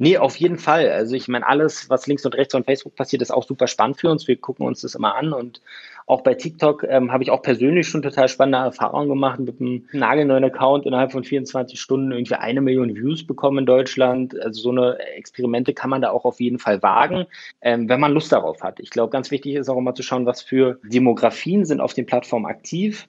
Nee, 0.00 0.16
auf 0.16 0.36
jeden 0.36 0.58
Fall. 0.58 0.88
Also 0.90 1.16
ich 1.16 1.26
meine, 1.26 1.46
alles, 1.46 1.90
was 1.90 2.06
links 2.06 2.24
und 2.24 2.36
rechts 2.36 2.54
von 2.54 2.62
Facebook 2.62 2.94
passiert, 2.94 3.20
ist 3.20 3.32
auch 3.32 3.44
super 3.44 3.66
spannend 3.66 3.98
für 3.98 4.08
uns. 4.08 4.28
Wir 4.28 4.36
gucken 4.36 4.64
uns 4.64 4.82
das 4.82 4.94
immer 4.94 5.16
an 5.16 5.32
und 5.32 5.60
auch 6.08 6.22
bei 6.22 6.34
TikTok 6.34 6.84
ähm, 6.88 7.12
habe 7.12 7.22
ich 7.22 7.30
auch 7.30 7.42
persönlich 7.42 7.86
schon 7.86 8.02
total 8.02 8.28
spannende 8.28 8.58
Erfahrungen 8.58 9.08
gemacht 9.08 9.38
mit 9.40 9.60
einem 9.60 9.86
nagelneuen 9.92 10.44
Account 10.44 10.86
innerhalb 10.86 11.12
von 11.12 11.22
24 11.22 11.78
Stunden 11.78 12.12
irgendwie 12.12 12.34
eine 12.34 12.60
Million 12.60 12.94
Views 12.94 13.26
bekommen 13.26 13.58
in 13.58 13.66
Deutschland. 13.66 14.38
Also 14.40 14.62
so 14.62 14.70
eine 14.70 14.98
Experimente 15.16 15.74
kann 15.74 15.90
man 15.90 16.02
da 16.02 16.10
auch 16.10 16.24
auf 16.24 16.40
jeden 16.40 16.58
Fall 16.58 16.82
wagen, 16.82 17.26
ähm, 17.60 17.88
wenn 17.88 18.00
man 18.00 18.12
Lust 18.12 18.32
darauf 18.32 18.62
hat. 18.62 18.80
Ich 18.80 18.90
glaube, 18.90 19.10
ganz 19.10 19.30
wichtig 19.30 19.54
ist 19.54 19.68
auch 19.68 19.76
immer 19.76 19.94
zu 19.94 20.02
schauen, 20.02 20.26
was 20.26 20.42
für 20.42 20.80
Demografien 20.82 21.64
sind 21.64 21.80
auf 21.80 21.94
den 21.94 22.06
Plattformen 22.06 22.46
aktiv 22.46 23.08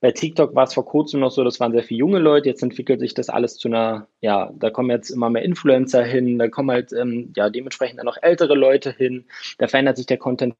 bei 0.00 0.12
TikTok 0.12 0.54
war 0.54 0.64
es 0.64 0.72
vor 0.72 0.86
kurzem 0.86 1.20
noch 1.20 1.30
so, 1.30 1.44
das 1.44 1.60
waren 1.60 1.72
sehr 1.72 1.82
viele 1.82 1.98
junge 1.98 2.18
Leute. 2.18 2.48
Jetzt 2.48 2.62
entwickelt 2.62 3.00
sich 3.00 3.12
das 3.12 3.28
alles 3.28 3.58
zu 3.58 3.68
einer, 3.68 4.08
ja, 4.22 4.50
da 4.58 4.70
kommen 4.70 4.88
jetzt 4.88 5.10
immer 5.10 5.28
mehr 5.28 5.42
Influencer 5.42 6.02
hin, 6.02 6.38
da 6.38 6.48
kommen 6.48 6.70
halt 6.70 6.92
ähm, 6.94 7.32
ja 7.36 7.50
dementsprechend 7.50 7.98
dann 7.98 8.06
noch 8.06 8.16
ältere 8.22 8.54
Leute 8.54 8.92
hin. 8.92 9.26
Da 9.58 9.68
verändert 9.68 9.98
sich 9.98 10.06
der 10.06 10.16
Content 10.16 10.54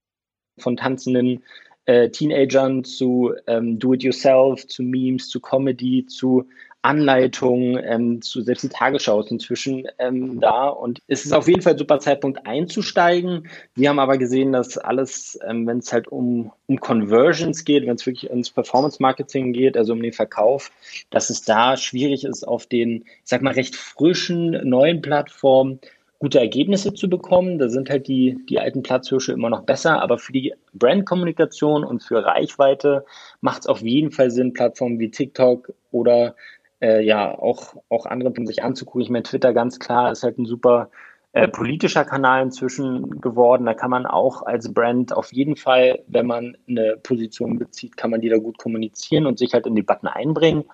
von 0.58 0.76
tanzenden 0.76 1.42
äh, 1.86 2.10
Teenagern 2.10 2.84
zu 2.84 3.32
ähm, 3.46 3.78
Do-it-yourself, 3.78 4.66
zu 4.66 4.82
Memes, 4.82 5.28
zu 5.28 5.40
Comedy, 5.40 6.06
zu 6.06 6.46
Anleitungen 6.82 7.78
ähm, 7.84 8.22
zu 8.22 8.40
selbst 8.40 8.62
die 8.62 8.68
Tagesschau 8.68 9.20
ist 9.20 9.30
inzwischen 9.30 9.86
ähm, 9.98 10.40
da 10.40 10.68
und 10.68 11.00
es 11.08 11.26
ist 11.26 11.32
auf 11.32 11.46
jeden 11.46 11.60
Fall 11.60 11.74
ein 11.74 11.78
super 11.78 11.98
Zeitpunkt 11.98 12.46
einzusteigen. 12.46 13.48
Wir 13.74 13.90
haben 13.90 13.98
aber 13.98 14.16
gesehen, 14.16 14.52
dass 14.52 14.78
alles, 14.78 15.38
ähm, 15.46 15.66
wenn 15.66 15.78
es 15.78 15.92
halt 15.92 16.08
um, 16.08 16.52
um 16.68 16.80
Conversions 16.80 17.66
geht, 17.66 17.86
wenn 17.86 17.96
es 17.96 18.06
wirklich 18.06 18.30
ins 18.30 18.50
Performance 18.50 18.96
Marketing 19.00 19.52
geht, 19.52 19.76
also 19.76 19.92
um 19.92 20.00
den 20.00 20.14
Verkauf, 20.14 20.70
dass 21.10 21.28
es 21.28 21.42
da 21.42 21.76
schwierig 21.76 22.24
ist, 22.24 22.48
auf 22.48 22.66
den, 22.66 23.04
ich 23.04 23.20
sag 23.24 23.42
mal, 23.42 23.52
recht 23.52 23.76
frischen 23.76 24.52
neuen 24.66 25.02
Plattformen 25.02 25.80
gute 26.20 26.38
Ergebnisse 26.38 26.94
zu 26.94 27.08
bekommen. 27.08 27.58
Da 27.58 27.68
sind 27.68 27.90
halt 27.90 28.06
die, 28.06 28.38
die 28.48 28.60
alten 28.60 28.82
Platzhirsche 28.82 29.32
immer 29.32 29.50
noch 29.50 29.62
besser, 29.62 30.00
aber 30.00 30.18
für 30.18 30.32
die 30.32 30.54
Brandkommunikation 30.74 31.82
und 31.82 32.02
für 32.02 32.24
Reichweite 32.24 33.04
macht 33.40 33.62
es 33.62 33.66
auf 33.66 33.80
jeden 33.80 34.12
Fall 34.12 34.30
Sinn, 34.30 34.52
Plattformen 34.52 35.00
wie 35.00 35.10
TikTok 35.10 35.72
oder 35.90 36.36
äh, 36.80 37.02
ja 37.02 37.36
auch, 37.36 37.74
auch 37.88 38.06
andere 38.06 38.32
sich 38.46 38.62
anzugucken. 38.62 39.00
Ich 39.00 39.10
meine, 39.10 39.22
Twitter 39.22 39.52
ganz 39.54 39.78
klar 39.78 40.12
ist 40.12 40.22
halt 40.22 40.38
ein 40.38 40.46
super 40.46 40.90
äh, 41.32 41.48
politischer 41.48 42.04
Kanal 42.04 42.42
inzwischen 42.42 43.20
geworden. 43.20 43.64
Da 43.64 43.72
kann 43.72 43.90
man 43.90 44.04
auch 44.04 44.42
als 44.42 44.72
Brand 44.74 45.14
auf 45.14 45.32
jeden 45.32 45.56
Fall, 45.56 46.00
wenn 46.06 46.26
man 46.26 46.56
eine 46.68 46.98
Position 47.02 47.58
bezieht, 47.58 47.96
kann 47.96 48.10
man 48.10 48.20
die 48.20 48.28
da 48.28 48.36
gut 48.36 48.58
kommunizieren 48.58 49.26
und 49.26 49.38
sich 49.38 49.54
halt 49.54 49.66
in 49.66 49.74
Debatten 49.74 50.06
einbringen. 50.06 50.64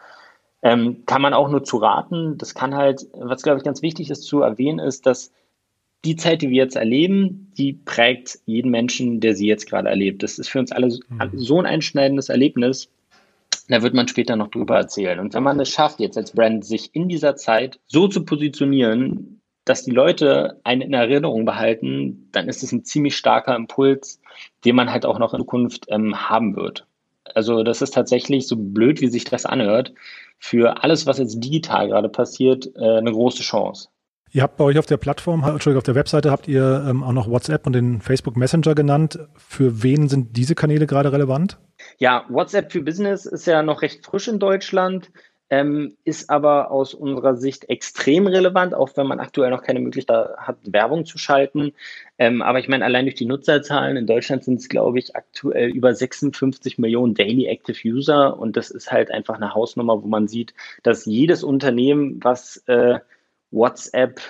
Ähm, 0.62 1.04
kann 1.06 1.22
man 1.22 1.34
auch 1.34 1.48
nur 1.48 1.64
zu 1.64 1.76
raten. 1.76 2.38
Das 2.38 2.54
kann 2.54 2.74
halt, 2.74 3.06
was 3.12 3.42
glaube 3.42 3.58
ich 3.58 3.64
ganz 3.64 3.82
wichtig 3.82 4.10
ist 4.10 4.22
zu 4.22 4.40
erwähnen, 4.40 4.78
ist, 4.78 5.06
dass 5.06 5.32
die 6.04 6.16
Zeit, 6.16 6.42
die 6.42 6.50
wir 6.50 6.62
jetzt 6.62 6.76
erleben, 6.76 7.52
die 7.56 7.72
prägt 7.72 8.38
jeden 8.46 8.70
Menschen, 8.70 9.20
der 9.20 9.34
sie 9.34 9.46
jetzt 9.46 9.68
gerade 9.68 9.88
erlebt. 9.88 10.22
Das 10.22 10.38
ist 10.38 10.48
für 10.48 10.60
uns 10.60 10.72
alle 10.72 10.86
mhm. 10.86 11.30
so 11.34 11.58
ein 11.58 11.66
einschneidendes 11.66 12.28
Erlebnis, 12.28 12.88
da 13.68 13.82
wird 13.82 13.94
man 13.94 14.08
später 14.08 14.36
noch 14.36 14.48
drüber 14.48 14.76
erzählen. 14.76 15.18
Und 15.18 15.34
wenn 15.34 15.42
man 15.42 15.58
es 15.58 15.70
schafft, 15.70 16.00
jetzt 16.00 16.16
als 16.16 16.32
Brand 16.32 16.64
sich 16.64 16.94
in 16.94 17.08
dieser 17.08 17.36
Zeit 17.36 17.80
so 17.86 18.06
zu 18.08 18.24
positionieren, 18.24 19.40
dass 19.64 19.84
die 19.84 19.90
Leute 19.90 20.60
einen 20.62 20.82
in 20.82 20.92
Erinnerung 20.92 21.44
behalten, 21.44 22.28
dann 22.30 22.48
ist 22.48 22.62
es 22.62 22.70
ein 22.70 22.84
ziemlich 22.84 23.16
starker 23.16 23.56
Impuls, 23.56 24.20
den 24.64 24.76
man 24.76 24.92
halt 24.92 25.04
auch 25.04 25.18
noch 25.18 25.34
in 25.34 25.40
Zukunft 25.40 25.86
ähm, 25.88 26.28
haben 26.28 26.54
wird. 26.54 26.86
Also 27.34 27.64
das 27.64 27.82
ist 27.82 27.92
tatsächlich, 27.92 28.46
so 28.46 28.54
blöd 28.56 29.00
wie 29.00 29.08
sich 29.08 29.24
das 29.24 29.44
anhört, 29.44 29.92
für 30.38 30.82
alles, 30.82 31.06
was 31.06 31.18
jetzt 31.18 31.40
digital 31.40 31.88
gerade 31.88 32.08
passiert, 32.08 32.66
äh, 32.76 32.98
eine 32.98 33.12
große 33.12 33.42
Chance. 33.42 33.88
Ihr 34.32 34.42
habt 34.42 34.56
bei 34.56 34.64
euch 34.64 34.78
auf 34.78 34.86
der 34.86 34.96
Plattform, 34.96 35.44
Entschuldigung, 35.44 35.78
auf 35.78 35.84
der 35.84 35.94
Webseite 35.94 36.30
habt 36.30 36.48
ihr 36.48 36.84
ähm, 36.86 37.02
auch 37.02 37.12
noch 37.12 37.30
WhatsApp 37.30 37.66
und 37.66 37.72
den 37.72 38.00
Facebook 38.00 38.36
Messenger 38.36 38.74
genannt. 38.74 39.18
Für 39.36 39.82
wen 39.82 40.08
sind 40.08 40.36
diese 40.36 40.54
Kanäle 40.54 40.86
gerade 40.86 41.12
relevant? 41.12 41.58
Ja, 41.98 42.24
WhatsApp 42.28 42.72
für 42.72 42.82
Business 42.82 43.24
ist 43.24 43.46
ja 43.46 43.62
noch 43.62 43.82
recht 43.82 44.04
frisch 44.04 44.28
in 44.28 44.38
Deutschland 44.38 45.10
ähm, 45.48 45.96
ist 46.04 46.28
aber 46.28 46.70
aus 46.70 46.94
unserer 46.94 47.36
Sicht 47.36 47.68
extrem 47.68 48.26
relevant, 48.26 48.74
auch 48.74 48.90
wenn 48.96 49.06
man 49.06 49.20
aktuell 49.20 49.50
noch 49.50 49.62
keine 49.62 49.80
Möglichkeit 49.80 50.36
hat, 50.38 50.56
Werbung 50.64 51.04
zu 51.04 51.18
schalten. 51.18 51.72
Ähm, 52.18 52.42
aber 52.42 52.58
ich 52.58 52.68
meine, 52.68 52.84
allein 52.84 53.04
durch 53.04 53.14
die 53.14 53.26
Nutzerzahlen 53.26 53.96
in 53.96 54.06
Deutschland 54.06 54.44
sind 54.44 54.60
es, 54.60 54.68
glaube 54.68 54.98
ich, 54.98 55.14
aktuell 55.14 55.70
über 55.70 55.94
56 55.94 56.78
Millionen 56.78 57.14
Daily 57.14 57.46
Active 57.46 57.78
User 57.84 58.38
und 58.38 58.56
das 58.56 58.70
ist 58.70 58.90
halt 58.90 59.10
einfach 59.10 59.36
eine 59.36 59.54
Hausnummer, 59.54 60.02
wo 60.02 60.08
man 60.08 60.26
sieht, 60.26 60.54
dass 60.82 61.06
jedes 61.06 61.44
Unternehmen, 61.44 62.18
was 62.22 62.64
äh, 62.66 62.98
WhatsApp 63.50 64.20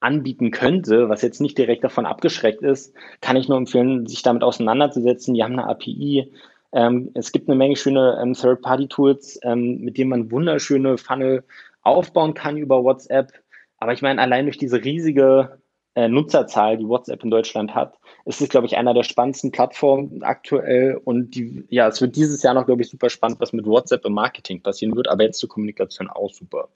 anbieten 0.00 0.50
könnte, 0.50 1.08
was 1.08 1.22
jetzt 1.22 1.40
nicht 1.40 1.58
direkt 1.58 1.84
davon 1.84 2.06
abgeschreckt 2.06 2.62
ist, 2.62 2.94
kann 3.20 3.36
ich 3.36 3.48
nur 3.48 3.58
empfehlen, 3.58 4.06
sich 4.06 4.22
damit 4.22 4.44
auseinanderzusetzen. 4.44 5.34
Die 5.34 5.42
haben 5.42 5.58
eine 5.58 5.68
API, 5.68 6.32
ähm, 6.72 7.10
es 7.14 7.32
gibt 7.32 7.48
eine 7.48 7.56
Menge 7.56 7.76
schöne 7.76 8.18
ähm, 8.20 8.34
Third-Party-Tools, 8.34 9.40
ähm, 9.42 9.80
mit 9.80 9.98
denen 9.98 10.10
man 10.10 10.30
wunderschöne 10.30 10.98
Funnel 10.98 11.44
aufbauen 11.82 12.34
kann 12.34 12.56
über 12.56 12.84
WhatsApp. 12.84 13.32
Aber 13.78 13.92
ich 13.92 14.02
meine, 14.02 14.20
allein 14.20 14.44
durch 14.44 14.58
diese 14.58 14.84
riesige 14.84 15.60
äh, 15.94 16.08
Nutzerzahl, 16.08 16.76
die 16.76 16.86
WhatsApp 16.86 17.24
in 17.24 17.30
Deutschland 17.30 17.74
hat, 17.74 17.98
ist 18.24 18.40
es, 18.40 18.48
glaube 18.48 18.66
ich, 18.66 18.76
einer 18.76 18.92
der 18.92 19.04
spannendsten 19.04 19.50
Plattformen 19.50 20.22
aktuell. 20.22 21.00
Und 21.02 21.34
die, 21.34 21.64
ja, 21.70 21.88
es 21.88 22.00
wird 22.00 22.16
dieses 22.16 22.42
Jahr 22.42 22.54
noch, 22.54 22.66
glaube 22.66 22.82
ich, 22.82 22.90
super 22.90 23.08
spannend, 23.08 23.40
was 23.40 23.52
mit 23.52 23.66
WhatsApp 23.66 24.04
im 24.04 24.12
Marketing 24.12 24.62
passieren 24.62 24.94
wird, 24.94 25.08
aber 25.08 25.24
jetzt 25.24 25.38
zur 25.38 25.48
Kommunikation 25.48 26.08
auch 26.08 26.32
super. 26.32 26.68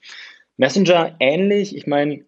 Messenger 0.57 1.17
ähnlich. 1.21 1.77
Ich 1.77 1.87
meine, 1.87 2.25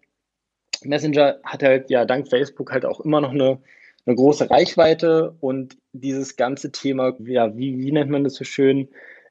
Messenger 0.83 1.39
hat 1.43 1.63
halt 1.63 1.89
ja 1.89 2.05
dank 2.05 2.27
Facebook 2.27 2.71
halt 2.71 2.85
auch 2.85 2.99
immer 2.99 3.21
noch 3.21 3.31
eine 3.31 3.59
eine 4.05 4.15
große 4.15 4.49
Reichweite 4.49 5.35
und 5.39 5.77
dieses 5.93 6.35
ganze 6.35 6.71
Thema, 6.71 7.13
ja, 7.19 7.55
wie, 7.57 7.79
wie 7.79 7.91
nennt 7.91 8.11
man 8.11 8.23
das 8.23 8.35
so 8.35 8.43
schön, 8.43 8.89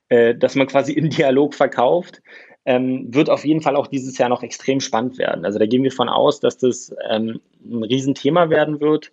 äh, 0.08 0.34
dass 0.34 0.54
man 0.54 0.66
quasi 0.66 0.92
im 0.92 1.10
Dialog 1.10 1.54
verkauft, 1.54 2.22
ähm, 2.66 3.14
wird 3.14 3.30
auf 3.30 3.44
jeden 3.44 3.60
Fall 3.60 3.76
auch 3.76 3.87
dieses 3.87 4.16
Jahr 4.18 4.28
noch 4.28 4.42
extrem 4.42 4.80
spannend 4.80 5.18
werden. 5.18 5.44
Also 5.44 5.58
da 5.58 5.66
gehen 5.66 5.82
wir 5.82 5.92
von 5.92 6.08
aus, 6.08 6.40
dass 6.40 6.56
das 6.56 6.94
ähm, 7.08 7.40
ein 7.64 7.84
Riesenthema 7.84 8.50
werden 8.50 8.80
wird 8.80 9.12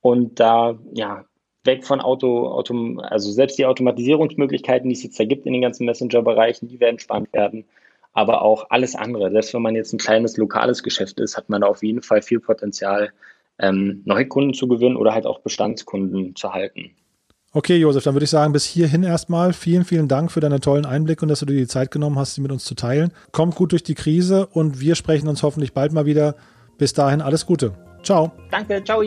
und 0.00 0.40
da, 0.40 0.78
ja, 0.92 1.24
weg 1.64 1.84
von 1.84 2.00
Auto, 2.00 2.48
Auto, 2.48 2.98
also 3.00 3.30
selbst 3.30 3.58
die 3.58 3.66
Automatisierungsmöglichkeiten, 3.66 4.88
die 4.88 4.94
es 4.94 5.02
jetzt 5.02 5.18
da 5.18 5.24
gibt 5.24 5.46
in 5.46 5.52
den 5.52 5.62
ganzen 5.62 5.84
Messenger-Bereichen, 5.84 6.68
die 6.68 6.80
werden 6.80 7.00
spannend 7.00 7.32
werden. 7.32 7.64
Aber 8.12 8.42
auch 8.42 8.70
alles 8.70 8.94
andere, 8.94 9.30
selbst 9.30 9.52
wenn 9.52 9.62
man 9.62 9.74
jetzt 9.74 9.92
ein 9.92 9.98
kleines 9.98 10.36
lokales 10.36 10.82
Geschäft 10.82 11.20
ist, 11.20 11.36
hat 11.36 11.50
man 11.50 11.60
da 11.60 11.66
auf 11.66 11.82
jeden 11.82 12.02
Fall 12.02 12.22
viel 12.22 12.40
Potenzial, 12.40 13.12
ähm, 13.58 14.02
Neukunden 14.04 14.54
zu 14.54 14.68
gewinnen 14.68 14.96
oder 14.96 15.12
halt 15.12 15.26
auch 15.26 15.40
Bestandskunden 15.40 16.36
zu 16.36 16.52
halten. 16.52 16.90
Okay, 17.52 17.76
Josef, 17.76 18.04
dann 18.04 18.14
würde 18.14 18.24
ich 18.24 18.30
sagen, 18.30 18.52
bis 18.52 18.66
hierhin 18.66 19.02
erstmal. 19.02 19.54
Vielen, 19.54 19.84
vielen 19.84 20.08
Dank 20.08 20.30
für 20.30 20.40
deine 20.40 20.60
tollen 20.60 20.84
Einblicke 20.84 21.22
und 21.24 21.30
dass 21.30 21.40
du 21.40 21.46
dir 21.46 21.56
die 21.56 21.66
Zeit 21.66 21.90
genommen 21.90 22.18
hast, 22.18 22.34
sie 22.34 22.42
mit 22.42 22.52
uns 22.52 22.64
zu 22.64 22.74
teilen. 22.74 23.12
Kommt 23.32 23.54
gut 23.54 23.72
durch 23.72 23.82
die 23.82 23.94
Krise 23.94 24.46
und 24.46 24.80
wir 24.80 24.94
sprechen 24.94 25.26
uns 25.26 25.42
hoffentlich 25.42 25.72
bald 25.72 25.92
mal 25.92 26.04
wieder. 26.04 26.34
Bis 26.76 26.92
dahin 26.92 27.22
alles 27.22 27.46
Gute. 27.46 27.72
Ciao. 28.02 28.32
Danke, 28.50 28.84
ciao. 28.84 29.02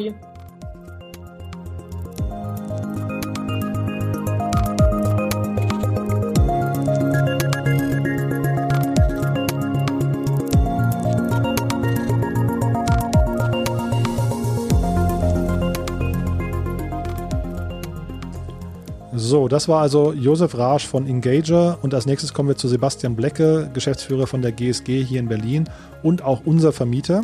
So, 19.29 19.47
das 19.47 19.67
war 19.67 19.81
also 19.81 20.11
Josef 20.11 20.57
Rasch 20.57 20.87
von 20.87 21.05
Engager 21.05 21.77
und 21.83 21.93
als 21.93 22.07
nächstes 22.07 22.33
kommen 22.33 22.49
wir 22.49 22.55
zu 22.55 22.67
Sebastian 22.67 23.15
Blecke, 23.15 23.69
Geschäftsführer 23.75 24.25
von 24.25 24.41
der 24.41 24.51
GSG 24.51 25.03
hier 25.03 25.19
in 25.19 25.27
Berlin 25.27 25.69
und 26.01 26.23
auch 26.23 26.41
unser 26.45 26.73
Vermieter. 26.73 27.21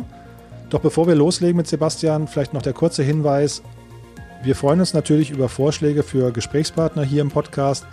Doch 0.70 0.78
bevor 0.78 1.08
wir 1.08 1.16
loslegen 1.16 1.56
mit 1.56 1.66
Sebastian, 1.66 2.28
vielleicht 2.28 2.54
noch 2.54 2.62
der 2.62 2.74
kurze 2.74 3.02
Hinweis. 3.02 3.60
Wir 4.44 4.54
freuen 4.54 4.78
uns 4.78 4.94
natürlich 4.94 5.32
über 5.32 5.48
Vorschläge 5.48 6.04
für 6.04 6.30
Gesprächspartner 6.30 7.02
hier 7.02 7.22
im 7.22 7.30
Podcast. 7.30 7.84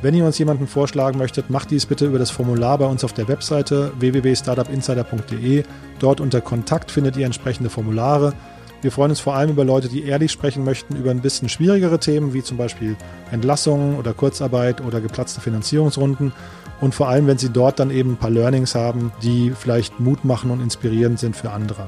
Wenn 0.00 0.14
ihr 0.14 0.24
uns 0.24 0.38
jemanden 0.38 0.66
vorschlagen 0.66 1.18
möchtet, 1.18 1.50
macht 1.50 1.70
dies 1.70 1.84
bitte 1.84 2.06
über 2.06 2.18
das 2.18 2.30
Formular 2.30 2.78
bei 2.78 2.86
uns 2.86 3.04
auf 3.04 3.12
der 3.12 3.28
Webseite 3.28 3.92
www.startupinsider.de. 3.98 5.64
Dort 5.98 6.22
unter 6.22 6.40
Kontakt 6.40 6.90
findet 6.90 7.18
ihr 7.18 7.26
entsprechende 7.26 7.68
Formulare. 7.68 8.32
Wir 8.80 8.92
freuen 8.92 9.10
uns 9.10 9.18
vor 9.18 9.34
allem 9.34 9.50
über 9.50 9.64
Leute, 9.64 9.88
die 9.88 10.04
ehrlich 10.04 10.30
sprechen 10.30 10.62
möchten 10.62 10.94
über 10.94 11.10
ein 11.10 11.20
bisschen 11.20 11.48
schwierigere 11.48 11.98
Themen, 11.98 12.32
wie 12.32 12.44
zum 12.44 12.56
Beispiel 12.56 12.96
Entlassungen 13.32 13.96
oder 13.96 14.14
Kurzarbeit 14.14 14.80
oder 14.80 15.00
geplatzte 15.00 15.40
Finanzierungsrunden. 15.40 16.32
Und 16.80 16.94
vor 16.94 17.08
allem, 17.08 17.26
wenn 17.26 17.38
sie 17.38 17.50
dort 17.50 17.80
dann 17.80 17.90
eben 17.90 18.12
ein 18.12 18.16
paar 18.16 18.30
Learnings 18.30 18.76
haben, 18.76 19.10
die 19.22 19.50
vielleicht 19.50 19.98
Mut 19.98 20.24
machen 20.24 20.52
und 20.52 20.60
inspirierend 20.60 21.18
sind 21.18 21.34
für 21.34 21.50
andere. 21.50 21.86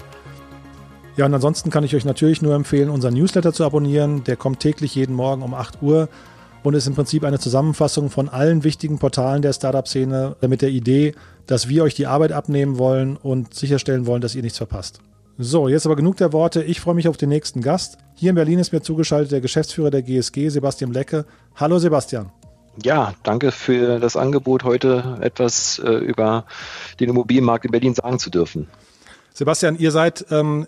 Ja, 1.16 1.26
und 1.26 1.34
ansonsten 1.34 1.70
kann 1.70 1.84
ich 1.84 1.94
euch 1.94 2.04
natürlich 2.04 2.42
nur 2.42 2.54
empfehlen, 2.54 2.90
unseren 2.90 3.14
Newsletter 3.14 3.52
zu 3.52 3.64
abonnieren. 3.64 4.24
Der 4.24 4.36
kommt 4.36 4.58
täglich 4.58 4.96
jeden 4.96 5.14
Morgen 5.14 5.42
um 5.42 5.54
8 5.54 5.82
Uhr 5.82 6.08
und 6.64 6.74
ist 6.74 6.88
im 6.88 6.94
Prinzip 6.94 7.22
eine 7.22 7.38
Zusammenfassung 7.38 8.10
von 8.10 8.28
allen 8.28 8.64
wichtigen 8.64 8.98
Portalen 8.98 9.42
der 9.42 9.52
Startup-Szene 9.52 10.36
mit 10.46 10.60
der 10.60 10.70
Idee, 10.70 11.14
dass 11.46 11.68
wir 11.68 11.84
euch 11.84 11.94
die 11.94 12.06
Arbeit 12.06 12.32
abnehmen 12.32 12.78
wollen 12.78 13.16
und 13.16 13.54
sicherstellen 13.54 14.06
wollen, 14.06 14.20
dass 14.22 14.34
ihr 14.34 14.42
nichts 14.42 14.58
verpasst. 14.58 15.00
So, 15.42 15.68
jetzt 15.68 15.86
aber 15.86 15.96
genug 15.96 16.18
der 16.18 16.34
Worte. 16.34 16.62
Ich 16.62 16.80
freue 16.80 16.94
mich 16.94 17.08
auf 17.08 17.16
den 17.16 17.30
nächsten 17.30 17.62
Gast. 17.62 17.96
Hier 18.14 18.28
in 18.28 18.36
Berlin 18.36 18.58
ist 18.58 18.74
mir 18.74 18.82
zugeschaltet 18.82 19.32
der 19.32 19.40
Geschäftsführer 19.40 19.90
der 19.90 20.02
GSG, 20.02 20.50
Sebastian 20.50 20.92
Lecke. 20.92 21.24
Hallo 21.56 21.78
Sebastian. 21.78 22.30
Ja, 22.82 23.14
danke 23.22 23.50
für 23.50 23.98
das 24.00 24.16
Angebot, 24.16 24.64
heute 24.64 25.16
etwas 25.22 25.78
äh, 25.78 25.92
über 25.92 26.44
den 27.00 27.08
Immobilienmarkt 27.08 27.64
in 27.64 27.70
Berlin 27.70 27.94
sagen 27.94 28.18
zu 28.18 28.28
dürfen. 28.28 28.66
Sebastian, 29.32 29.78
ihr 29.78 29.92
seid 29.92 30.26
ähm, 30.30 30.66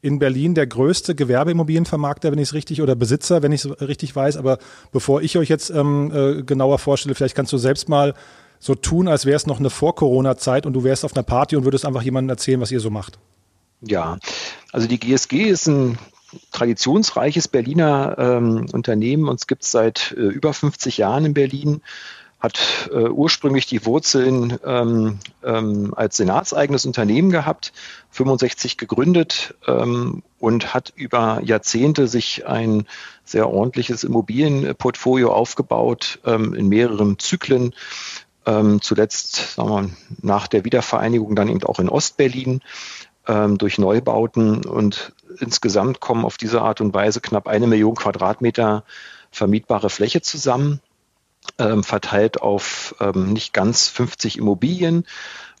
in 0.00 0.20
Berlin 0.20 0.54
der 0.54 0.68
größte 0.68 1.16
Gewerbeimmobilienvermarkter, 1.16 2.30
wenn 2.30 2.38
ich 2.38 2.50
es 2.50 2.54
richtig, 2.54 2.82
oder 2.82 2.94
Besitzer, 2.94 3.42
wenn 3.42 3.50
ich 3.50 3.64
es 3.64 3.80
richtig 3.80 4.14
weiß. 4.14 4.36
Aber 4.36 4.58
bevor 4.92 5.22
ich 5.22 5.36
euch 5.38 5.48
jetzt 5.48 5.70
ähm, 5.70 6.12
äh, 6.14 6.42
genauer 6.44 6.78
vorstelle, 6.78 7.16
vielleicht 7.16 7.34
kannst 7.34 7.52
du 7.52 7.58
selbst 7.58 7.88
mal 7.88 8.14
so 8.60 8.76
tun, 8.76 9.08
als 9.08 9.26
wäre 9.26 9.34
es 9.34 9.48
noch 9.48 9.58
eine 9.58 9.70
Vor-Corona-Zeit 9.70 10.66
und 10.66 10.72
du 10.72 10.84
wärst 10.84 11.04
auf 11.04 11.16
einer 11.16 11.24
Party 11.24 11.56
und 11.56 11.64
würdest 11.64 11.84
einfach 11.84 12.02
jemandem 12.02 12.30
erzählen, 12.30 12.60
was 12.60 12.70
ihr 12.70 12.78
so 12.78 12.90
macht. 12.90 13.18
Ja, 13.86 14.18
also 14.72 14.86
die 14.86 14.98
GSG 14.98 15.44
ist 15.44 15.66
ein 15.66 15.98
traditionsreiches 16.52 17.48
Berliner 17.48 18.16
ähm, 18.18 18.66
Unternehmen. 18.72 19.28
Uns 19.28 19.46
gibt 19.46 19.62
es 19.64 19.70
seit 19.70 20.12
äh, 20.16 20.20
über 20.20 20.52
50 20.52 20.98
Jahren 20.98 21.26
in 21.26 21.34
Berlin, 21.34 21.80
hat 22.40 22.90
äh, 22.92 23.08
ursprünglich 23.08 23.66
die 23.66 23.86
Wurzeln 23.86 24.58
ähm, 24.64 25.18
ähm, 25.42 25.94
als 25.96 26.16
senatseigenes 26.16 26.84
Unternehmen 26.86 27.30
gehabt, 27.30 27.72
65 28.10 28.76
gegründet 28.76 29.54
ähm, 29.66 30.22
und 30.40 30.74
hat 30.74 30.92
über 30.94 31.40
Jahrzehnte 31.42 32.08
sich 32.08 32.46
ein 32.46 32.86
sehr 33.24 33.48
ordentliches 33.48 34.04
Immobilienportfolio 34.04 35.32
aufgebaut 35.32 36.18
ähm, 36.26 36.52
in 36.54 36.68
mehreren 36.68 37.18
Zyklen. 37.18 37.74
Ähm, 38.46 38.82
zuletzt 38.82 39.54
sagen 39.54 39.70
wir, 39.70 39.90
nach 40.20 40.46
der 40.46 40.66
Wiedervereinigung 40.66 41.34
dann 41.34 41.48
eben 41.48 41.62
auch 41.62 41.78
in 41.78 41.88
Ostberlin 41.88 42.60
ähm, 43.26 43.58
durch 43.58 43.78
Neubauten 43.78 44.64
und 44.64 45.12
insgesamt 45.38 46.00
kommen 46.00 46.24
auf 46.24 46.36
diese 46.36 46.62
Art 46.62 46.80
und 46.80 46.94
Weise 46.94 47.20
knapp 47.20 47.48
eine 47.48 47.66
Million 47.66 47.94
Quadratmeter 47.94 48.84
vermietbare 49.30 49.90
Fläche 49.90 50.22
zusammen, 50.22 50.80
ähm, 51.58 51.82
verteilt 51.82 52.40
auf 52.40 52.94
ähm, 53.00 53.32
nicht 53.32 53.52
ganz 53.52 53.88
50 53.88 54.38
Immobilien. 54.38 55.06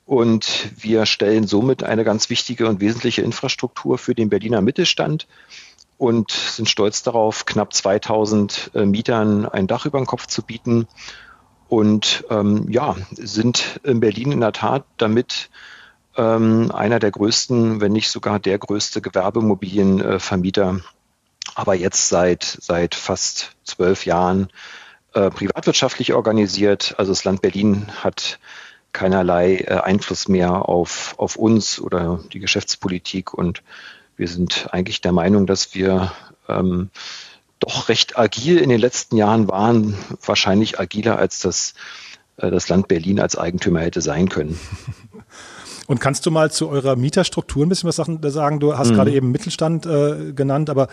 Und 0.06 0.70
wir 0.76 1.06
stellen 1.06 1.46
somit 1.46 1.82
eine 1.82 2.04
ganz 2.04 2.28
wichtige 2.28 2.68
und 2.68 2.80
wesentliche 2.80 3.22
Infrastruktur 3.22 3.96
für 3.96 4.14
den 4.14 4.28
Berliner 4.28 4.60
Mittelstand 4.60 5.26
und 5.96 6.30
sind 6.30 6.68
stolz 6.68 7.02
darauf, 7.02 7.46
knapp 7.46 7.72
2000 7.72 8.72
äh, 8.74 8.84
Mietern 8.84 9.46
ein 9.46 9.66
Dach 9.66 9.86
über 9.86 9.98
den 9.98 10.06
Kopf 10.06 10.26
zu 10.26 10.42
bieten. 10.42 10.86
Und 11.68 12.24
ähm, 12.30 12.66
ja, 12.70 12.96
sind 13.12 13.80
in 13.82 14.00
Berlin 14.00 14.32
in 14.32 14.40
der 14.40 14.52
Tat 14.52 14.84
damit 14.98 15.48
ähm, 16.16 16.70
einer 16.72 16.98
der 16.98 17.10
größten, 17.10 17.80
wenn 17.80 17.92
nicht 17.92 18.08
sogar 18.08 18.38
der 18.38 18.58
größte 18.58 19.00
Gewerbemobilienvermieter, 19.00 20.80
aber 21.54 21.74
jetzt 21.74 22.08
seit, 22.08 22.58
seit 22.60 22.94
fast 22.94 23.52
zwölf 23.64 24.06
Jahren 24.06 24.48
äh, 25.14 25.30
privatwirtschaftlich 25.30 26.12
organisiert. 26.12 26.94
Also 26.98 27.12
das 27.12 27.24
Land 27.24 27.42
Berlin 27.42 27.86
hat 28.02 28.38
keinerlei 28.92 29.56
äh, 29.56 29.80
Einfluss 29.80 30.28
mehr 30.28 30.68
auf, 30.68 31.14
auf 31.18 31.36
uns 31.36 31.80
oder 31.80 32.20
die 32.32 32.40
Geschäftspolitik. 32.40 33.34
Und 33.34 33.62
wir 34.16 34.28
sind 34.28 34.68
eigentlich 34.72 35.00
der 35.00 35.12
Meinung, 35.12 35.46
dass 35.46 35.74
wir 35.74 36.12
ähm, 36.48 36.90
doch 37.60 37.88
recht 37.88 38.18
agil 38.18 38.58
in 38.58 38.68
den 38.68 38.80
letzten 38.80 39.16
Jahren 39.16 39.48
waren, 39.48 39.96
wahrscheinlich 40.24 40.78
agiler 40.80 41.18
als 41.18 41.40
das, 41.40 41.74
äh, 42.36 42.50
das 42.50 42.68
Land 42.68 42.88
Berlin 42.88 43.20
als 43.20 43.36
Eigentümer 43.36 43.80
hätte 43.80 44.00
sein 44.00 44.28
können. 44.28 44.58
Und 45.86 46.00
kannst 46.00 46.24
du 46.24 46.30
mal 46.30 46.50
zu 46.50 46.68
eurer 46.68 46.96
Mieterstruktur 46.96 47.64
ein 47.64 47.68
bisschen 47.68 47.88
was 47.88 47.96
sagen? 47.96 48.60
Du 48.60 48.76
hast 48.78 48.90
mhm. 48.90 48.94
gerade 48.94 49.12
eben 49.12 49.30
Mittelstand 49.30 49.84
äh, 49.84 50.32
genannt, 50.32 50.70
aber 50.70 50.88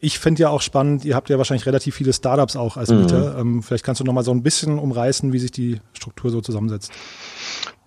ich 0.00 0.18
finde 0.18 0.42
ja 0.42 0.48
auch 0.50 0.60
spannend, 0.60 1.04
ihr 1.04 1.14
habt 1.14 1.30
ja 1.30 1.38
wahrscheinlich 1.38 1.66
relativ 1.66 1.94
viele 1.94 2.12
Startups 2.12 2.56
auch 2.56 2.76
als 2.76 2.90
mhm. 2.90 3.00
Mieter. 3.00 3.38
Ähm, 3.38 3.62
vielleicht 3.62 3.84
kannst 3.84 4.00
du 4.00 4.04
noch 4.04 4.12
mal 4.12 4.24
so 4.24 4.32
ein 4.32 4.42
bisschen 4.42 4.78
umreißen, 4.78 5.32
wie 5.32 5.38
sich 5.38 5.50
die 5.50 5.80
Struktur 5.94 6.30
so 6.30 6.40
zusammensetzt. 6.40 6.92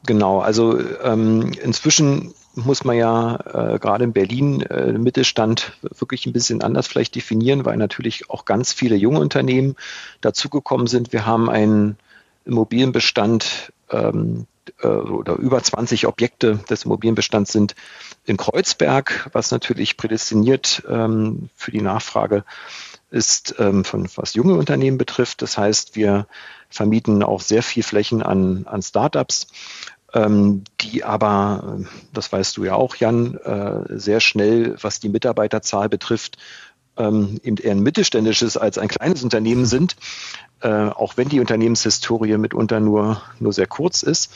Genau, 0.05 0.39
also 0.39 0.79
ähm, 1.03 1.51
inzwischen 1.61 2.33
muss 2.55 2.83
man 2.83 2.95
ja 2.95 3.35
äh, 3.75 3.79
gerade 3.79 4.03
in 4.03 4.13
Berlin 4.13 4.61
äh, 4.61 4.93
Mittelstand 4.93 5.73
wirklich 5.81 6.25
ein 6.25 6.33
bisschen 6.33 6.63
anders 6.63 6.87
vielleicht 6.87 7.13
definieren, 7.13 7.65
weil 7.65 7.77
natürlich 7.77 8.29
auch 8.29 8.45
ganz 8.45 8.73
viele 8.73 8.95
junge 8.95 9.19
Unternehmen 9.19 9.75
dazugekommen 10.21 10.87
sind. 10.87 11.13
Wir 11.13 11.25
haben 11.25 11.49
einen 11.49 11.97
Immobilienbestand 12.45 13.73
ähm, 13.91 14.47
äh, 14.81 14.87
oder 14.87 15.35
über 15.35 15.61
20 15.61 16.07
Objekte 16.07 16.59
des 16.69 16.85
Immobilienbestands 16.85 17.51
sind 17.51 17.75
in 18.25 18.37
Kreuzberg, 18.37 19.29
was 19.33 19.51
natürlich 19.51 19.97
prädestiniert 19.97 20.83
ähm, 20.89 21.49
für 21.55 21.71
die 21.71 21.81
Nachfrage 21.81 22.43
ist, 23.09 23.55
ähm, 23.59 23.85
von 23.85 24.07
was 24.15 24.33
junge 24.33 24.55
Unternehmen 24.55 24.97
betrifft. 24.97 25.41
Das 25.41 25.57
heißt, 25.57 25.95
wir 25.95 26.27
vermieten 26.69 27.23
auch 27.23 27.41
sehr 27.41 27.63
viel 27.63 27.83
Flächen 27.83 28.21
an, 28.21 28.65
an 28.67 28.81
Startups, 28.81 29.47
ähm, 30.13 30.63
die 30.81 31.03
aber, 31.03 31.79
das 32.13 32.31
weißt 32.31 32.57
du 32.57 32.65
ja 32.65 32.75
auch, 32.75 32.95
Jan, 32.95 33.35
äh, 33.35 33.97
sehr 33.97 34.19
schnell, 34.19 34.75
was 34.81 34.99
die 34.99 35.09
Mitarbeiterzahl 35.09 35.89
betrifft, 35.89 36.37
ähm, 36.97 37.39
eben 37.43 37.57
eher 37.57 37.71
ein 37.71 37.81
mittelständisches 37.81 38.57
als 38.57 38.77
ein 38.77 38.87
kleines 38.87 39.23
Unternehmen 39.23 39.65
sind, 39.65 39.95
äh, 40.61 40.69
auch 40.69 41.17
wenn 41.17 41.29
die 41.29 41.39
Unternehmenshistorie 41.39 42.37
mitunter 42.37 42.79
nur, 42.79 43.21
nur 43.39 43.53
sehr 43.53 43.67
kurz 43.67 44.03
ist. 44.03 44.31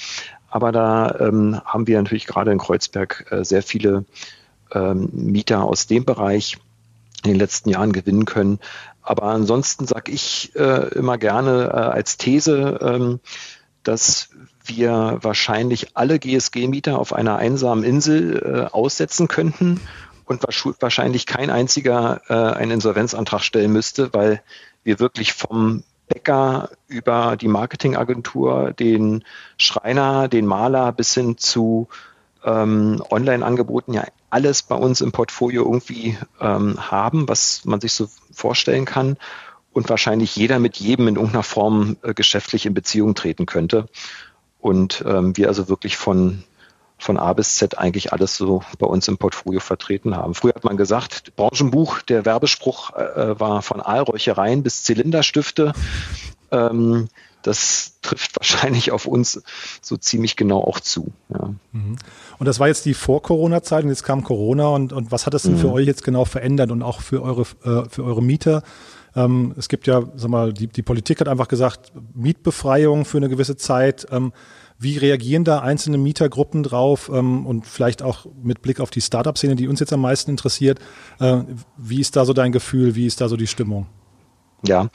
Aber 0.49 0.72
da 0.72 1.16
ähm, 1.20 1.62
haben 1.66 1.88
wir 1.88 1.97
natürlich 1.97 2.28
gerade 2.28 2.51
in 2.51 2.57
Kreuzberg 2.57 3.26
äh, 3.32 3.43
sehr 3.43 3.64
viele 3.64 4.05
ähm, 4.74 5.09
Mieter 5.14 5.64
aus 5.64 5.88
dem 5.88 6.05
Bereich 6.05 6.57
in 7.24 7.32
den 7.32 7.39
letzten 7.39 7.70
Jahren 7.70 7.91
gewinnen 7.93 8.26
können. 8.26 8.59
Aber 9.01 9.24
ansonsten 9.24 9.88
sage 9.88 10.12
ich 10.12 10.55
äh, 10.55 10.89
immer 10.89 11.18
gerne 11.18 11.70
äh, 11.74 11.78
als 11.78 12.18
These, 12.18 12.80
ähm, 12.82 13.20
dass 13.84 14.30
wir 14.64 15.18
wahrscheinlich 15.22 15.97
alle 15.97 16.20
GSG-Mieter 16.20 16.99
auf 16.99 17.14
einer 17.14 17.38
einsamen 17.38 17.84
Insel 17.84 18.68
äh, 18.70 18.74
aussetzen 18.74 19.28
könnten 19.28 19.80
und 20.32 20.43
wahrscheinlich 20.82 21.25
kein 21.25 21.49
einziger 21.49 22.21
äh, 22.27 22.34
einen 22.34 22.71
Insolvenzantrag 22.71 23.43
stellen 23.43 23.71
müsste, 23.71 24.13
weil 24.13 24.41
wir 24.84 24.99
wirklich 24.99 25.34
vom 25.34 25.84
Bäcker 26.07 26.69
über 26.88 27.38
die 27.38 27.47
Marketingagentur, 27.47 28.73
den 28.73 29.23
Schreiner, 29.57 30.27
den 30.27 30.45
Maler 30.45 30.91
bis 30.91 31.13
hin 31.13 31.38
zu 31.38 31.88
ähm, 32.43 33.01
Online-Angeboten 33.09 33.93
ja 33.93 34.03
alles 34.29 34.63
bei 34.63 34.75
uns 34.75 35.01
im 35.01 35.11
Portfolio 35.11 35.63
irgendwie 35.63 36.17
ähm, 36.39 36.91
haben, 36.91 37.29
was 37.29 37.63
man 37.65 37.79
sich 37.79 37.93
so 37.93 38.07
vorstellen 38.34 38.86
kann 38.86 39.17
und 39.73 39.89
wahrscheinlich 39.89 40.36
jeder 40.36 40.59
mit 40.59 40.77
jedem 40.77 41.07
in 41.07 41.15
irgendeiner 41.15 41.43
Form 41.43 41.97
äh, 42.01 42.13
geschäftlich 42.13 42.65
in 42.65 42.73
Beziehung 42.73 43.15
treten 43.15 43.45
könnte. 43.45 43.88
Und 44.59 45.03
ähm, 45.07 45.36
wir 45.38 45.47
also 45.47 45.69
wirklich 45.69 45.97
von 45.97 46.43
von 47.02 47.18
A 47.18 47.34
bis 47.34 47.56
Z 47.56 47.78
eigentlich 47.78 48.14
alles 48.14 48.38
so 48.38 48.62
bei 48.78 48.86
uns 48.86 49.08
im 49.08 49.18
Portfolio 49.18 49.60
vertreten 49.60 50.16
haben. 50.16 50.36
Früher 50.36 50.54
hat 50.54 50.64
man 50.64 50.78
gesagt, 50.78 51.36
Branchenbuch, 51.36 52.02
der 52.02 52.26
Werbespruch 52.26 52.91
äh, 52.95 53.39
war 53.39 53.62
von 53.62 53.82
Aalräuchereien 53.82 54.62
bis 54.62 54.84
Zylinderstifte. 54.84 55.74
Ähm, 56.52 57.08
das 57.41 57.97
trifft 58.04 58.36
wahrscheinlich 58.39 58.91
auf 58.91 59.08
uns 59.08 59.41
so 59.82 59.97
ziemlich 59.97 60.36
genau 60.36 60.62
auch 60.62 60.80
zu. 60.80 61.12
Ja. 61.30 61.54
Mhm. 61.72 61.97
Und 62.38 62.45
das 62.45 62.60
war 62.60 62.68
jetzt 62.68 62.86
die 62.86 62.93
Vor-Corona-Zeit 62.93 63.84
und 63.84 63.89
jetzt 63.89 64.04
kam 64.04 64.24
Corona 64.24 64.68
und, 64.68 64.93
und 64.93 65.12
was 65.12 65.26
hat 65.26 65.34
das 65.34 65.43
denn 65.43 65.54
mhm. 65.54 65.60
für 65.60 65.72
euch 65.72 65.88
jetzt 65.88 66.04
genau 66.04 66.26
verändert 66.26 66.72
und 66.72 66.84
auch 66.84 67.02
für 67.02 67.24
eure, 67.24 67.41
äh, 67.64 67.89
für 67.89 68.04
eure 68.04 68.22
Mieter? 68.22 68.62
Ähm, 69.16 69.56
es 69.58 69.70
gibt 69.70 69.88
ja, 69.88 70.04
sag 70.16 70.30
mal, 70.30 70.54
die, 70.54 70.68
die 70.68 70.84
Politik 70.84 71.20
hat 71.20 71.28
einfach 71.28 71.47
gesagt, 71.47 71.91
Mietbefreiung 72.14 73.06
für 73.06 73.18
eine 73.18 73.28
gewisse 73.28 73.58
Zeit. 73.58 74.08
Ähm, 74.12 74.34
wie 74.82 74.97
reagieren 74.97 75.43
da 75.43 75.59
einzelne 75.59 75.99
Mietergruppen 75.99 76.63
drauf 76.63 77.11
ähm, 77.13 77.45
und 77.45 77.67
vielleicht 77.67 78.01
auch 78.01 78.25
mit 78.41 78.63
Blick 78.63 78.79
auf 78.79 78.89
die 78.89 79.01
Startup-Szene, 79.01 79.55
die 79.55 79.67
uns 79.67 79.79
jetzt 79.79 79.93
am 79.93 80.01
meisten 80.01 80.32
interessiert? 80.32 80.79
Äh, 81.19 81.41
wie 81.77 82.01
ist 82.01 82.15
da 82.15 82.25
so 82.25 82.34
dein 82.34 82.51
Gefühl? 82.51 82.95
Wie 82.95 83.05
ist 83.05 83.21
da 83.21 83.29
so 83.29 83.38
die 83.38 83.47
Stimmung? 83.47 83.86
Ja, 84.63 84.89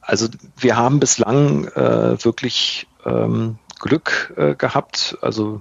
also 0.00 0.28
wir 0.56 0.76
haben 0.76 0.98
bislang 0.98 1.66
äh, 1.66 2.24
wirklich 2.24 2.86
ähm, 3.04 3.58
Glück 3.78 4.32
äh, 4.36 4.54
gehabt. 4.54 5.18
Also 5.20 5.60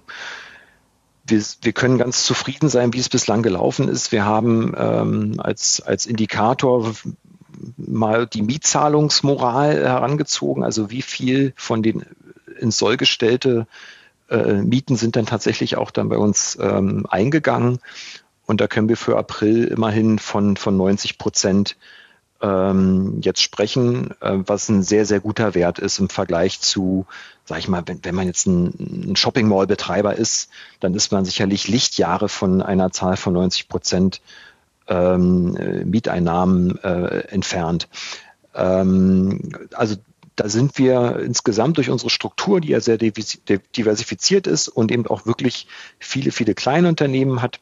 wir, 1.26 1.43
wir 1.61 1.74
können 1.74 1.97
ganz 1.97 2.24
zufrieden 2.24 2.70
sein, 2.70 2.93
wie 2.93 2.99
es 2.99 3.09
bislang 3.09 3.43
gelaufen 3.43 3.89
ist. 3.89 4.13
Wir 4.13 4.24
haben 4.24 4.74
ähm, 4.78 5.36
als, 5.39 5.82
als 5.82 6.05
Indikator 6.05 6.93
mal 7.76 8.28
die 8.28 8.43
Mietzahlungsmoral 8.43 9.84
herangezogen, 9.84 10.63
also 10.63 10.89
wie 10.89 11.01
viel 11.01 11.53
von 11.57 11.84
den 11.84 12.05
ins 12.60 12.78
Soll 12.78 12.97
gestellte 12.97 13.68
äh, 14.30 14.53
Mieten 14.53 14.95
sind 14.95 15.16
dann 15.16 15.26
tatsächlich 15.26 15.78
auch 15.78 15.91
dann 15.91 16.10
bei 16.10 16.18
uns 16.18 16.58
ähm, 16.62 17.05
eingegangen. 17.10 17.80
Und 18.45 18.62
da 18.62 18.68
können 18.68 18.89
wir 18.89 18.97
für 18.97 19.18
April 19.18 19.66
immerhin 19.66 20.20
von, 20.20 20.58
von 20.58 20.78
90 20.78 21.18
Prozent 21.18 21.76
ähm, 22.41 23.20
jetzt 23.22 23.41
sprechen, 23.41 24.12
äh, 24.22 24.38
was 24.45 24.70
ein 24.70 24.84
sehr, 24.84 25.05
sehr 25.05 25.20
guter 25.20 25.55
Wert 25.55 25.80
ist 25.80 25.99
im 25.99 26.10
Vergleich 26.10 26.60
zu, 26.60 27.05
sag 27.45 27.60
ich 27.60 27.68
mal, 27.68 27.84
wenn, 27.86 28.03
wenn 28.03 28.16
man 28.16 28.28
jetzt 28.28 28.45
ein, 28.45 29.12
ein 29.12 29.16
Shopping 29.16 29.47
Mall 29.47 29.68
Betreiber 29.68 30.16
ist, 30.16 30.49
dann 30.80 30.93
ist 30.93 31.12
man 31.12 31.26
sicherlich 31.26 31.68
Lichtjahre 31.68 32.30
von 32.30 32.62
einer 32.62 32.91
Zahl 32.91 33.18
von 33.18 33.34
90 33.34 33.68
Prozent 33.70 34.22
ähm, 34.88 35.58
Mieteinnahmen 35.86 36.78
äh, 36.84 37.28
entfernt. 37.30 37.89
Ähm, 38.53 39.51
also 39.74 39.95
da 40.38 40.50
sind 40.50 40.78
wir 40.78 41.20
insgesamt 41.20 41.78
durch 41.78 41.90
unsere 41.90 42.12
Struktur, 42.12 42.62
die 42.62 42.70
ja 42.70 42.80
sehr 42.80 42.98
diversifiziert 42.98 44.48
ist 44.48 44.68
und 44.68 44.92
eben 44.92 45.08
auch 45.08 45.26
wirklich 45.26 45.68
viele, 46.00 46.32
viele 46.32 46.54
kleine 46.54 46.88
Unternehmen 46.88 47.42
hat, 47.42 47.60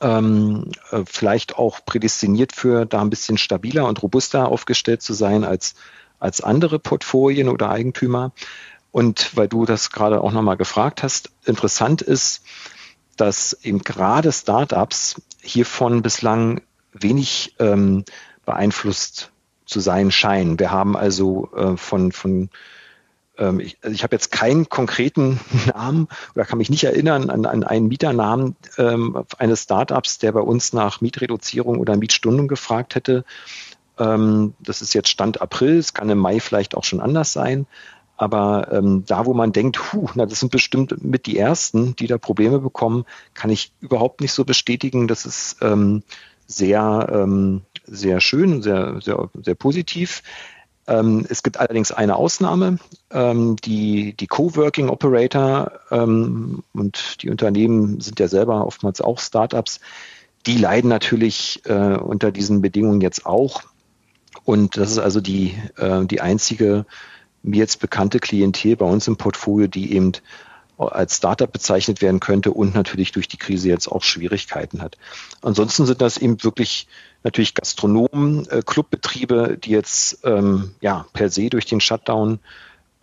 ähm, 0.00 0.72
äh, 0.90 1.02
vielleicht 1.04 1.58
auch 1.58 1.84
prädestiniert 1.84 2.52
für 2.54 2.86
da 2.86 3.02
ein 3.02 3.10
bisschen 3.10 3.36
stabiler 3.36 3.86
und 3.86 4.02
robuster 4.02 4.48
aufgestellt 4.48 5.02
zu 5.02 5.12
sein 5.12 5.44
als, 5.44 5.74
als 6.18 6.40
andere 6.40 6.78
Portfolien 6.78 7.50
oder 7.50 7.70
Eigentümer. 7.70 8.32
Und 8.90 9.36
weil 9.36 9.48
du 9.48 9.66
das 9.66 9.90
gerade 9.90 10.22
auch 10.22 10.32
nochmal 10.32 10.56
gefragt 10.56 11.02
hast, 11.02 11.30
interessant 11.44 12.00
ist, 12.00 12.42
dass 13.18 13.52
eben 13.62 13.80
gerade 13.80 14.32
Startups 14.32 15.20
hiervon 15.42 16.00
bislang 16.00 16.62
wenig 16.94 17.54
ähm, 17.58 18.04
beeinflusst 18.46 19.30
zu 19.64 19.80
sein 19.80 20.10
scheinen. 20.10 20.58
Wir 20.58 20.70
haben 20.70 20.96
also 20.96 21.50
äh, 21.54 21.76
von, 21.76 22.12
von 22.12 22.50
ähm, 23.38 23.60
ich, 23.60 23.78
also 23.82 23.94
ich 23.94 24.02
habe 24.02 24.14
jetzt 24.14 24.30
keinen 24.30 24.68
konkreten 24.68 25.40
Namen 25.74 26.08
oder 26.34 26.44
kann 26.44 26.58
mich 26.58 26.70
nicht 26.70 26.84
erinnern 26.84 27.30
an, 27.30 27.46
an 27.46 27.64
einen 27.64 27.88
Mieternamen 27.88 28.56
ähm, 28.78 29.24
eines 29.38 29.62
Startups, 29.62 30.18
der 30.18 30.32
bei 30.32 30.40
uns 30.40 30.72
nach 30.72 31.00
Mietreduzierung 31.00 31.78
oder 31.78 31.96
Mietstunden 31.96 32.48
gefragt 32.48 32.94
hätte. 32.94 33.24
Ähm, 33.98 34.54
das 34.60 34.82
ist 34.82 34.94
jetzt 34.94 35.08
Stand 35.08 35.40
April, 35.40 35.78
es 35.78 35.94
kann 35.94 36.10
im 36.10 36.18
Mai 36.18 36.40
vielleicht 36.40 36.74
auch 36.76 36.84
schon 36.84 37.00
anders 37.00 37.32
sein. 37.32 37.66
Aber 38.16 38.68
ähm, 38.70 39.04
da, 39.06 39.26
wo 39.26 39.34
man 39.34 39.52
denkt, 39.52 39.92
huh, 39.92 40.08
na, 40.14 40.26
das 40.26 40.38
sind 40.38 40.52
bestimmt 40.52 41.02
mit 41.02 41.26
die 41.26 41.38
Ersten, 41.38 41.96
die 41.96 42.06
da 42.06 42.18
Probleme 42.18 42.60
bekommen, 42.60 43.04
kann 43.34 43.50
ich 43.50 43.72
überhaupt 43.80 44.20
nicht 44.20 44.32
so 44.32 44.44
bestätigen. 44.44 45.08
Das 45.08 45.26
ist 45.26 45.56
ähm, 45.60 46.04
sehr, 46.46 47.08
ähm, 47.10 47.62
sehr 47.84 48.20
schön, 48.20 48.62
sehr, 48.62 49.00
sehr, 49.00 49.30
sehr 49.42 49.54
positiv. 49.54 50.22
Ähm, 50.86 51.26
es 51.28 51.42
gibt 51.42 51.58
allerdings 51.58 51.92
eine 51.92 52.16
Ausnahme, 52.16 52.78
ähm, 53.10 53.56
die, 53.56 54.14
die 54.14 54.26
Coworking 54.26 54.88
Operator 54.88 55.72
ähm, 55.90 56.64
und 56.72 57.22
die 57.22 57.30
Unternehmen 57.30 58.00
sind 58.00 58.18
ja 58.18 58.26
selber 58.26 58.66
oftmals 58.66 59.00
auch 59.00 59.20
Startups, 59.20 59.80
die 60.46 60.58
leiden 60.58 60.88
natürlich 60.88 61.62
äh, 61.66 61.96
unter 61.96 62.32
diesen 62.32 62.62
Bedingungen 62.62 63.00
jetzt 63.00 63.26
auch. 63.26 63.62
Und 64.44 64.76
das 64.76 64.90
ist 64.90 64.98
also 64.98 65.20
die, 65.20 65.54
äh, 65.76 66.04
die 66.04 66.20
einzige 66.20 66.84
mir 67.42 67.58
jetzt 67.58 67.80
bekannte 67.80 68.18
Klientel 68.18 68.76
bei 68.76 68.86
uns 68.86 69.06
im 69.06 69.16
Portfolio, 69.16 69.68
die 69.68 69.92
eben 69.94 70.12
als 70.88 71.16
Startup 71.16 71.50
bezeichnet 71.50 72.02
werden 72.02 72.20
könnte 72.20 72.50
und 72.50 72.74
natürlich 72.74 73.12
durch 73.12 73.28
die 73.28 73.36
Krise 73.38 73.68
jetzt 73.68 73.88
auch 73.88 74.02
Schwierigkeiten 74.02 74.82
hat. 74.82 74.96
Ansonsten 75.42 75.86
sind 75.86 76.00
das 76.00 76.18
eben 76.18 76.42
wirklich 76.42 76.86
natürlich 77.22 77.54
Gastronomen, 77.54 78.48
äh, 78.48 78.62
Clubbetriebe, 78.64 79.58
die 79.62 79.70
jetzt 79.70 80.20
ähm, 80.24 80.74
ja 80.80 81.06
per 81.12 81.28
se 81.30 81.48
durch 81.50 81.66
den 81.66 81.80
Shutdown 81.80 82.40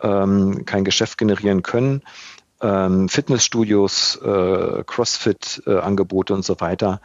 ähm, 0.00 0.64
kein 0.64 0.84
Geschäft 0.84 1.18
generieren 1.18 1.62
können. 1.62 2.02
ähm, 2.60 3.08
Fitnessstudios, 3.08 4.16
äh, 4.16 4.84
CrossFit-Angebote 4.84 6.32
äh, 6.32 6.36
und 6.36 6.44
so 6.44 6.60
weiter. 6.60 7.00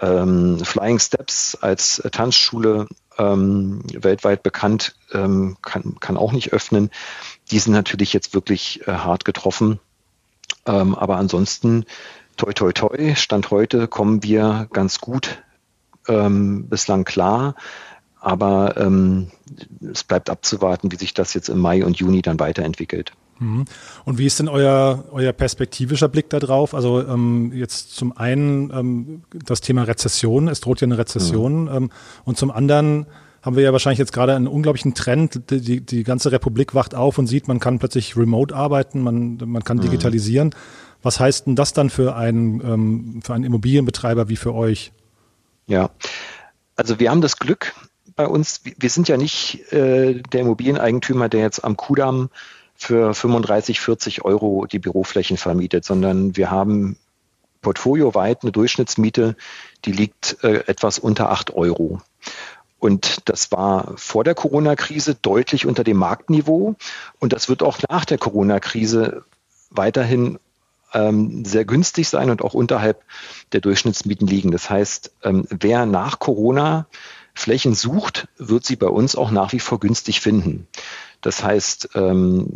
Ähm, 0.00 0.58
Flying 0.64 0.98
Steps 0.98 1.56
als 1.60 2.02
Tanzschule 2.12 2.86
ähm, 3.18 3.82
weltweit 3.92 4.42
bekannt, 4.42 4.94
ähm, 5.12 5.56
kann, 5.62 5.96
kann 6.00 6.16
auch 6.16 6.32
nicht 6.32 6.52
öffnen. 6.52 6.90
Die 7.50 7.58
sind 7.58 7.72
natürlich 7.72 8.12
jetzt 8.12 8.34
wirklich 8.34 8.86
äh, 8.86 8.92
hart 8.92 9.24
getroffen. 9.24 9.80
Ähm, 10.66 10.94
aber 10.94 11.16
ansonsten, 11.16 11.84
toi, 12.36 12.52
toi, 12.52 12.72
toi, 12.72 13.14
Stand 13.14 13.50
heute 13.50 13.88
kommen 13.88 14.22
wir 14.22 14.68
ganz 14.72 15.00
gut 15.00 15.42
ähm, 16.08 16.68
bislang 16.68 17.04
klar. 17.04 17.54
Aber 18.20 18.76
ähm, 18.76 19.30
es 19.90 20.04
bleibt 20.04 20.28
abzuwarten, 20.28 20.92
wie 20.92 20.96
sich 20.96 21.14
das 21.14 21.32
jetzt 21.32 21.48
im 21.48 21.58
Mai 21.58 21.84
und 21.84 21.96
Juni 21.96 22.20
dann 22.20 22.38
weiterentwickelt. 22.38 23.12
Mhm. 23.38 23.64
Und 24.04 24.18
wie 24.18 24.26
ist 24.26 24.38
denn 24.38 24.48
euer, 24.48 25.04
euer 25.10 25.32
perspektivischer 25.32 26.08
Blick 26.08 26.28
da 26.28 26.38
drauf? 26.38 26.74
Also 26.74 27.00
ähm, 27.00 27.52
jetzt 27.54 27.96
zum 27.96 28.16
einen 28.16 28.70
ähm, 28.70 29.22
das 29.32 29.62
Thema 29.62 29.84
Rezession, 29.84 30.48
es 30.48 30.60
droht 30.60 30.82
ja 30.82 30.86
eine 30.86 30.98
Rezession. 30.98 31.62
Mhm. 31.62 31.70
Ähm, 31.72 31.90
und 32.24 32.36
zum 32.36 32.50
anderen 32.50 33.06
haben 33.42 33.56
wir 33.56 33.62
ja 33.62 33.72
wahrscheinlich 33.72 33.98
jetzt 33.98 34.12
gerade 34.12 34.34
einen 34.34 34.46
unglaublichen 34.46 34.94
Trend. 34.94 35.50
Die, 35.50 35.80
die 35.80 36.04
ganze 36.04 36.32
Republik 36.32 36.74
wacht 36.74 36.94
auf 36.94 37.18
und 37.18 37.26
sieht, 37.26 37.48
man 37.48 37.60
kann 37.60 37.78
plötzlich 37.78 38.16
remote 38.16 38.54
arbeiten, 38.54 39.00
man, 39.00 39.38
man 39.44 39.64
kann 39.64 39.78
mhm. 39.78 39.82
digitalisieren. 39.82 40.54
Was 41.02 41.18
heißt 41.18 41.46
denn 41.46 41.56
das 41.56 41.72
dann 41.72 41.88
für 41.88 42.16
einen, 42.16 42.60
ähm, 42.60 43.20
für 43.24 43.34
einen 43.34 43.44
Immobilienbetreiber 43.44 44.28
wie 44.28 44.36
für 44.36 44.54
euch? 44.54 44.92
Ja, 45.66 45.90
also 46.76 46.98
wir 46.98 47.10
haben 47.10 47.22
das 47.22 47.38
Glück 47.38 47.74
bei 48.16 48.26
uns, 48.26 48.62
wir 48.64 48.90
sind 48.90 49.08
ja 49.08 49.16
nicht 49.16 49.72
äh, 49.72 50.20
der 50.20 50.40
Immobilieneigentümer, 50.40 51.28
der 51.28 51.40
jetzt 51.40 51.64
am 51.64 51.76
Kudamm 51.76 52.28
für 52.74 53.14
35, 53.14 53.80
40 53.80 54.24
Euro 54.24 54.66
die 54.66 54.78
Büroflächen 54.78 55.36
vermietet, 55.36 55.84
sondern 55.84 56.36
wir 56.36 56.50
haben 56.50 56.96
portfolioweit 57.62 58.42
eine 58.42 58.52
Durchschnittsmiete, 58.52 59.36
die 59.84 59.92
liegt 59.92 60.42
äh, 60.42 60.64
etwas 60.66 60.98
unter 60.98 61.30
8 61.30 61.54
Euro. 61.54 62.00
Und 62.80 63.28
das 63.28 63.52
war 63.52 63.92
vor 63.96 64.24
der 64.24 64.34
Corona-Krise 64.34 65.14
deutlich 65.14 65.66
unter 65.66 65.84
dem 65.84 65.98
Marktniveau. 65.98 66.74
Und 67.18 67.32
das 67.32 67.48
wird 67.48 67.62
auch 67.62 67.78
nach 67.88 68.04
der 68.04 68.18
Corona-Krise 68.18 69.24
weiterhin 69.70 70.38
ähm, 70.92 71.44
sehr 71.44 71.64
günstig 71.64 72.08
sein 72.08 72.30
und 72.30 72.42
auch 72.42 72.54
unterhalb 72.54 73.02
der 73.52 73.60
Durchschnittsmieten 73.60 74.26
liegen. 74.26 74.50
Das 74.50 74.70
heißt, 74.70 75.12
ähm, 75.22 75.46
wer 75.50 75.86
nach 75.86 76.18
Corona 76.18 76.86
Flächen 77.34 77.74
sucht, 77.74 78.28
wird 78.38 78.64
sie 78.64 78.76
bei 78.76 78.88
uns 78.88 79.14
auch 79.14 79.30
nach 79.30 79.52
wie 79.52 79.60
vor 79.60 79.78
günstig 79.78 80.20
finden. 80.20 80.66
Das 81.20 81.44
heißt, 81.44 81.90
ähm, 81.94 82.48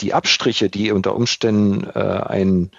die 0.00 0.14
Abstriche, 0.14 0.68
die 0.68 0.92
unter 0.92 1.14
Umständen 1.16 1.84
äh, 1.94 1.98
ein, 1.98 2.70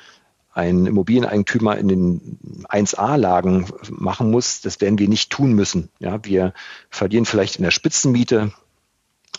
ein 0.54 0.86
Immobilieneigentümer 0.86 1.78
in 1.78 1.88
den 1.88 2.39
1A-Lagen 2.70 3.68
machen 3.89 4.30
muss, 4.30 4.62
das 4.62 4.82
werden 4.82 4.99
wir 4.99 5.10
nicht 5.10 5.32
tun 5.32 5.54
müssen. 5.54 5.89
Ja, 5.99 6.24
wir 6.24 6.54
verlieren 6.89 7.26
vielleicht 7.26 7.56
in 7.58 7.64
der 7.64 7.72
Spitzenmiete 7.72 8.54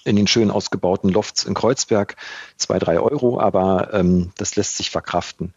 in 0.05 0.17
den 0.17 0.27
schön 0.27 0.51
ausgebauten 0.51 1.09
Lofts 1.11 1.45
in 1.45 1.55
Kreuzberg 1.55 2.17
zwei, 2.57 2.79
drei 2.79 2.99
Euro, 2.99 3.41
aber 3.41 3.95
ähm, 3.95 4.33
das 4.37 4.57
lässt 4.57 4.77
sich 4.77 4.91
verkraften. 4.91 5.55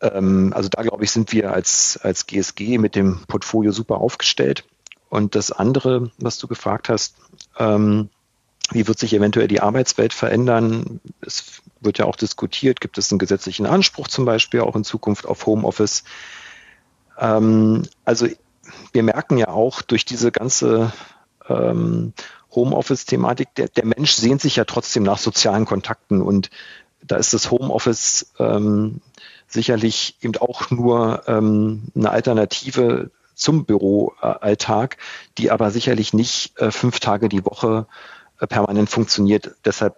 Ähm, 0.00 0.52
also 0.54 0.68
da 0.68 0.82
glaube 0.82 1.04
ich, 1.04 1.10
sind 1.12 1.32
wir 1.32 1.52
als, 1.52 1.98
als 2.02 2.26
GSG 2.26 2.78
mit 2.78 2.94
dem 2.94 3.20
Portfolio 3.28 3.72
super 3.72 3.98
aufgestellt. 3.98 4.64
Und 5.08 5.34
das 5.34 5.52
andere, 5.52 6.10
was 6.18 6.38
du 6.38 6.46
gefragt 6.48 6.88
hast, 6.88 7.16
ähm, 7.58 8.08
wie 8.70 8.86
wird 8.86 8.98
sich 8.98 9.12
eventuell 9.12 9.48
die 9.48 9.60
Arbeitswelt 9.60 10.12
verändern? 10.12 11.00
Es 11.20 11.62
wird 11.80 11.98
ja 11.98 12.06
auch 12.06 12.16
diskutiert, 12.16 12.80
gibt 12.80 12.98
es 12.98 13.10
einen 13.10 13.18
gesetzlichen 13.18 13.66
Anspruch 13.66 14.08
zum 14.08 14.24
Beispiel 14.24 14.60
auch 14.60 14.76
in 14.76 14.84
Zukunft 14.84 15.26
auf 15.26 15.46
Homeoffice? 15.46 16.04
Ähm, 17.18 17.82
also 18.04 18.28
wir 18.92 19.02
merken 19.02 19.36
ja 19.36 19.48
auch 19.48 19.82
durch 19.82 20.04
diese 20.04 20.32
ganze 20.32 20.92
ähm, 21.48 22.12
Homeoffice-Thematik, 22.54 23.54
der, 23.56 23.68
der, 23.68 23.86
Mensch 23.86 24.12
sehnt 24.12 24.40
sich 24.40 24.56
ja 24.56 24.64
trotzdem 24.64 25.02
nach 25.02 25.18
sozialen 25.18 25.64
Kontakten 25.64 26.20
und 26.20 26.50
da 27.04 27.16
ist 27.16 27.34
das 27.34 27.50
Homeoffice 27.50 28.32
ähm, 28.38 29.00
sicherlich 29.48 30.16
eben 30.20 30.36
auch 30.36 30.70
nur 30.70 31.22
ähm, 31.26 31.84
eine 31.94 32.10
Alternative 32.10 33.10
zum 33.34 33.64
Büroalltag, 33.64 34.98
die 35.38 35.50
aber 35.50 35.70
sicherlich 35.70 36.12
nicht 36.12 36.58
äh, 36.58 36.70
fünf 36.70 37.00
Tage 37.00 37.28
die 37.28 37.44
Woche 37.44 37.86
permanent 38.46 38.90
funktioniert. 38.90 39.54
Deshalb 39.64 39.96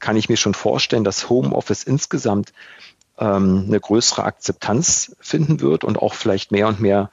kann 0.00 0.16
ich 0.16 0.28
mir 0.28 0.36
schon 0.36 0.54
vorstellen, 0.54 1.04
dass 1.04 1.28
Homeoffice 1.28 1.84
insgesamt 1.84 2.52
ähm, 3.18 3.64
eine 3.66 3.78
größere 3.78 4.24
Akzeptanz 4.24 5.14
finden 5.20 5.60
wird 5.60 5.84
und 5.84 5.98
auch 5.98 6.14
vielleicht 6.14 6.52
mehr 6.52 6.68
und 6.68 6.80
mehr 6.80 7.10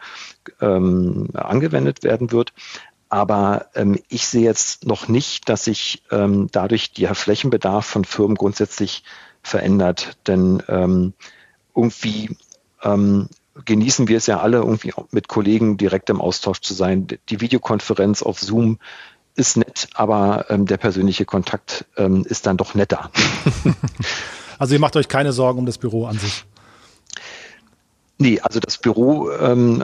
ähm, 0.62 1.30
angewendet 1.34 2.04
werden 2.04 2.32
wird. 2.32 2.54
Aber 3.10 3.68
ähm, 3.76 4.00
ich 4.10 4.28
sehe 4.28 4.44
jetzt 4.44 4.86
noch 4.86 5.08
nicht, 5.08 5.48
dass 5.50 5.66
sich 5.66 6.04
ähm, 6.12 6.50
dadurch 6.52 6.94
der 6.94 7.16
Flächenbedarf 7.16 7.86
von 7.86 8.06
Firmen 8.06 8.36
grundsätzlich 8.36 9.04
verändert. 9.44 10.18
Denn 10.28 10.64
ähm, 10.68 11.14
irgendwie 11.76 12.36
ähm, 12.84 13.30
genießen 13.66 14.08
wir 14.08 14.18
es 14.18 14.28
ja 14.28 14.40
alle, 14.40 14.58
irgendwie 14.58 14.94
mit 15.12 15.28
Kollegen 15.28 15.78
direkt 15.78 16.10
im 16.10 16.22
Austausch 16.22 16.62
zu 16.62 16.74
sein. 16.74 17.08
Die 17.30 17.42
Videokonferenz 17.42 18.24
auf 18.24 18.40
Zoom 18.40 18.80
ist 19.38 19.56
nett, 19.56 19.88
aber 19.94 20.46
ähm, 20.50 20.66
der 20.66 20.78
persönliche 20.78 21.26
Kontakt 21.26 21.86
ähm, 21.96 22.26
ist 22.28 22.48
dann 22.48 22.58
doch 22.58 22.74
netter. 22.76 23.12
also 24.60 24.74
ihr 24.74 24.80
macht 24.80 24.96
euch 24.96 25.08
keine 25.08 25.32
Sorgen 25.32 25.60
um 25.60 25.66
das 25.66 25.78
Büro 25.78 26.06
an 26.06 26.18
sich. 26.18 26.46
Nee, 28.20 28.40
also 28.40 28.60
das 28.60 28.80
Büro, 28.80 29.30
ähm, 29.30 29.84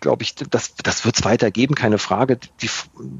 glaube 0.00 0.24
ich, 0.24 0.34
das, 0.34 0.74
das 0.82 1.04
wird 1.04 1.16
es 1.16 1.24
weitergeben, 1.24 1.76
keine 1.76 1.98
Frage. 1.98 2.40
Die, 2.60 2.68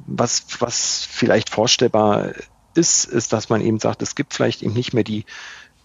was, 0.07 0.47
was 0.59 1.07
vielleicht 1.09 1.49
vorstellbar 1.49 2.33
ist, 2.75 3.05
ist, 3.05 3.33
dass 3.33 3.49
man 3.49 3.61
eben 3.61 3.79
sagt, 3.79 4.03
es 4.03 4.17
gibt 4.17 4.35
vielleicht 4.35 4.63
eben 4.63 4.75
nicht 4.75 4.95
mehr 4.95 5.05
die, 5.05 5.27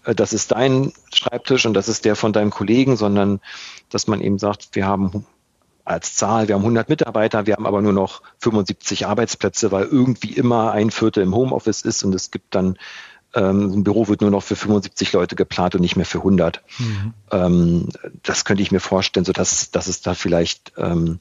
äh, 0.04 0.14
das 0.14 0.32
ist 0.32 0.50
dein 0.50 0.92
Schreibtisch 1.12 1.66
und 1.66 1.74
das 1.74 1.88
ist 1.88 2.04
der 2.04 2.16
von 2.16 2.32
deinem 2.32 2.50
Kollegen, 2.50 2.96
sondern 2.96 3.40
dass 3.90 4.08
man 4.08 4.20
eben 4.20 4.40
sagt, 4.40 4.70
wir 4.72 4.86
haben 4.86 5.24
als 5.84 6.14
Zahl. 6.16 6.48
Wir 6.48 6.54
haben 6.54 6.62
100 6.62 6.88
Mitarbeiter, 6.88 7.46
wir 7.46 7.54
haben 7.54 7.66
aber 7.66 7.82
nur 7.82 7.92
noch 7.92 8.22
75 8.38 9.06
Arbeitsplätze, 9.06 9.70
weil 9.70 9.84
irgendwie 9.84 10.32
immer 10.32 10.72
ein 10.72 10.90
Viertel 10.90 11.22
im 11.22 11.34
Homeoffice 11.34 11.82
ist 11.82 12.02
und 12.04 12.14
es 12.14 12.30
gibt 12.30 12.54
dann 12.54 12.78
ähm, 13.34 13.72
ein 13.72 13.84
Büro 13.84 14.08
wird 14.08 14.20
nur 14.20 14.30
noch 14.30 14.42
für 14.42 14.56
75 14.56 15.12
Leute 15.12 15.34
geplant 15.34 15.74
und 15.74 15.80
nicht 15.80 15.96
mehr 15.96 16.06
für 16.06 16.18
100. 16.18 16.62
Mhm. 16.78 17.14
Ähm, 17.32 17.88
das 18.22 18.44
könnte 18.44 18.62
ich 18.62 18.70
mir 18.70 18.80
vorstellen, 18.80 19.24
so 19.24 19.32
dass, 19.32 19.70
es 19.74 20.00
da 20.00 20.14
vielleicht 20.14 20.72
ähm, 20.76 21.18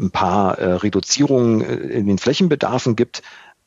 ein 0.00 0.10
paar 0.10 0.58
äh, 0.58 0.72
Reduzierungen 0.72 1.60
äh, 1.60 1.74
in 1.74 2.06
den 2.06 2.18
Flächenbedarfen 2.18 2.96
gibt, 2.96 3.22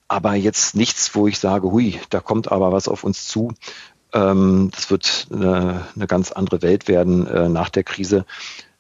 aber 0.08 0.34
jetzt 0.34 0.76
nichts, 0.76 1.14
wo 1.16 1.28
ich 1.28 1.38
sage, 1.40 1.72
hui, 1.72 2.00
da 2.10 2.20
kommt 2.20 2.52
aber 2.52 2.72
was 2.72 2.88
auf 2.88 3.04
uns 3.04 3.28
zu. 3.28 3.54
Das 4.10 4.90
wird 4.90 5.28
eine, 5.34 5.86
eine 5.94 6.08
ganz 6.08 6.32
andere 6.32 6.62
Welt 6.62 6.88
werden 6.88 7.28
äh, 7.28 7.50
nach 7.50 7.68
der 7.68 7.84
Krise. 7.84 8.26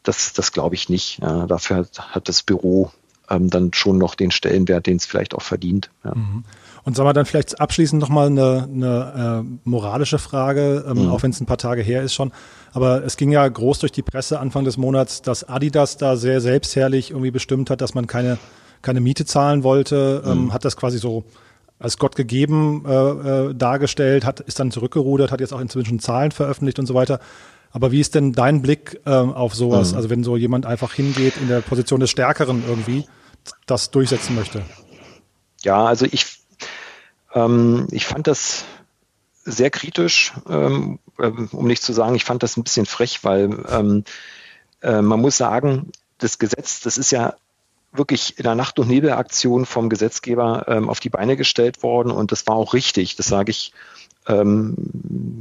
Das, 0.08 0.32
das 0.32 0.54
glaube 0.54 0.76
ich 0.76 0.88
nicht. 0.88 1.20
Ja, 1.22 1.48
dafür 1.48 1.86
hat 1.98 2.30
das 2.30 2.42
Büro 2.42 2.92
ähm, 3.30 3.50
dann 3.50 3.74
schon 3.74 3.98
noch 3.98 4.16
den 4.16 4.32
Stellenwert, 4.32 4.86
den 4.88 4.96
es 4.96 5.06
vielleicht 5.06 5.36
auch 5.36 5.42
verdient. 5.42 5.90
Ja. 6.06 6.16
Mhm. 6.16 6.46
Und 6.84 6.96
sagen 6.96 7.10
wir 7.10 7.14
dann 7.14 7.26
vielleicht 7.26 7.60
abschließend 7.60 8.02
nochmal 8.02 8.28
eine, 8.28 8.70
eine 8.72 9.44
äh, 9.46 9.60
moralische 9.66 10.18
Frage, 10.18 10.86
ähm, 10.88 11.04
mhm. 11.04 11.12
auch 11.12 11.24
wenn 11.24 11.32
es 11.32 11.42
ein 11.42 11.46
paar 11.46 11.58
Tage 11.58 11.82
her 11.82 12.04
ist 12.04 12.14
schon. 12.14 12.32
Aber 12.72 13.04
es 13.04 13.18
ging 13.18 13.32
ja 13.32 13.46
groß 13.46 13.80
durch 13.80 13.92
die 13.92 14.02
Presse 14.02 14.40
Anfang 14.40 14.64
des 14.64 14.78
Monats, 14.78 15.22
dass 15.22 15.44
Adidas 15.44 15.98
da 15.98 16.16
sehr 16.16 16.40
selbstherrlich 16.40 17.12
irgendwie 17.12 17.32
bestimmt 17.32 17.70
hat, 17.70 17.82
dass 17.82 17.94
man 17.94 18.08
keine, 18.08 18.38
keine 18.82 19.02
Miete 19.02 19.26
zahlen 19.26 19.64
wollte, 19.64 20.24
ähm, 20.26 20.46
mhm. 20.46 20.54
hat 20.54 20.64
das 20.64 20.78
quasi 20.78 21.00
so 21.00 21.26
als 21.80 21.98
Gott 21.98 22.16
gegeben 22.16 22.86
äh, 22.88 22.94
äh, 22.94 23.54
dargestellt, 23.54 24.26
hat, 24.26 24.40
ist 24.40 24.60
dann 24.60 24.72
zurückgerudert, 24.72 25.32
hat 25.32 25.42
jetzt 25.42 25.54
auch 25.54 25.60
inzwischen 25.60 26.00
Zahlen 26.00 26.32
veröffentlicht 26.32 26.80
und 26.80 26.86
so 26.86 26.94
weiter. 26.94 27.20
Aber 27.78 27.92
wie 27.92 28.00
ist 28.00 28.16
denn 28.16 28.34
dein 28.34 28.64
Blick 28.64 29.00
ähm, 29.06 29.32
auf 29.32 29.54
sowas? 29.54 29.92
Mhm. 29.92 29.98
Also 29.98 30.10
wenn 30.10 30.24
so 30.24 30.36
jemand 30.36 30.66
einfach 30.66 30.94
hingeht 30.94 31.38
in 31.38 31.48
der 31.48 31.62
Position 31.62 32.00
des 32.00 32.10
Stärkeren 32.10 32.64
irgendwie, 32.68 33.06
das 33.68 33.92
durchsetzen 33.92 34.36
möchte? 34.36 34.64
Ja, 35.62 35.86
also 35.86 36.08
ich, 36.10 36.40
ähm, 37.36 37.88
ich 37.92 38.08
fand 38.08 38.26
das 38.26 38.66
sehr 39.44 39.70
kritisch, 39.70 40.34
ähm, 40.50 40.98
ähm 41.20 41.50
um 41.52 41.68
nicht 41.68 41.84
zu 41.84 41.94
sagen, 41.94 42.16
ich 42.16 42.24
fand 42.24 42.42
das 42.42 42.58
ein 42.58 42.64
bisschen 42.64 42.88
frech, 42.88 43.24
weil 43.24 43.64
ähm, 43.70 44.06
äh, 44.82 45.04
man 45.04 45.22
muss 45.22 45.38
sagen, 45.38 45.92
das 46.18 46.40
Gesetz, 46.40 46.80
das 46.80 46.98
ist 46.98 47.12
ja 47.12 47.36
wirklich 47.92 48.40
in 48.40 48.44
der 48.44 48.56
Nacht- 48.56 48.80
und 48.80 48.88
Nebelaktion 48.88 49.68
vom 49.68 49.90
Gesetzgeber 49.90 50.66
ähm, 50.68 50.90
auf 50.90 51.00
die 51.00 51.12
Beine 51.12 51.38
gestellt 51.38 51.84
worden 51.84 52.12
und 52.12 52.32
das 52.32 52.48
war 52.48 52.56
auch 52.56 52.74
richtig. 52.74 53.18
Das 53.18 53.28
sage 53.28 53.52
ich 53.52 53.72
ähm, 54.28 54.76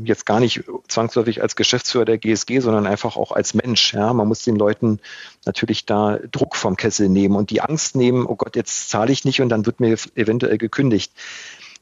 jetzt 0.05 0.26
gar 0.26 0.41
nicht 0.41 0.64
zwangsläufig 0.89 1.43
als 1.43 1.57
Geschäftsführer 1.57 2.05
der 2.05 2.18
GSG, 2.18 2.61
sondern 2.61 2.87
einfach 2.87 3.16
auch 3.16 3.32
als 3.32 3.55
Mensch. 3.55 3.93
Ja, 3.93 4.12
man 4.12 4.28
muss 4.28 4.45
den 4.45 4.57
Leuten 4.57 5.01
natürlich 5.45 5.87
da 5.87 6.18
Druck 6.30 6.57
vom 6.57 6.76
Kessel 6.76 7.09
nehmen 7.09 7.37
und 7.37 7.51
die 7.51 7.61
Angst 7.61 7.97
nehmen, 7.97 8.26
oh 8.26 8.37
Gott, 8.37 8.57
jetzt 8.57 8.89
zahle 8.89 9.12
ich 9.12 9.24
nicht 9.24 9.41
und 9.41 9.49
dann 9.49 9.66
wird 9.66 9.80
mir 9.80 9.97
eventuell 10.14 10.59
gekündigt. 10.59 11.12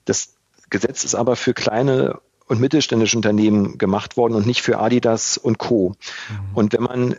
Das 0.06 0.34
Gesetz 0.70 1.04
ist 1.04 1.14
aber 1.14 1.36
für 1.36 1.54
kleine 1.54 2.20
und 2.46 2.60
mittelständische 2.60 3.16
Unternehmen 3.16 3.78
gemacht 3.78 4.16
worden 4.16 4.34
und 4.34 4.46
nicht 4.46 4.62
für 4.62 4.78
Adidas 4.78 5.38
und 5.38 5.58
Co. 5.58 5.90
Mhm. 5.90 6.54
Und 6.54 6.72
wenn 6.72 6.82
man 6.82 7.16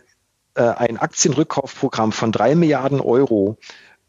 äh, 0.54 0.62
ein 0.62 0.98
Aktienrückkaufprogramm 0.98 2.12
von 2.12 2.32
drei 2.32 2.54
Milliarden 2.54 3.00
Euro 3.00 3.58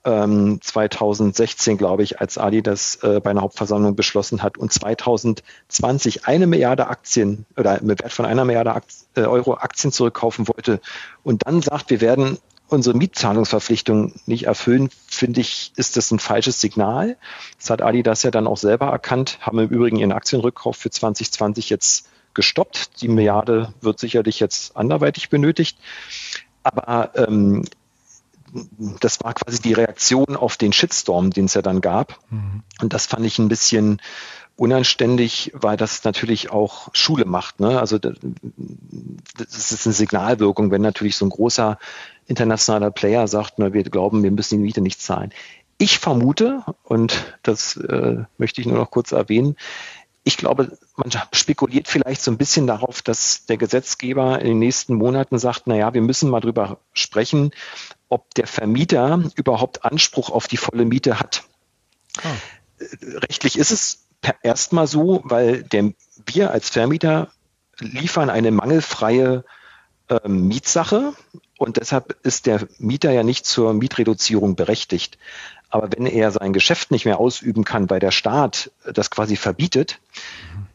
2016, 0.08 1.72
ähm, 1.72 1.78
glaube 1.78 2.03
ich, 2.03 2.22
als 2.22 2.38
Adidas 2.38 2.99
äh, 3.03 3.20
bei 3.20 3.32
einer 3.32 3.41
Hauptversammlung 3.41 3.95
beschlossen 3.95 4.41
hat 4.41 4.58
und 4.58 4.72
2020 4.72 6.26
eine 6.26 6.47
Milliarde 6.47 6.88
Aktien 6.88 7.45
oder 7.58 7.82
mit 7.82 8.01
Wert 8.01 8.14
von 8.14 8.26
einer 8.26 8.45
Milliarde 8.45 8.74
Aktien, 8.74 9.08
äh, 9.16 9.22
Euro 9.22 9.55
Aktien 9.55 9.91
zurückkaufen 9.91 10.47
wollte 10.47 10.80
und 11.24 11.45
dann 11.45 11.62
sagt, 11.62 11.89
wir 11.89 11.99
werden 11.99 12.38
unsere 12.70 12.97
Mietzahlungsverpflichtung 12.97 14.14
nicht 14.26 14.45
erfüllen, 14.45 14.89
finde 15.08 15.41
ich, 15.41 15.72
ist 15.76 15.97
das 15.97 16.12
ein 16.12 16.20
falsches 16.20 16.62
Signal. 16.62 17.18
Das 17.58 17.70
hat 17.70 17.82
Adidas 17.82 18.24
ja 18.24 18.32
dann 18.32 18.47
auch 18.47 18.58
selber 18.58 18.88
erkannt, 18.88 19.39
haben 19.41 19.60
im 19.60 19.70
Übrigen 19.70 19.97
ihren 19.97 20.12
Aktienrückkauf 20.12 20.76
für 20.78 20.89
2020 20.89 21.70
jetzt 21.70 22.10
gestoppt. 22.34 23.01
Die 23.01 23.08
Milliarde 23.08 23.74
wird 23.82 23.99
sicherlich 23.99 24.39
jetzt 24.39 24.76
anderweitig 24.76 25.30
benötigt. 25.30 25.78
Aber 26.64 27.12
ähm, 27.16 27.64
das 28.99 29.24
war 29.24 29.34
quasi 29.34 29.62
die 29.62 29.74
Reaktion 29.74 30.36
auf 30.36 30.58
den 30.58 30.74
Shitstorm, 30.74 31.32
den 31.32 31.45
es 31.45 31.53
ja 31.53 31.62
dann 31.62 31.82
gab. 31.82 32.20
Mhm. 32.30 32.64
Und 32.82 32.93
das 32.93 33.05
fand 33.05 33.26
ich 33.26 33.39
ein 33.39 33.49
bisschen 33.49 34.01
unanständig, 34.55 35.51
weil 35.53 35.78
das 35.78 36.03
natürlich 36.03 36.49
auch 36.49 36.89
Schule 36.93 37.26
macht. 37.26 37.60
Ne? 37.60 37.80
Also 37.80 37.99
das 37.99 39.72
ist 39.72 39.86
eine 39.86 39.93
Signalwirkung, 39.93 40.72
wenn 40.72 40.82
natürlich 40.82 41.16
so 41.16 41.26
ein 41.26 41.30
großer 41.30 41.78
internationaler 42.26 42.91
Player 42.91 43.28
sagt, 43.28 43.53
na, 43.58 43.74
wir 43.74 43.84
glauben, 43.84 44.24
wir 44.24 44.32
müssen 44.32 44.58
die 44.58 44.64
Miete 44.64 44.82
nicht 44.82 44.99
zahlen. 44.99 45.32
Ich 45.78 45.99
vermute, 45.99 46.64
und 46.84 47.38
das 47.43 47.78
äh, 47.78 48.24
möchte 48.39 48.62
ich 48.62 48.68
nur 48.68 48.78
noch 48.78 48.89
kurz 48.89 49.12
erwähnen, 49.12 49.55
ich 50.24 50.36
glaube, 50.36 50.78
man 50.97 51.10
spekuliert 51.32 51.88
vielleicht 51.88 52.22
so 52.22 52.32
ein 52.32 52.38
bisschen 52.38 52.68
darauf, 52.68 53.01
dass 53.01 53.45
der 53.45 53.55
Gesetzgeber 53.55 54.41
in 54.41 54.47
den 54.47 54.60
nächsten 54.60 54.95
Monaten 54.95 55.39
sagt, 55.39 55.64
na 55.68 55.78
ja, 55.78 55.93
wir 55.93 56.01
müssen 56.01 56.30
mal 56.30 56.41
drüber 56.41 56.80
sprechen, 56.91 57.51
ob 58.10 58.34
der 58.36 58.47
Vermieter 58.47 59.24
überhaupt 59.36 59.86
Anspruch 59.86 60.30
auf 60.30 60.47
die 60.47 60.58
volle 60.58 60.86
Miete 60.86 61.20
hat. 61.20 61.43
Ah. 62.24 62.36
Rechtlich 63.01 63.58
ist 63.58 63.72
es 63.72 64.08
erstmal 64.43 64.88
so, 64.88 65.22
weil 65.24 65.64
der, 65.64 65.93
wir 66.26 66.51
als 66.51 66.70
Vermieter 66.70 67.32
liefern 67.80 68.30
eine 68.30 68.51
mangelfreie 68.51 69.43
äh, 70.10 70.28
Mietsache 70.28 71.14
und 71.58 71.78
deshalb 71.78 72.18
ist 72.24 72.45
der 72.45 72.68
Mieter 72.78 73.12
ja 73.12 73.24
nicht 73.24 73.45
zur 73.45 73.74
Mietreduzierung 73.74 74.55
berechtigt. 74.55 75.18
Aber 75.70 75.89
wenn 75.91 76.05
er 76.05 76.32
sein 76.32 76.53
Geschäft 76.53 76.91
nicht 76.91 77.05
mehr 77.05 77.20
ausüben 77.20 77.64
kann, 77.66 77.89
weil 77.89 77.99
der 77.99 78.12
Staat 78.12 78.72
das 78.86 79.10
quasi 79.12 79.36
verbietet, 79.36 79.99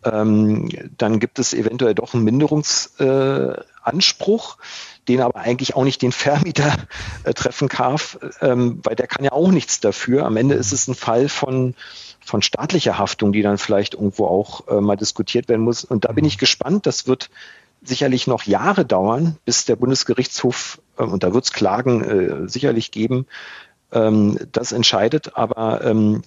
ähm, 0.04 0.68
dann 0.98 1.18
gibt 1.18 1.38
es 1.38 1.54
eventuell 1.54 1.94
doch 1.94 2.12
einen 2.14 2.24
Minderungsanspruch. 2.24 3.58
Äh, 3.58 3.71
den 5.08 5.20
aber 5.20 5.40
eigentlich 5.40 5.74
auch 5.74 5.84
nicht 5.84 6.02
den 6.02 6.12
Vermieter 6.12 6.74
äh, 7.24 7.34
treffen 7.34 7.68
darf, 7.68 8.18
ähm, 8.40 8.80
weil 8.84 8.96
der 8.96 9.06
kann 9.06 9.24
ja 9.24 9.32
auch 9.32 9.50
nichts 9.50 9.80
dafür. 9.80 10.24
Am 10.26 10.36
Ende 10.36 10.54
ist 10.54 10.72
es 10.72 10.88
ein 10.88 10.94
Fall 10.94 11.28
von, 11.28 11.74
von 12.24 12.42
staatlicher 12.42 12.98
Haftung, 12.98 13.32
die 13.32 13.42
dann 13.42 13.58
vielleicht 13.58 13.94
irgendwo 13.94 14.26
auch 14.26 14.68
äh, 14.68 14.80
mal 14.80 14.96
diskutiert 14.96 15.48
werden 15.48 15.62
muss. 15.62 15.84
Und 15.84 16.04
da 16.04 16.12
bin 16.12 16.24
ich 16.24 16.38
gespannt. 16.38 16.86
Das 16.86 17.06
wird 17.06 17.30
sicherlich 17.82 18.26
noch 18.26 18.44
Jahre 18.44 18.84
dauern, 18.84 19.36
bis 19.44 19.64
der 19.64 19.76
Bundesgerichtshof, 19.76 20.80
äh, 20.96 21.02
und 21.02 21.24
da 21.24 21.34
wird 21.34 21.44
es 21.44 21.52
Klagen 21.52 22.04
äh, 22.04 22.48
sicherlich 22.48 22.90
geben, 22.90 23.26
ähm, 23.92 24.38
das 24.52 24.72
entscheidet. 24.72 25.36
Aber 25.36 25.84
ähm, 25.84 26.22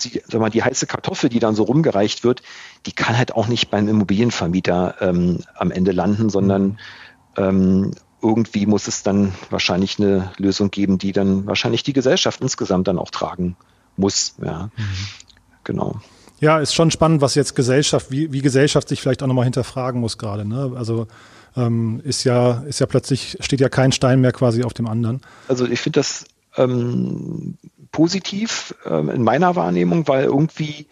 die, 0.00 0.22
mal, 0.36 0.50
die 0.50 0.62
heiße 0.62 0.86
Kartoffel, 0.86 1.28
die 1.28 1.40
dann 1.40 1.54
so 1.54 1.64
rumgereicht 1.64 2.24
wird, 2.24 2.42
die 2.86 2.92
kann 2.92 3.16
halt 3.16 3.34
auch 3.34 3.46
nicht 3.46 3.70
beim 3.70 3.88
Immobilienvermieter 3.88 4.96
ähm, 5.00 5.40
am 5.56 5.70
Ende 5.70 5.92
landen, 5.92 6.30
sondern 6.30 6.78
ähm, 7.36 7.92
irgendwie 8.22 8.66
muss 8.66 8.88
es 8.88 9.02
dann 9.02 9.34
wahrscheinlich 9.50 9.98
eine 9.98 10.32
Lösung 10.38 10.70
geben, 10.70 10.98
die 10.98 11.12
dann 11.12 11.46
wahrscheinlich 11.46 11.82
die 11.82 11.92
Gesellschaft 11.92 12.40
insgesamt 12.40 12.88
dann 12.88 12.98
auch 12.98 13.10
tragen 13.10 13.56
muss. 13.96 14.34
Ja, 14.42 14.70
mhm. 14.76 14.82
genau. 15.62 16.00
Ja, 16.40 16.58
ist 16.58 16.74
schon 16.74 16.90
spannend, 16.90 17.20
was 17.20 17.34
jetzt 17.34 17.54
Gesellschaft, 17.54 18.10
wie, 18.10 18.32
wie 18.32 18.40
Gesellschaft 18.40 18.88
sich 18.88 19.00
vielleicht 19.00 19.22
auch 19.22 19.26
nochmal 19.26 19.44
hinterfragen 19.44 20.00
muss 20.00 20.18
gerade. 20.18 20.44
Ne? 20.44 20.72
Also 20.74 21.06
ähm, 21.56 22.00
ist 22.04 22.24
ja, 22.24 22.64
ist 22.66 22.80
ja 22.80 22.86
plötzlich, 22.86 23.36
steht 23.40 23.60
ja 23.60 23.68
kein 23.68 23.92
Stein 23.92 24.20
mehr 24.20 24.32
quasi 24.32 24.64
auf 24.64 24.74
dem 24.74 24.86
anderen. 24.86 25.20
Also 25.48 25.66
ich 25.66 25.80
finde 25.80 26.00
das 26.00 26.24
ähm, 26.56 27.56
positiv 27.92 28.74
ähm, 28.84 29.10
in 29.10 29.22
meiner 29.22 29.54
Wahrnehmung, 29.54 30.08
weil 30.08 30.24
irgendwie 30.24 30.86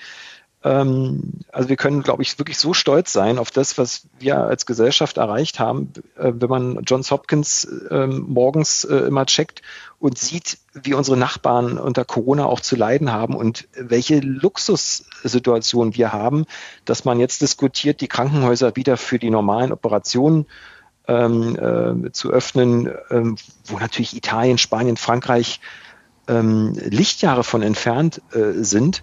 also 0.64 1.68
wir 1.68 1.76
können, 1.76 2.02
glaube 2.02 2.22
ich, 2.22 2.38
wirklich 2.38 2.56
so 2.56 2.72
stolz 2.72 3.12
sein 3.12 3.38
auf 3.38 3.50
das, 3.50 3.78
was 3.78 4.06
wir 4.20 4.38
als 4.38 4.64
Gesellschaft 4.64 5.16
erreicht 5.16 5.58
haben, 5.58 5.92
äh, 6.16 6.32
wenn 6.34 6.48
man 6.48 6.82
Johns 6.84 7.10
Hopkins 7.10 7.68
ähm, 7.90 8.26
morgens 8.28 8.84
äh, 8.84 8.94
immer 8.96 9.26
checkt 9.26 9.62
und 9.98 10.18
sieht, 10.18 10.58
wie 10.72 10.94
unsere 10.94 11.16
Nachbarn 11.16 11.78
unter 11.78 12.04
Corona 12.04 12.46
auch 12.46 12.60
zu 12.60 12.76
leiden 12.76 13.12
haben 13.12 13.34
und 13.34 13.66
welche 13.76 14.20
Luxussituation 14.20 15.96
wir 15.96 16.12
haben, 16.12 16.46
dass 16.84 17.04
man 17.04 17.18
jetzt 17.18 17.42
diskutiert, 17.42 18.00
die 18.00 18.08
Krankenhäuser 18.08 18.76
wieder 18.76 18.96
für 18.96 19.18
die 19.18 19.30
normalen 19.30 19.72
Operationen 19.72 20.46
ähm, 21.08 22.06
äh, 22.06 22.12
zu 22.12 22.30
öffnen, 22.30 22.88
ähm, 23.10 23.36
wo 23.64 23.78
natürlich 23.80 24.16
Italien, 24.16 24.58
Spanien, 24.58 24.96
Frankreich 24.96 25.60
ähm, 26.28 26.74
Lichtjahre 26.74 27.42
von 27.42 27.62
entfernt 27.62 28.22
sind. 28.30 29.02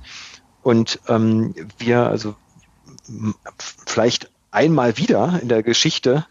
Und 0.62 1.00
ähm, 1.08 1.56
wir 1.78 2.08
also 2.08 2.36
vielleicht 3.86 4.30
einmal 4.52 4.98
wieder 4.98 5.40
in 5.42 5.48
der 5.48 5.64
Geschichte 5.64 6.26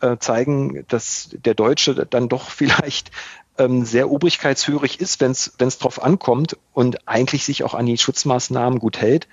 äh, 0.00 0.16
zeigen, 0.18 0.84
dass 0.88 1.30
der 1.32 1.54
Deutsche 1.54 2.06
dann 2.06 2.28
doch 2.28 2.50
vielleicht 2.50 3.10
ähm, 3.58 3.84
sehr 3.84 4.10
obrigkeitshörig 4.10 5.00
ist, 5.00 5.20
wenn 5.20 5.32
es 5.32 5.78
drauf 5.78 6.02
ankommt 6.02 6.56
und 6.72 7.08
eigentlich 7.08 7.44
sich 7.44 7.64
auch 7.64 7.74
an 7.74 7.86
die 7.86 7.98
Schutzmaßnahmen 7.98 8.78
gut 8.78 8.98
hält 8.98 9.28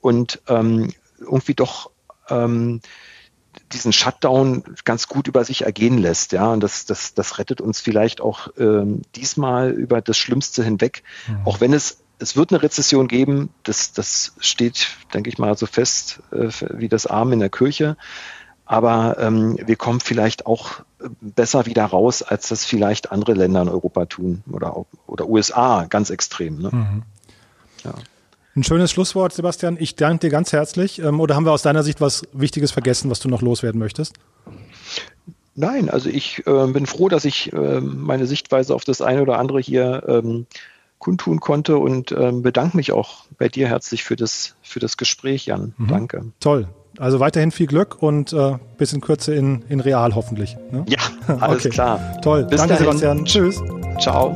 und 0.00 0.40
ähm, 0.48 0.92
irgendwie 1.18 1.54
doch 1.54 1.90
ähm, 2.28 2.80
diesen 3.72 3.92
Shutdown 3.92 4.64
ganz 4.84 5.08
gut 5.08 5.28
über 5.28 5.44
sich 5.44 5.62
ergehen 5.62 5.98
lässt. 5.98 6.32
Ja, 6.32 6.52
und 6.52 6.60
das, 6.60 6.86
das, 6.86 7.14
das 7.14 7.38
rettet 7.38 7.60
uns 7.60 7.80
vielleicht 7.80 8.20
auch 8.20 8.48
ähm, 8.58 9.02
diesmal 9.16 9.70
über 9.70 10.00
das 10.00 10.18
Schlimmste 10.18 10.62
hinweg, 10.64 11.02
mhm. 11.26 11.38
auch 11.44 11.60
wenn 11.60 11.72
es 11.72 12.03
es 12.18 12.36
wird 12.36 12.52
eine 12.52 12.62
Rezession 12.62 13.08
geben, 13.08 13.50
das, 13.62 13.92
das 13.92 14.34
steht, 14.38 14.88
denke 15.12 15.28
ich 15.30 15.38
mal, 15.38 15.56
so 15.56 15.66
fest 15.66 16.20
äh, 16.32 16.48
wie 16.70 16.88
das 16.88 17.06
Arm 17.06 17.32
in 17.32 17.40
der 17.40 17.50
Kirche. 17.50 17.96
Aber 18.66 19.16
ähm, 19.18 19.58
wir 19.64 19.76
kommen 19.76 20.00
vielleicht 20.00 20.46
auch 20.46 20.80
besser 21.20 21.66
wieder 21.66 21.84
raus, 21.84 22.22
als 22.22 22.48
das 22.48 22.64
vielleicht 22.64 23.12
andere 23.12 23.34
Länder 23.34 23.60
in 23.62 23.68
Europa 23.68 24.06
tun 24.06 24.42
oder, 24.50 24.86
oder 25.06 25.28
USA 25.28 25.84
ganz 25.84 26.10
extrem. 26.10 26.62
Ne? 26.62 26.70
Mhm. 26.72 27.02
Ja. 27.84 27.94
Ein 28.56 28.62
schönes 28.62 28.90
Schlusswort, 28.92 29.32
Sebastian. 29.32 29.76
Ich 29.78 29.96
danke 29.96 30.26
dir 30.26 30.30
ganz 30.30 30.52
herzlich. 30.52 31.00
Ähm, 31.00 31.20
oder 31.20 31.34
haben 31.34 31.44
wir 31.44 31.52
aus 31.52 31.62
deiner 31.62 31.82
Sicht 31.82 32.00
was 32.00 32.22
Wichtiges 32.32 32.70
vergessen, 32.70 33.10
was 33.10 33.20
du 33.20 33.28
noch 33.28 33.42
loswerden 33.42 33.78
möchtest? 33.78 34.14
Nein, 35.56 35.90
also 35.90 36.08
ich 36.08 36.46
äh, 36.46 36.66
bin 36.68 36.86
froh, 36.86 37.08
dass 37.08 37.24
ich 37.24 37.52
äh, 37.52 37.80
meine 37.80 38.26
Sichtweise 38.26 38.74
auf 38.74 38.84
das 38.84 39.00
eine 39.02 39.22
oder 39.22 39.38
andere 39.38 39.60
hier 39.60 40.02
ähm, 40.08 40.46
kundtun 41.04 41.38
konnte 41.38 41.76
und 41.76 42.12
ähm, 42.12 42.40
bedanke 42.40 42.78
mich 42.78 42.90
auch 42.90 43.24
bei 43.36 43.48
dir 43.48 43.68
herzlich 43.68 44.04
für 44.04 44.16
das, 44.16 44.54
für 44.62 44.80
das 44.80 44.96
Gespräch, 44.96 45.44
Jan. 45.44 45.74
Mhm. 45.76 45.88
Danke. 45.88 46.24
Toll. 46.40 46.66
Also 46.96 47.20
weiterhin 47.20 47.50
viel 47.50 47.66
Glück 47.66 48.02
und 48.02 48.32
äh, 48.32 48.56
bis 48.78 48.94
in 48.94 49.02
Kürze 49.02 49.34
in, 49.34 49.62
in 49.68 49.80
Real 49.80 50.14
hoffentlich. 50.14 50.56
Ne? 50.70 50.86
Ja, 50.88 50.98
alles 51.40 51.58
okay. 51.58 51.68
klar. 51.68 52.20
Toll. 52.22 52.44
Bis 52.44 52.58
Danke, 52.58 52.74
dahin. 52.74 52.96
Sebastian. 52.98 53.24
Tschüss. 53.26 53.62
Ciao. 54.00 54.32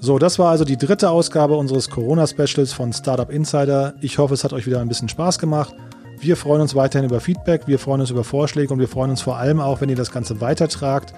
So, 0.00 0.18
das 0.18 0.38
war 0.38 0.50
also 0.50 0.64
die 0.64 0.78
dritte 0.78 1.10
Ausgabe 1.10 1.54
unseres 1.54 1.90
Corona-Specials 1.90 2.72
von 2.72 2.94
Startup 2.94 3.30
Insider. 3.30 3.92
Ich 4.00 4.16
hoffe, 4.16 4.32
es 4.32 4.42
hat 4.42 4.54
euch 4.54 4.66
wieder 4.66 4.80
ein 4.80 4.88
bisschen 4.88 5.10
Spaß 5.10 5.38
gemacht. 5.38 5.74
Wir 6.18 6.36
freuen 6.36 6.62
uns 6.62 6.74
weiterhin 6.74 7.06
über 7.06 7.20
Feedback, 7.20 7.66
wir 7.66 7.78
freuen 7.78 8.00
uns 8.00 8.10
über 8.10 8.24
Vorschläge 8.24 8.72
und 8.72 8.78
wir 8.78 8.88
freuen 8.88 9.10
uns 9.10 9.20
vor 9.20 9.36
allem 9.36 9.60
auch, 9.60 9.80
wenn 9.80 9.90
ihr 9.90 9.96
das 9.96 10.12
Ganze 10.12 10.40
weitertragt 10.40 11.12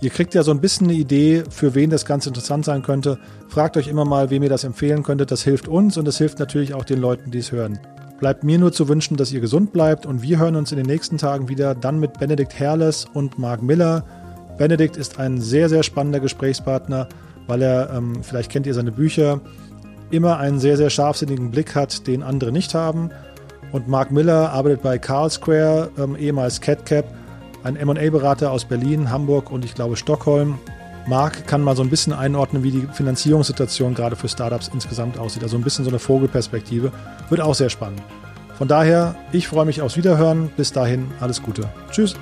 Ihr 0.00 0.10
kriegt 0.10 0.32
ja 0.34 0.44
so 0.44 0.52
ein 0.52 0.60
bisschen 0.60 0.86
eine 0.86 0.96
Idee, 0.96 1.42
für 1.50 1.74
wen 1.74 1.90
das 1.90 2.04
Ganze 2.04 2.30
interessant 2.30 2.64
sein 2.64 2.82
könnte. 2.82 3.18
Fragt 3.48 3.76
euch 3.76 3.88
immer 3.88 4.04
mal, 4.04 4.30
wem 4.30 4.44
ihr 4.44 4.48
das 4.48 4.62
empfehlen 4.62 5.02
könntet. 5.02 5.32
Das 5.32 5.42
hilft 5.42 5.66
uns 5.66 5.96
und 5.96 6.04
das 6.04 6.18
hilft 6.18 6.38
natürlich 6.38 6.72
auch 6.72 6.84
den 6.84 7.00
Leuten, 7.00 7.32
die 7.32 7.38
es 7.38 7.50
hören. 7.50 7.80
Bleibt 8.20 8.44
mir 8.44 8.58
nur 8.58 8.72
zu 8.72 8.88
wünschen, 8.88 9.16
dass 9.16 9.32
ihr 9.32 9.40
gesund 9.40 9.72
bleibt 9.72 10.06
und 10.06 10.22
wir 10.22 10.38
hören 10.38 10.54
uns 10.54 10.70
in 10.70 10.78
den 10.78 10.86
nächsten 10.86 11.18
Tagen 11.18 11.48
wieder, 11.48 11.74
dann 11.74 11.98
mit 11.98 12.18
Benedikt 12.18 12.58
Herles 12.58 13.06
und 13.12 13.38
Marc 13.38 13.62
Miller. 13.62 14.04
Benedikt 14.56 14.96
ist 14.96 15.18
ein 15.18 15.40
sehr, 15.40 15.68
sehr 15.68 15.82
spannender 15.82 16.20
Gesprächspartner, 16.20 17.08
weil 17.48 17.62
er, 17.62 17.90
ähm, 17.92 18.22
vielleicht 18.22 18.52
kennt 18.52 18.66
ihr 18.66 18.74
seine 18.74 18.92
Bücher, 18.92 19.40
immer 20.10 20.38
einen 20.38 20.60
sehr, 20.60 20.76
sehr 20.76 20.90
scharfsinnigen 20.90 21.50
Blick 21.50 21.74
hat, 21.74 22.06
den 22.06 22.22
andere 22.22 22.52
nicht 22.52 22.74
haben. 22.74 23.10
Und 23.72 23.88
Mark 23.88 24.12
Miller 24.12 24.50
arbeitet 24.50 24.82
bei 24.82 24.98
Carl 24.98 25.30
Square, 25.30 25.90
ähm, 25.98 26.16
ehemals 26.16 26.60
CatCap 26.60 27.17
ein 27.68 27.86
MA-Berater 27.86 28.50
aus 28.50 28.64
Berlin, 28.64 29.10
Hamburg 29.10 29.50
und 29.50 29.64
ich 29.64 29.74
glaube 29.74 29.96
Stockholm. 29.96 30.58
Marc 31.06 31.46
kann 31.46 31.62
mal 31.62 31.76
so 31.76 31.82
ein 31.82 31.90
bisschen 31.90 32.12
einordnen, 32.12 32.62
wie 32.62 32.70
die 32.70 32.88
Finanzierungssituation 32.92 33.94
gerade 33.94 34.16
für 34.16 34.28
Startups 34.28 34.70
insgesamt 34.72 35.18
aussieht. 35.18 35.42
Also 35.42 35.56
ein 35.56 35.62
bisschen 35.62 35.84
so 35.84 35.90
eine 35.90 35.98
Vogelperspektive. 35.98 36.92
Wird 37.30 37.40
auch 37.40 37.54
sehr 37.54 37.70
spannend. 37.70 38.02
Von 38.56 38.68
daher, 38.68 39.14
ich 39.32 39.48
freue 39.48 39.66
mich 39.66 39.80
aufs 39.80 39.96
Wiederhören. 39.96 40.50
Bis 40.56 40.72
dahin, 40.72 41.06
alles 41.20 41.42
Gute. 41.42 41.68
Tschüss. 41.90 42.14